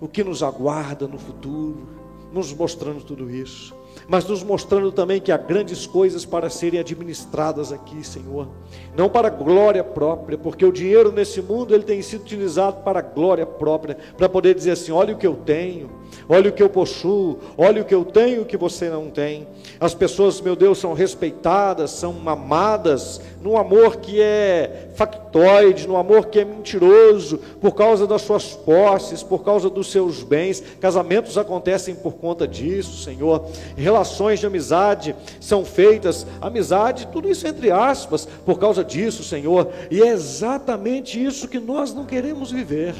o 0.00 0.08
que 0.08 0.24
nos 0.24 0.42
aguarda 0.42 1.06
no 1.06 1.18
futuro, 1.18 1.86
nos 2.32 2.50
mostrando 2.54 3.04
tudo 3.04 3.30
isso, 3.30 3.74
mas 4.08 4.24
nos 4.24 4.42
mostrando 4.42 4.90
também 4.90 5.20
que 5.20 5.30
há 5.30 5.36
grandes 5.36 5.86
coisas 5.86 6.24
para 6.24 6.48
serem 6.48 6.80
administradas 6.80 7.70
aqui, 7.70 8.02
Senhor, 8.02 8.48
não 8.96 9.10
para 9.10 9.28
glória 9.28 9.84
própria, 9.84 10.38
porque 10.38 10.64
o 10.64 10.72
dinheiro 10.72 11.12
nesse 11.12 11.42
mundo 11.42 11.74
ele 11.74 11.84
tem 11.84 12.00
sido 12.00 12.22
utilizado 12.22 12.82
para 12.82 13.02
glória 13.02 13.44
própria, 13.44 13.98
para 14.16 14.28
poder 14.28 14.54
dizer 14.54 14.70
assim: 14.70 14.92
olha 14.92 15.14
o 15.14 15.18
que 15.18 15.26
eu 15.26 15.36
tenho 15.36 15.98
olha 16.28 16.50
o 16.50 16.52
que 16.52 16.62
eu 16.62 16.68
possuo, 16.68 17.38
olha 17.56 17.82
o 17.82 17.84
que 17.84 17.94
eu 17.94 18.04
tenho 18.04 18.44
que 18.44 18.56
você 18.56 18.88
não 18.88 19.10
tem. 19.10 19.46
As 19.80 19.94
pessoas, 19.94 20.40
meu 20.40 20.54
Deus, 20.54 20.78
são 20.78 20.92
respeitadas, 20.92 21.90
são 21.90 22.16
amadas, 22.26 23.20
num 23.42 23.56
amor 23.56 23.96
que 23.96 24.20
é 24.20 24.88
factoide, 24.94 25.86
num 25.86 25.96
amor 25.96 26.26
que 26.26 26.40
é 26.40 26.44
mentiroso, 26.44 27.38
por 27.60 27.74
causa 27.74 28.06
das 28.06 28.22
suas 28.22 28.52
posses, 28.52 29.22
por 29.22 29.44
causa 29.44 29.70
dos 29.70 29.90
seus 29.90 30.22
bens. 30.22 30.62
Casamentos 30.80 31.38
acontecem 31.38 31.94
por 31.94 32.14
conta 32.14 32.46
disso, 32.46 33.02
Senhor. 33.04 33.46
Relações 33.76 34.40
de 34.40 34.46
amizade 34.46 35.14
são 35.40 35.64
feitas, 35.64 36.26
amizade, 36.40 37.08
tudo 37.12 37.30
isso 37.30 37.46
entre 37.46 37.70
aspas, 37.70 38.26
por 38.44 38.58
causa 38.58 38.82
disso, 38.82 39.22
Senhor. 39.22 39.68
E 39.90 40.02
é 40.02 40.08
exatamente 40.08 41.22
isso 41.22 41.48
que 41.48 41.58
nós 41.58 41.94
não 41.94 42.04
queremos 42.04 42.50
viver. 42.50 42.94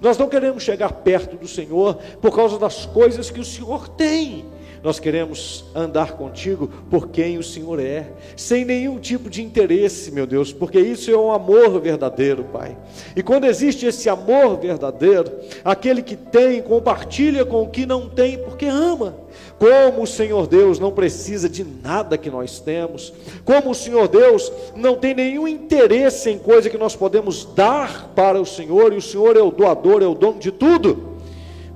Nós 0.00 0.18
não 0.18 0.28
queremos 0.28 0.62
chegar 0.62 0.92
perto 0.92 1.36
do 1.36 1.48
Senhor 1.48 1.96
por 2.20 2.34
causa 2.34 2.58
das 2.58 2.84
coisas 2.86 3.30
que 3.30 3.40
o 3.40 3.44
Senhor 3.44 3.88
tem. 3.88 4.44
Nós 4.84 5.00
queremos 5.00 5.64
andar 5.74 6.12
contigo 6.12 6.68
por 6.90 7.08
quem 7.08 7.38
o 7.38 7.42
Senhor 7.42 7.80
é, 7.80 8.06
sem 8.36 8.66
nenhum 8.66 8.98
tipo 8.98 9.30
de 9.30 9.42
interesse, 9.42 10.12
meu 10.12 10.26
Deus, 10.26 10.52
porque 10.52 10.78
isso 10.78 11.10
é 11.10 11.16
um 11.16 11.32
amor 11.32 11.80
verdadeiro, 11.80 12.44
Pai. 12.44 12.76
E 13.16 13.22
quando 13.22 13.46
existe 13.46 13.86
esse 13.86 14.10
amor 14.10 14.58
verdadeiro, 14.58 15.32
aquele 15.64 16.02
que 16.02 16.14
tem 16.14 16.60
compartilha 16.60 17.46
com 17.46 17.62
o 17.62 17.70
que 17.70 17.86
não 17.86 18.10
tem, 18.10 18.36
porque 18.36 18.66
ama. 18.66 19.16
Como 19.58 20.02
o 20.02 20.06
Senhor 20.06 20.46
Deus 20.46 20.78
não 20.78 20.92
precisa 20.92 21.48
de 21.48 21.64
nada 21.64 22.18
que 22.18 22.28
nós 22.28 22.60
temos, 22.60 23.10
como 23.42 23.70
o 23.70 23.74
Senhor 23.74 24.06
Deus 24.06 24.52
não 24.76 24.96
tem 24.96 25.14
nenhum 25.14 25.48
interesse 25.48 26.28
em 26.28 26.38
coisa 26.38 26.68
que 26.68 26.76
nós 26.76 26.94
podemos 26.94 27.46
dar 27.54 28.12
para 28.14 28.38
o 28.38 28.44
Senhor, 28.44 28.92
e 28.92 28.98
o 28.98 29.02
Senhor 29.02 29.34
é 29.34 29.42
o 29.42 29.50
doador, 29.50 30.02
é 30.02 30.06
o 30.06 30.14
dono 30.14 30.38
de 30.38 30.50
tudo. 30.50 31.13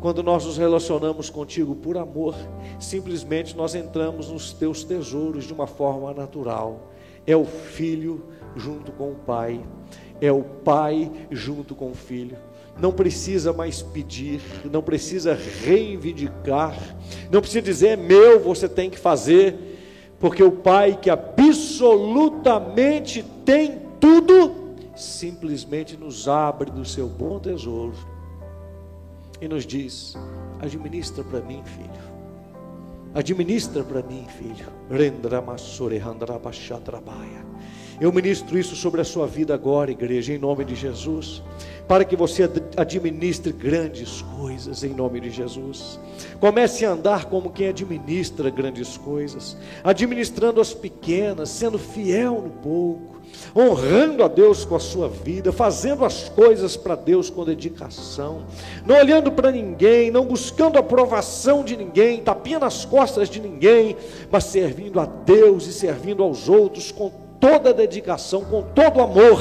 Quando 0.01 0.23
nós 0.23 0.45
nos 0.45 0.57
relacionamos 0.57 1.29
contigo 1.29 1.75
por 1.75 1.99
amor, 1.99 2.37
simplesmente 2.79 3.57
nós 3.57 3.75
entramos 3.75 4.31
nos 4.31 4.53
teus 4.53 4.85
tesouros 4.85 5.45
de 5.45 5.53
uma 5.53 5.66
forma 5.66 6.15
natural. 6.15 6.93
É 7.27 7.37
o 7.37 7.45
filho 7.45 8.25
junto 8.55 8.93
com 8.93 9.11
o 9.11 9.16
pai, 9.16 9.61
é 10.20 10.31
o 10.31 10.43
pai 10.43 11.11
junto 11.31 11.75
com 11.75 11.91
o 11.91 11.95
filho. 11.95 12.37
Não 12.81 12.93
precisa 12.93 13.53
mais 13.53 13.83
pedir, 13.83 14.41
não 14.70 14.83
precisa 14.83 15.35
reivindicar, 15.35 16.79
não 17.29 17.41
precisa 17.41 17.62
dizer 17.62 17.89
é 17.89 17.97
meu, 17.97 18.39
você 18.39 18.69
tem 18.69 18.89
que 18.89 18.99
fazer, 18.99 19.81
porque 20.20 20.45
o 20.45 20.53
Pai 20.53 20.97
que 20.97 21.11
absolutamente 21.11 23.25
tem 23.45 23.81
tudo, 23.99 24.77
simplesmente 24.95 25.97
nos 25.97 26.29
abre 26.29 26.70
do 26.70 26.85
seu 26.85 27.09
bom 27.09 27.41
tesouro 27.41 28.18
e 29.40 29.48
nos 29.48 29.66
diz: 29.66 30.16
administra 30.60 31.24
para 31.24 31.40
mim, 31.40 31.62
filho. 31.65 32.09
Administra 33.15 33.82
para 33.82 34.02
mim, 34.02 34.27
filho. 34.39 34.66
Eu 38.01 38.12
ministro 38.12 38.59
isso 38.59 38.77
sobre 38.77 39.01
a 39.01 39.05
sua 39.05 39.27
vida 39.27 39.55
agora, 39.55 39.90
igreja, 39.90 40.32
em 40.32 40.39
nome 40.39 40.65
de 40.65 40.74
Jesus 40.74 41.43
para 41.89 42.05
que 42.05 42.15
você 42.15 42.48
administre 42.77 43.51
grandes 43.51 44.20
coisas 44.36 44.85
em 44.85 44.90
nome 44.90 45.20
de 45.20 45.31
Jesus. 45.31 45.98
Comece 46.39 46.85
a 46.85 46.90
andar 46.90 47.24
como 47.24 47.51
quem 47.51 47.69
administra 47.69 48.51
grandes 48.51 48.98
coisas, 48.98 49.56
administrando 49.82 50.60
as 50.60 50.74
pequenas, 50.74 51.48
sendo 51.48 51.78
fiel 51.78 52.43
no 52.43 52.51
pouco, 52.51 53.18
honrando 53.57 54.23
a 54.23 54.29
Deus 54.29 54.65
com 54.65 54.77
a 54.77 54.81
sua 54.81 55.09
vida, 55.09 55.53
fazendo 55.53 56.05
as 56.05 56.29
coisas 56.29 56.77
para 56.77 56.95
Deus 56.95 57.31
com 57.31 57.45
dedicação, 57.45 58.45
não 58.87 58.97
olhando 58.97 59.33
para 59.33 59.51
ninguém, 59.51 60.11
não 60.11 60.25
buscando 60.25 60.79
aprovação 60.79 61.65
de 61.65 61.77
ninguém, 61.77 62.21
tapinha 62.21 62.59
nas 62.59 62.85
costas 62.85 63.29
de 63.29 63.41
ninguém, 63.41 63.97
mas 64.31 64.45
servindo 64.45 65.01
a 65.01 65.07
Deus 65.07 65.67
e 65.67 65.73
servindo 65.73 66.23
aos 66.23 66.49
outros 66.49 66.93
com 66.93 67.11
toda 67.41 67.75
dedicação, 67.75 68.45
com 68.45 68.63
todo 68.63 69.01
amor 69.01 69.39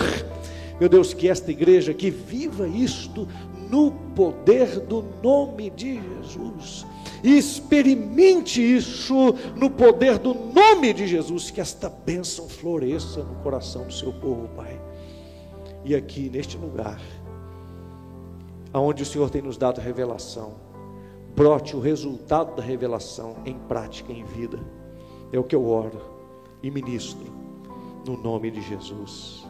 meu 0.79 0.87
Deus, 0.87 1.13
que 1.13 1.27
esta 1.27 1.51
igreja 1.51 1.93
que 1.93 2.11
viva 2.11 2.67
isto 2.67 3.27
no 3.69 3.91
poder 4.15 4.79
do 4.79 5.03
nome 5.23 5.69
de 5.71 5.95
Jesus. 5.95 6.85
E 7.27 7.37
experimente 7.37 8.61
isso 8.61 9.33
no 9.53 9.69
poder 9.69 10.17
do 10.17 10.33
nome 10.33 10.93
de 10.93 11.05
Jesus, 11.05 11.51
que 11.51 11.59
esta 11.59 11.89
bênção 11.89 12.47
floresça 12.47 13.21
no 13.21 13.35
coração 13.43 13.85
do 13.85 13.91
seu 13.91 14.13
povo, 14.13 14.47
Pai. 14.55 14.79
E 15.83 15.93
aqui 15.93 16.29
neste 16.29 16.55
lugar, 16.55 17.01
aonde 18.71 19.03
o 19.03 19.05
Senhor 19.05 19.29
tem 19.29 19.41
nos 19.41 19.57
dado 19.57 19.81
revelação, 19.81 20.53
brote 21.35 21.75
o 21.75 21.81
resultado 21.81 22.55
da 22.55 22.63
revelação 22.63 23.35
em 23.45 23.59
prática, 23.59 24.13
em 24.13 24.23
vida. 24.23 24.57
É 25.29 25.37
o 25.37 25.43
que 25.43 25.53
eu 25.53 25.67
oro 25.67 25.99
e 26.63 26.71
ministro 26.71 27.27
no 28.05 28.15
nome 28.15 28.49
de 28.51 28.61
Jesus. 28.61 29.45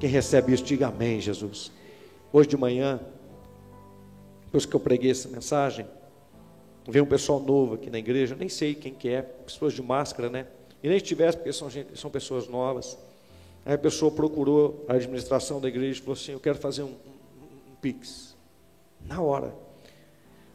Quem 0.00 0.10
recebe 0.10 0.52
isso, 0.52 0.64
diga 0.64 0.88
amém, 0.88 1.20
Jesus. 1.20 1.70
Hoje 2.32 2.48
de 2.48 2.56
manhã, 2.56 2.98
depois 4.46 4.66
que 4.66 4.74
eu 4.74 4.80
preguei 4.80 5.12
essa 5.12 5.28
mensagem, 5.28 5.86
veio 6.86 7.04
um 7.04 7.08
pessoal 7.08 7.40
novo 7.40 7.74
aqui 7.74 7.90
na 7.90 7.98
igreja, 7.98 8.34
nem 8.34 8.48
sei 8.48 8.74
quem 8.74 8.92
que 8.92 9.08
é, 9.08 9.22
pessoas 9.22 9.72
de 9.72 9.82
máscara, 9.82 10.28
né? 10.28 10.46
E 10.82 10.88
nem 10.88 10.96
estivesse, 10.96 11.36
porque 11.36 11.52
são, 11.52 11.70
gente, 11.70 11.98
são 11.98 12.10
pessoas 12.10 12.46
novas. 12.46 12.98
Aí 13.64 13.74
a 13.74 13.78
pessoa 13.78 14.10
procurou 14.10 14.84
a 14.86 14.94
administração 14.94 15.60
da 15.60 15.68
igreja 15.68 15.98
e 15.98 16.02
falou 16.02 16.14
assim: 16.14 16.32
Eu 16.32 16.40
quero 16.40 16.58
fazer 16.58 16.82
um, 16.82 16.88
um, 16.88 17.72
um 17.72 17.74
pix. 17.80 18.36
Na 19.06 19.20
hora. 19.20 19.54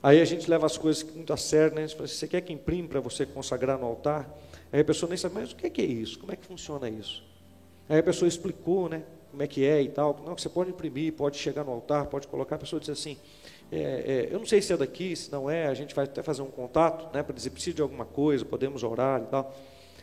Aí 0.01 0.21
a 0.21 0.25
gente 0.25 0.49
leva 0.49 0.65
as 0.65 0.77
coisas 0.77 1.03
muito 1.03 1.33
a 1.33 1.37
sério, 1.37 1.75
né? 1.75 1.83
Assim, 1.83 1.97
você 1.97 2.27
quer 2.27 2.41
que 2.41 2.53
imprime 2.53 2.87
para 2.87 2.99
você 2.99 3.25
consagrar 3.25 3.77
no 3.77 3.85
altar? 3.85 4.29
Aí 4.71 4.79
a 4.81 4.85
pessoa 4.85 5.09
nem 5.09 5.17
sabe, 5.17 5.35
mas 5.35 5.51
o 5.51 5.55
que 5.55 5.81
é 5.81 5.85
isso? 5.85 6.19
Como 6.19 6.31
é 6.31 6.35
que 6.35 6.45
funciona 6.45 6.87
isso? 6.87 7.23
Aí 7.89 7.99
a 7.99 8.03
pessoa 8.03 8.27
explicou, 8.27 8.87
né? 8.87 9.03
como 9.31 9.43
é 9.43 9.47
que 9.47 9.65
é 9.65 9.81
e 9.81 9.89
tal. 9.89 10.21
Não, 10.25 10.37
você 10.37 10.49
pode 10.49 10.69
imprimir, 10.69 11.13
pode 11.13 11.37
chegar 11.37 11.63
no 11.63 11.71
altar, 11.71 12.07
pode 12.07 12.27
colocar. 12.27 12.55
A 12.55 12.59
pessoa 12.59 12.79
diz 12.79 12.89
assim: 12.89 13.17
é, 13.71 13.77
é, 13.77 14.29
eu 14.31 14.39
não 14.39 14.45
sei 14.45 14.61
se 14.61 14.73
é 14.73 14.77
daqui, 14.77 15.15
se 15.15 15.31
não 15.31 15.49
é, 15.49 15.67
a 15.67 15.73
gente 15.73 15.93
vai 15.93 16.05
até 16.05 16.23
fazer 16.23 16.41
um 16.41 16.49
contato, 16.49 17.13
né, 17.13 17.21
para 17.21 17.35
dizer 17.35 17.51
precisa 17.51 17.75
de 17.75 17.81
alguma 17.81 18.05
coisa, 18.05 18.43
podemos 18.43 18.83
orar 18.83 19.21
e 19.21 19.25
tal. 19.27 19.55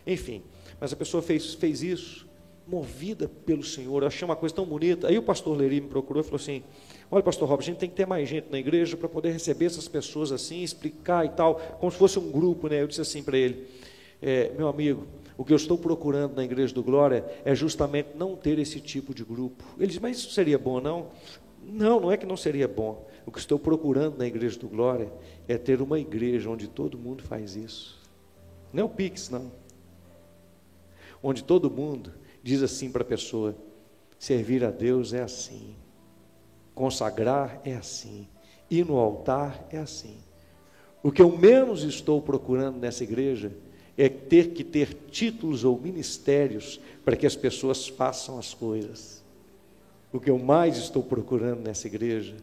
Enfim, 0.07 0.43
mas 0.81 0.93
a 0.93 0.97
pessoa 0.97 1.23
fez, 1.23 1.55
fez 1.55 1.83
isso, 1.83 2.29
movida 2.67 3.29
pelo 3.45 3.63
Senhor. 3.63 4.03
Eu 4.03 4.09
achei 4.09 4.25
uma 4.25 4.37
coisa 4.37 4.55
tão 4.55 4.65
bonita. 4.65 5.09
Aí 5.09 5.19
o 5.19 5.23
pastor 5.23 5.57
Leri 5.57 5.81
me 5.81 5.89
procurou 5.89 6.21
e 6.21 6.25
falou 6.25 6.37
assim: 6.37 6.63
Olha, 7.11 7.23
pastor 7.23 7.49
Rob, 7.49 7.61
a 7.61 7.65
gente 7.65 7.79
tem 7.79 7.89
que 7.89 7.97
ter 7.97 8.07
mais 8.07 8.29
gente 8.29 8.49
na 8.51 8.59
igreja 8.59 8.97
para 8.97 9.09
poder 9.09 9.31
receber 9.31 9.67
essas 9.67 9.89
pessoas 9.89 10.31
assim, 10.31 10.63
explicar 10.63 11.25
e 11.25 11.31
tal, 11.31 11.57
como 11.81 11.91
se 11.91 11.99
fosse 11.99 12.19
um 12.19 12.31
grupo, 12.31 12.69
né? 12.69 12.83
Eu 12.83 12.87
disse 12.87 13.01
assim 13.01 13.23
para 13.23 13.37
ele: 13.37 13.67
é, 14.23 14.53
Meu 14.57 14.69
amigo, 14.69 15.07
o 15.39 15.45
que 15.45 15.53
eu 15.53 15.57
estou 15.57 15.77
procurando 15.77 16.35
na 16.35 16.45
Igreja 16.45 16.75
do 16.75 16.83
Glória 16.83 17.25
é 17.45 17.55
justamente 17.55 18.11
não 18.15 18.35
ter 18.37 18.59
esse 18.59 18.81
tipo 18.81 19.15
de 19.15 19.23
grupo. 19.23 19.65
Ele 19.79 19.89
diz, 19.89 19.99
mas 19.99 20.17
isso 20.19 20.31
seria 20.31 20.59
bom, 20.59 20.81
não? 20.81 21.09
Não, 21.63 22.01
não 22.01 22.13
é 22.13 22.17
que 22.17 22.25
não 22.25 22.37
seria 22.37 22.67
bom. 22.67 23.07
O 23.27 23.32
que 23.32 23.40
estou 23.40 23.59
procurando 23.59 24.19
na 24.19 24.27
Igreja 24.27 24.57
do 24.57 24.69
Glória 24.69 25.12
é 25.48 25.59
ter 25.59 25.82
uma 25.82 25.98
igreja 25.98 26.48
onde 26.48 26.69
todo 26.69 26.97
mundo 26.97 27.24
faz 27.24 27.57
isso. 27.57 28.01
Não 28.73 28.82
é 28.82 28.85
o 28.85 28.89
Pix, 28.89 29.28
não. 29.28 29.51
Onde 31.20 31.43
todo 31.43 31.69
mundo 31.69 32.15
diz 32.40 32.62
assim 32.62 32.90
para 32.90 33.03
a 33.03 33.07
pessoa: 33.07 33.57
servir 34.16 34.65
a 34.65 34.70
Deus 34.70 35.12
é 35.12 35.23
assim, 35.23 35.74
consagrar 36.73 37.61
é 37.65 37.74
assim, 37.74 38.28
ir 38.70 38.86
no 38.86 38.97
altar 38.97 39.66
é 39.70 39.78
assim. 39.78 40.19
O 41.03 41.11
que 41.11 41.20
eu 41.20 41.36
menos 41.36 41.82
estou 41.82 42.23
procurando 42.23 42.78
nessa 42.78 43.03
igreja 43.03 43.51
é 43.98 44.09
ter 44.09 44.51
que 44.51 44.62
ter 44.62 44.94
títulos 45.11 45.65
ou 45.65 45.81
ministérios 45.81 46.81
para 47.05 47.16
que 47.16 47.27
as 47.27 47.35
pessoas 47.35 47.89
façam 47.89 48.39
as 48.39 48.55
coisas. 48.55 49.24
O 50.12 50.20
que 50.20 50.31
eu 50.31 50.39
mais 50.39 50.77
estou 50.77 51.03
procurando 51.03 51.62
nessa 51.62 51.89
igreja 51.89 52.36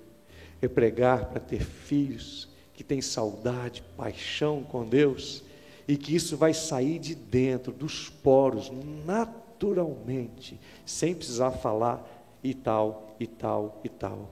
é 0.66 0.70
pregar 0.70 1.26
para 1.26 1.40
ter 1.40 1.62
filhos 1.62 2.48
que 2.74 2.84
têm 2.84 3.02
saudade, 3.02 3.84
paixão 3.98 4.64
com 4.64 4.88
Deus 4.88 5.44
e 5.88 5.98
que 5.98 6.16
isso 6.16 6.38
vai 6.38 6.54
sair 6.54 7.00
de 7.00 7.14
dentro 7.14 7.72
dos 7.72 8.10
poros 8.10 8.72
naturalmente, 9.06 10.60
sem 10.86 11.14
precisar 11.14 11.52
falar 11.52 12.08
e 12.44 12.54
tal, 12.54 13.16
e 13.20 13.28
tal, 13.28 13.82
e 13.84 13.90
tal. 13.90 14.32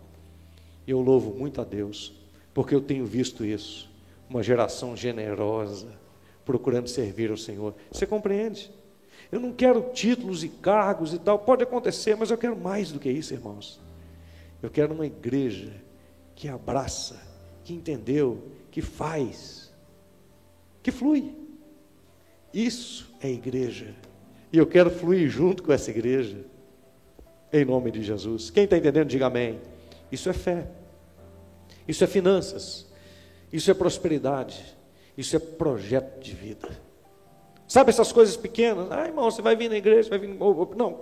Eu 0.88 1.02
louvo 1.02 1.32
muito 1.32 1.62
a 1.62 1.64
Deus, 1.64 2.14
porque 2.54 2.74
eu 2.74 2.82
tenho 2.82 3.06
visto 3.06 3.46
isso, 3.46 3.90
uma 4.30 4.42
geração 4.42 4.96
generosa, 4.96 5.88
procurando 6.46 6.88
servir 6.88 7.30
ao 7.30 7.38
Senhor. 7.38 7.76
Você 7.92 8.08
compreende? 8.08 8.72
Eu 9.32 9.40
não 9.40 9.54
quero 9.54 9.92
títulos 9.94 10.44
e 10.44 10.50
cargos 10.50 11.14
e 11.14 11.20
tal, 11.20 11.40
pode 11.40 11.64
acontecer, 11.64 12.16
mas 12.16 12.32
eu 12.32 12.38
quero 12.38 12.58
mais 12.58 12.92
do 12.92 13.00
que 13.00 13.10
isso, 13.10 13.34
irmãos. 13.34 13.80
Eu 14.62 14.70
quero 14.70 14.94
uma 14.94 15.06
igreja 15.06 15.74
que 16.42 16.50
abraça, 16.50 17.22
que 17.64 17.72
entendeu, 17.72 18.42
que 18.72 18.82
faz, 18.82 19.72
que 20.82 20.90
flui. 20.90 21.36
Isso 22.52 23.14
é 23.22 23.30
igreja. 23.30 23.94
E 24.52 24.58
eu 24.58 24.66
quero 24.66 24.90
fluir 24.90 25.30
junto 25.30 25.62
com 25.62 25.72
essa 25.72 25.92
igreja, 25.92 26.44
em 27.54 27.64
nome 27.64 27.92
de 27.92 28.02
Jesus. 28.02 28.50
Quem 28.50 28.64
está 28.64 28.76
entendendo, 28.76 29.08
diga 29.08 29.28
amém. 29.28 29.62
Isso 30.12 30.32
é 30.32 30.34
fé, 30.34 30.68
isso 31.88 32.04
é 32.04 32.08
finanças, 32.08 32.88
Isso 33.54 33.70
é 33.70 33.76
prosperidade. 33.76 34.76
Isso 35.16 35.36
é 35.36 35.40
projeto 35.40 36.22
de 36.22 36.34
vida. 36.34 36.70
Sabe 37.68 37.92
essas 37.92 38.12
coisas 38.12 38.36
pequenas? 38.36 38.92
Ah, 38.92 39.06
irmão, 39.06 39.30
você 39.30 39.44
vai 39.44 39.56
vir 39.56 39.70
na 39.70 39.76
igreja, 39.76 40.10
vai 40.10 40.18
vir. 40.18 40.36
Não. 40.76 41.02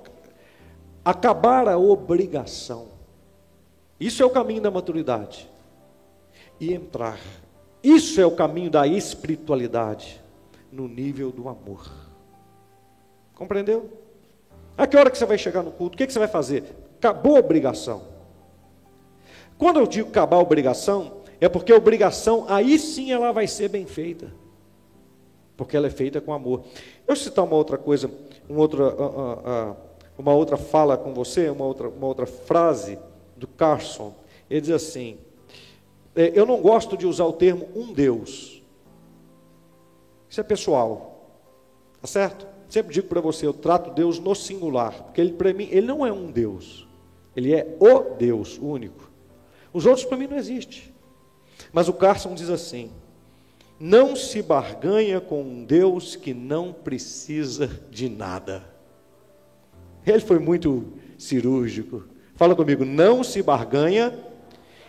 Acabar 1.06 1.70
a 1.70 1.78
obrigação. 1.78 2.99
Isso 4.00 4.24
é 4.24 4.26
o 4.26 4.30
caminho 4.30 4.62
da 4.62 4.72
maturidade. 4.72 5.50
E 6.60 6.74
entrar. 6.74 7.20
Isso 7.84 8.20
é 8.22 8.26
o 8.26 8.32
caminho 8.32 8.70
da 8.70 8.88
espiritualidade 8.88 10.22
no 10.72 10.88
nível 10.88 11.32
do 11.32 11.50
amor. 11.50 11.92
Compreendeu? 13.36 13.90
A 14.78 14.88
que 14.88 14.96
hora 14.96 15.10
que 15.10 15.18
você 15.18 15.26
vai 15.26 15.38
chegar 15.38 15.64
no 15.64 15.72
culto? 15.72 15.96
O 15.96 15.98
que, 15.98 16.12
você 16.12 16.20
vai 16.20 16.28
fazer? 16.28 16.64
Acabou 16.98 17.36
a 17.36 17.40
obrigação. 17.40 18.04
Quando 19.58 19.80
eu 19.80 19.88
digo 19.88 20.10
acabar 20.10 20.38
a 20.38 20.42
obrigação, 20.42 21.20
é 21.42 21.50
porque 21.50 21.72
a 21.72 21.76
obrigação, 21.76 22.46
aí 22.48 22.80
sim 22.80 23.12
ela 23.12 23.32
vai 23.32 23.48
ser 23.48 23.70
bem 23.70 23.86
feita. 23.86 24.34
Porque 25.58 25.76
ela 25.76 25.88
é 25.88 25.90
feita 25.90 26.22
com 26.22 26.34
amor. 26.34 26.64
Eu 27.06 27.16
citar 27.16 27.44
uma 27.44 27.56
outra 27.56 27.78
coisa, 27.78 28.10
uma 28.48 28.60
outra, 28.60 28.84
uh, 28.84 29.02
uh, 29.02 29.72
uh, 29.72 29.76
uma 30.18 30.34
outra 30.34 30.56
fala 30.56 30.98
com 30.98 31.14
você, 31.14 31.50
uma 31.50 31.66
outra, 31.66 31.90
uma 31.90 32.08
outra 32.08 32.26
frase 32.26 32.98
do 33.40 33.48
Carson. 33.48 34.14
Ele 34.50 34.62
diz 34.62 34.72
assim: 34.72 35.18
é, 36.16 36.32
Eu 36.34 36.46
não 36.46 36.62
gosto 36.62 36.96
de 36.96 37.08
usar 37.08 37.26
o 37.26 37.34
termo 37.34 37.68
um 37.76 37.92
Deus. 37.94 38.62
Isso 40.30 40.40
é 40.40 40.44
pessoal. 40.44 41.28
Tá 42.02 42.08
certo? 42.08 42.48
Sempre 42.70 42.94
digo 42.94 43.08
para 43.08 43.20
você, 43.20 43.48
eu 43.48 43.54
trato 43.54 43.92
Deus 43.92 44.20
no 44.20 44.36
singular, 44.36 45.04
porque 45.06 45.20
ele 45.20 45.34
para 45.34 45.52
mim, 45.52 45.68
ele 45.72 45.88
não 45.88 46.06
é 46.06 46.14
um 46.14 46.30
Deus. 46.32 46.88
Ele 47.36 47.54
é 47.54 47.76
o 47.80 48.16
Deus 48.16 48.60
único. 48.62 49.10
Os 49.74 49.86
outros 49.86 50.06
para 50.06 50.18
mim 50.18 50.28
não 50.28 50.38
existem. 50.38 50.84
Mas 51.74 51.88
o 51.88 51.94
Carson 51.94 52.34
diz 52.36 52.50
assim: 52.50 52.92
não 53.80 54.16
se 54.16 54.42
barganha 54.42 55.22
com 55.22 55.42
um 55.42 55.64
Deus 55.64 56.16
que 56.16 56.34
não 56.34 56.74
precisa 56.74 57.68
de 57.90 58.10
nada. 58.10 58.64
Ele 60.06 60.20
foi 60.20 60.38
muito 60.38 60.94
cirúrgico. 61.18 62.04
Fala 62.40 62.56
comigo, 62.56 62.86
não 62.86 63.22
se 63.22 63.44
barganha. 63.44 64.18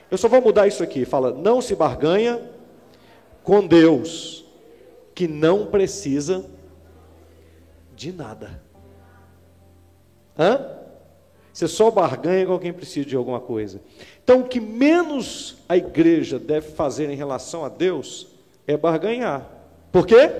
Eu 0.09 0.17
só 0.17 0.29
vou 0.29 0.41
mudar 0.41 0.69
isso 0.69 0.85
aqui. 0.85 1.05
Fala, 1.05 1.33
não 1.33 1.61
se 1.61 1.75
barganha 1.75 2.41
com 3.43 3.67
Deus 3.67 4.45
que 5.17 5.27
não 5.27 5.67
precisa 5.67 6.49
de 7.93 8.13
nada. 8.13 8.63
Hã? 10.39 10.65
Você 11.53 11.67
só 11.67 11.91
barganha 11.91 12.47
com 12.47 12.57
quem 12.57 12.73
precisa 12.73 13.09
de 13.09 13.17
alguma 13.17 13.41
coisa. 13.41 13.81
Então, 14.23 14.43
o 14.43 14.49
que 14.49 14.61
menos 14.61 15.57
a 15.69 15.77
igreja 15.77 16.39
deve 16.39 16.71
fazer 16.71 17.11
em 17.11 17.17
relação 17.17 17.65
a 17.65 17.69
Deus 17.69 18.29
é 18.65 18.77
barganhar. 18.77 19.45
Por 19.91 20.07
quê? 20.07 20.31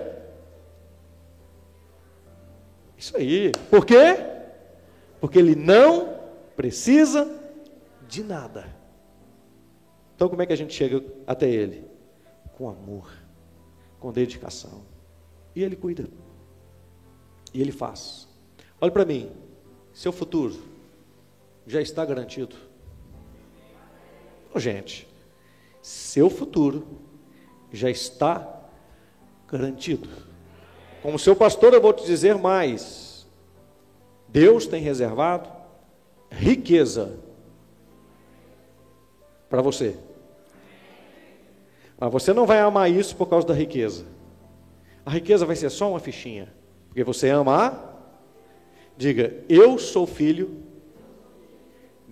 Isso 2.97 3.17
aí. 3.17 3.51
Por 3.69 3.85
quê? 3.85 4.17
Porque 5.21 5.41
ele 5.41 5.57
não 5.57 6.20
precisa 6.61 7.27
de 8.07 8.23
nada. 8.23 8.67
Então, 10.15 10.29
como 10.29 10.43
é 10.43 10.47
que 10.47 10.53
a 10.53 10.57
gente 10.57 10.75
chega 10.75 11.03
até 11.27 11.49
ele? 11.49 11.87
Com 12.53 12.69
amor, 12.69 13.11
com 13.99 14.13
dedicação. 14.13 14.85
E 15.57 15.63
ele 15.63 15.75
cuida. 15.75 16.07
E 17.55 17.63
ele 17.63 17.73
faz. 17.73 18.29
Olha 18.79 18.93
para 18.93 19.07
mim. 19.07 19.31
Seu 19.95 20.13
futuro 20.13 20.63
já 21.67 21.81
está 21.81 22.05
garantido. 22.05 22.55
Oh, 24.55 24.61
gente, 24.61 25.09
seu 25.81 26.29
futuro 26.29 26.87
já 27.73 27.89
está 27.89 28.69
garantido. 29.49 30.11
Como 31.01 31.19
seu 31.19 31.35
pastor, 31.35 31.73
eu 31.73 31.81
vou 31.81 31.95
te 31.95 32.05
dizer 32.05 32.37
mais. 32.37 33.27
Deus 34.29 34.67
tem 34.67 34.83
reservado 34.83 35.60
riqueza 36.31 37.19
para 39.49 39.61
você. 39.61 39.97
Mas 41.99 42.13
você 42.13 42.33
não 42.33 42.47
vai 42.47 42.61
amar 42.61 42.91
isso 42.91 43.15
por 43.17 43.29
causa 43.29 43.47
da 43.47 43.55
riqueza. 43.55 44.07
A 45.05 45.11
riqueza 45.11 45.45
vai 45.45 45.57
ser 45.57 45.71
só 45.71 45.91
uma 45.91 46.01
fichinha. 46.01 46.53
Porque 46.89 47.05
você 47.05 47.29
ama 47.29 47.67
a. 47.67 47.91
Diga, 48.97 49.45
eu 49.49 49.79
sou 49.79 50.07
filho 50.07 50.63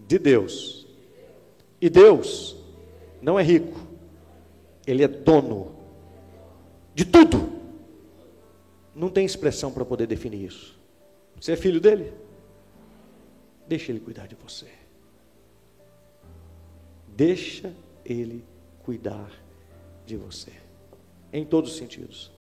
de 0.07 0.19
Deus. 0.19 0.87
E 1.81 1.89
Deus 1.89 2.57
não 3.21 3.39
é 3.39 3.43
rico, 3.43 3.81
Ele 4.87 5.03
é 5.03 5.09
dono 5.09 5.75
de 6.95 7.05
tudo. 7.05 7.53
Não 8.95 9.09
tem 9.09 9.25
expressão 9.25 9.71
para 9.71 9.85
poder 9.85 10.07
definir 10.07 10.45
isso. 10.45 10.79
Você 11.41 11.53
é 11.53 11.57
filho 11.57 11.81
dele? 11.81 12.13
Deixa 13.69 13.93
ele 13.93 14.01
cuidar 14.01 14.27
de 14.27 14.35
você. 14.35 14.73
Deixa 17.09 17.75
ele 18.05 18.43
cuidar 18.83 19.31
de 20.07 20.17
você. 20.17 20.53
Em 21.31 21.45
todos 21.45 21.73
os 21.73 21.77
sentidos. 21.77 22.38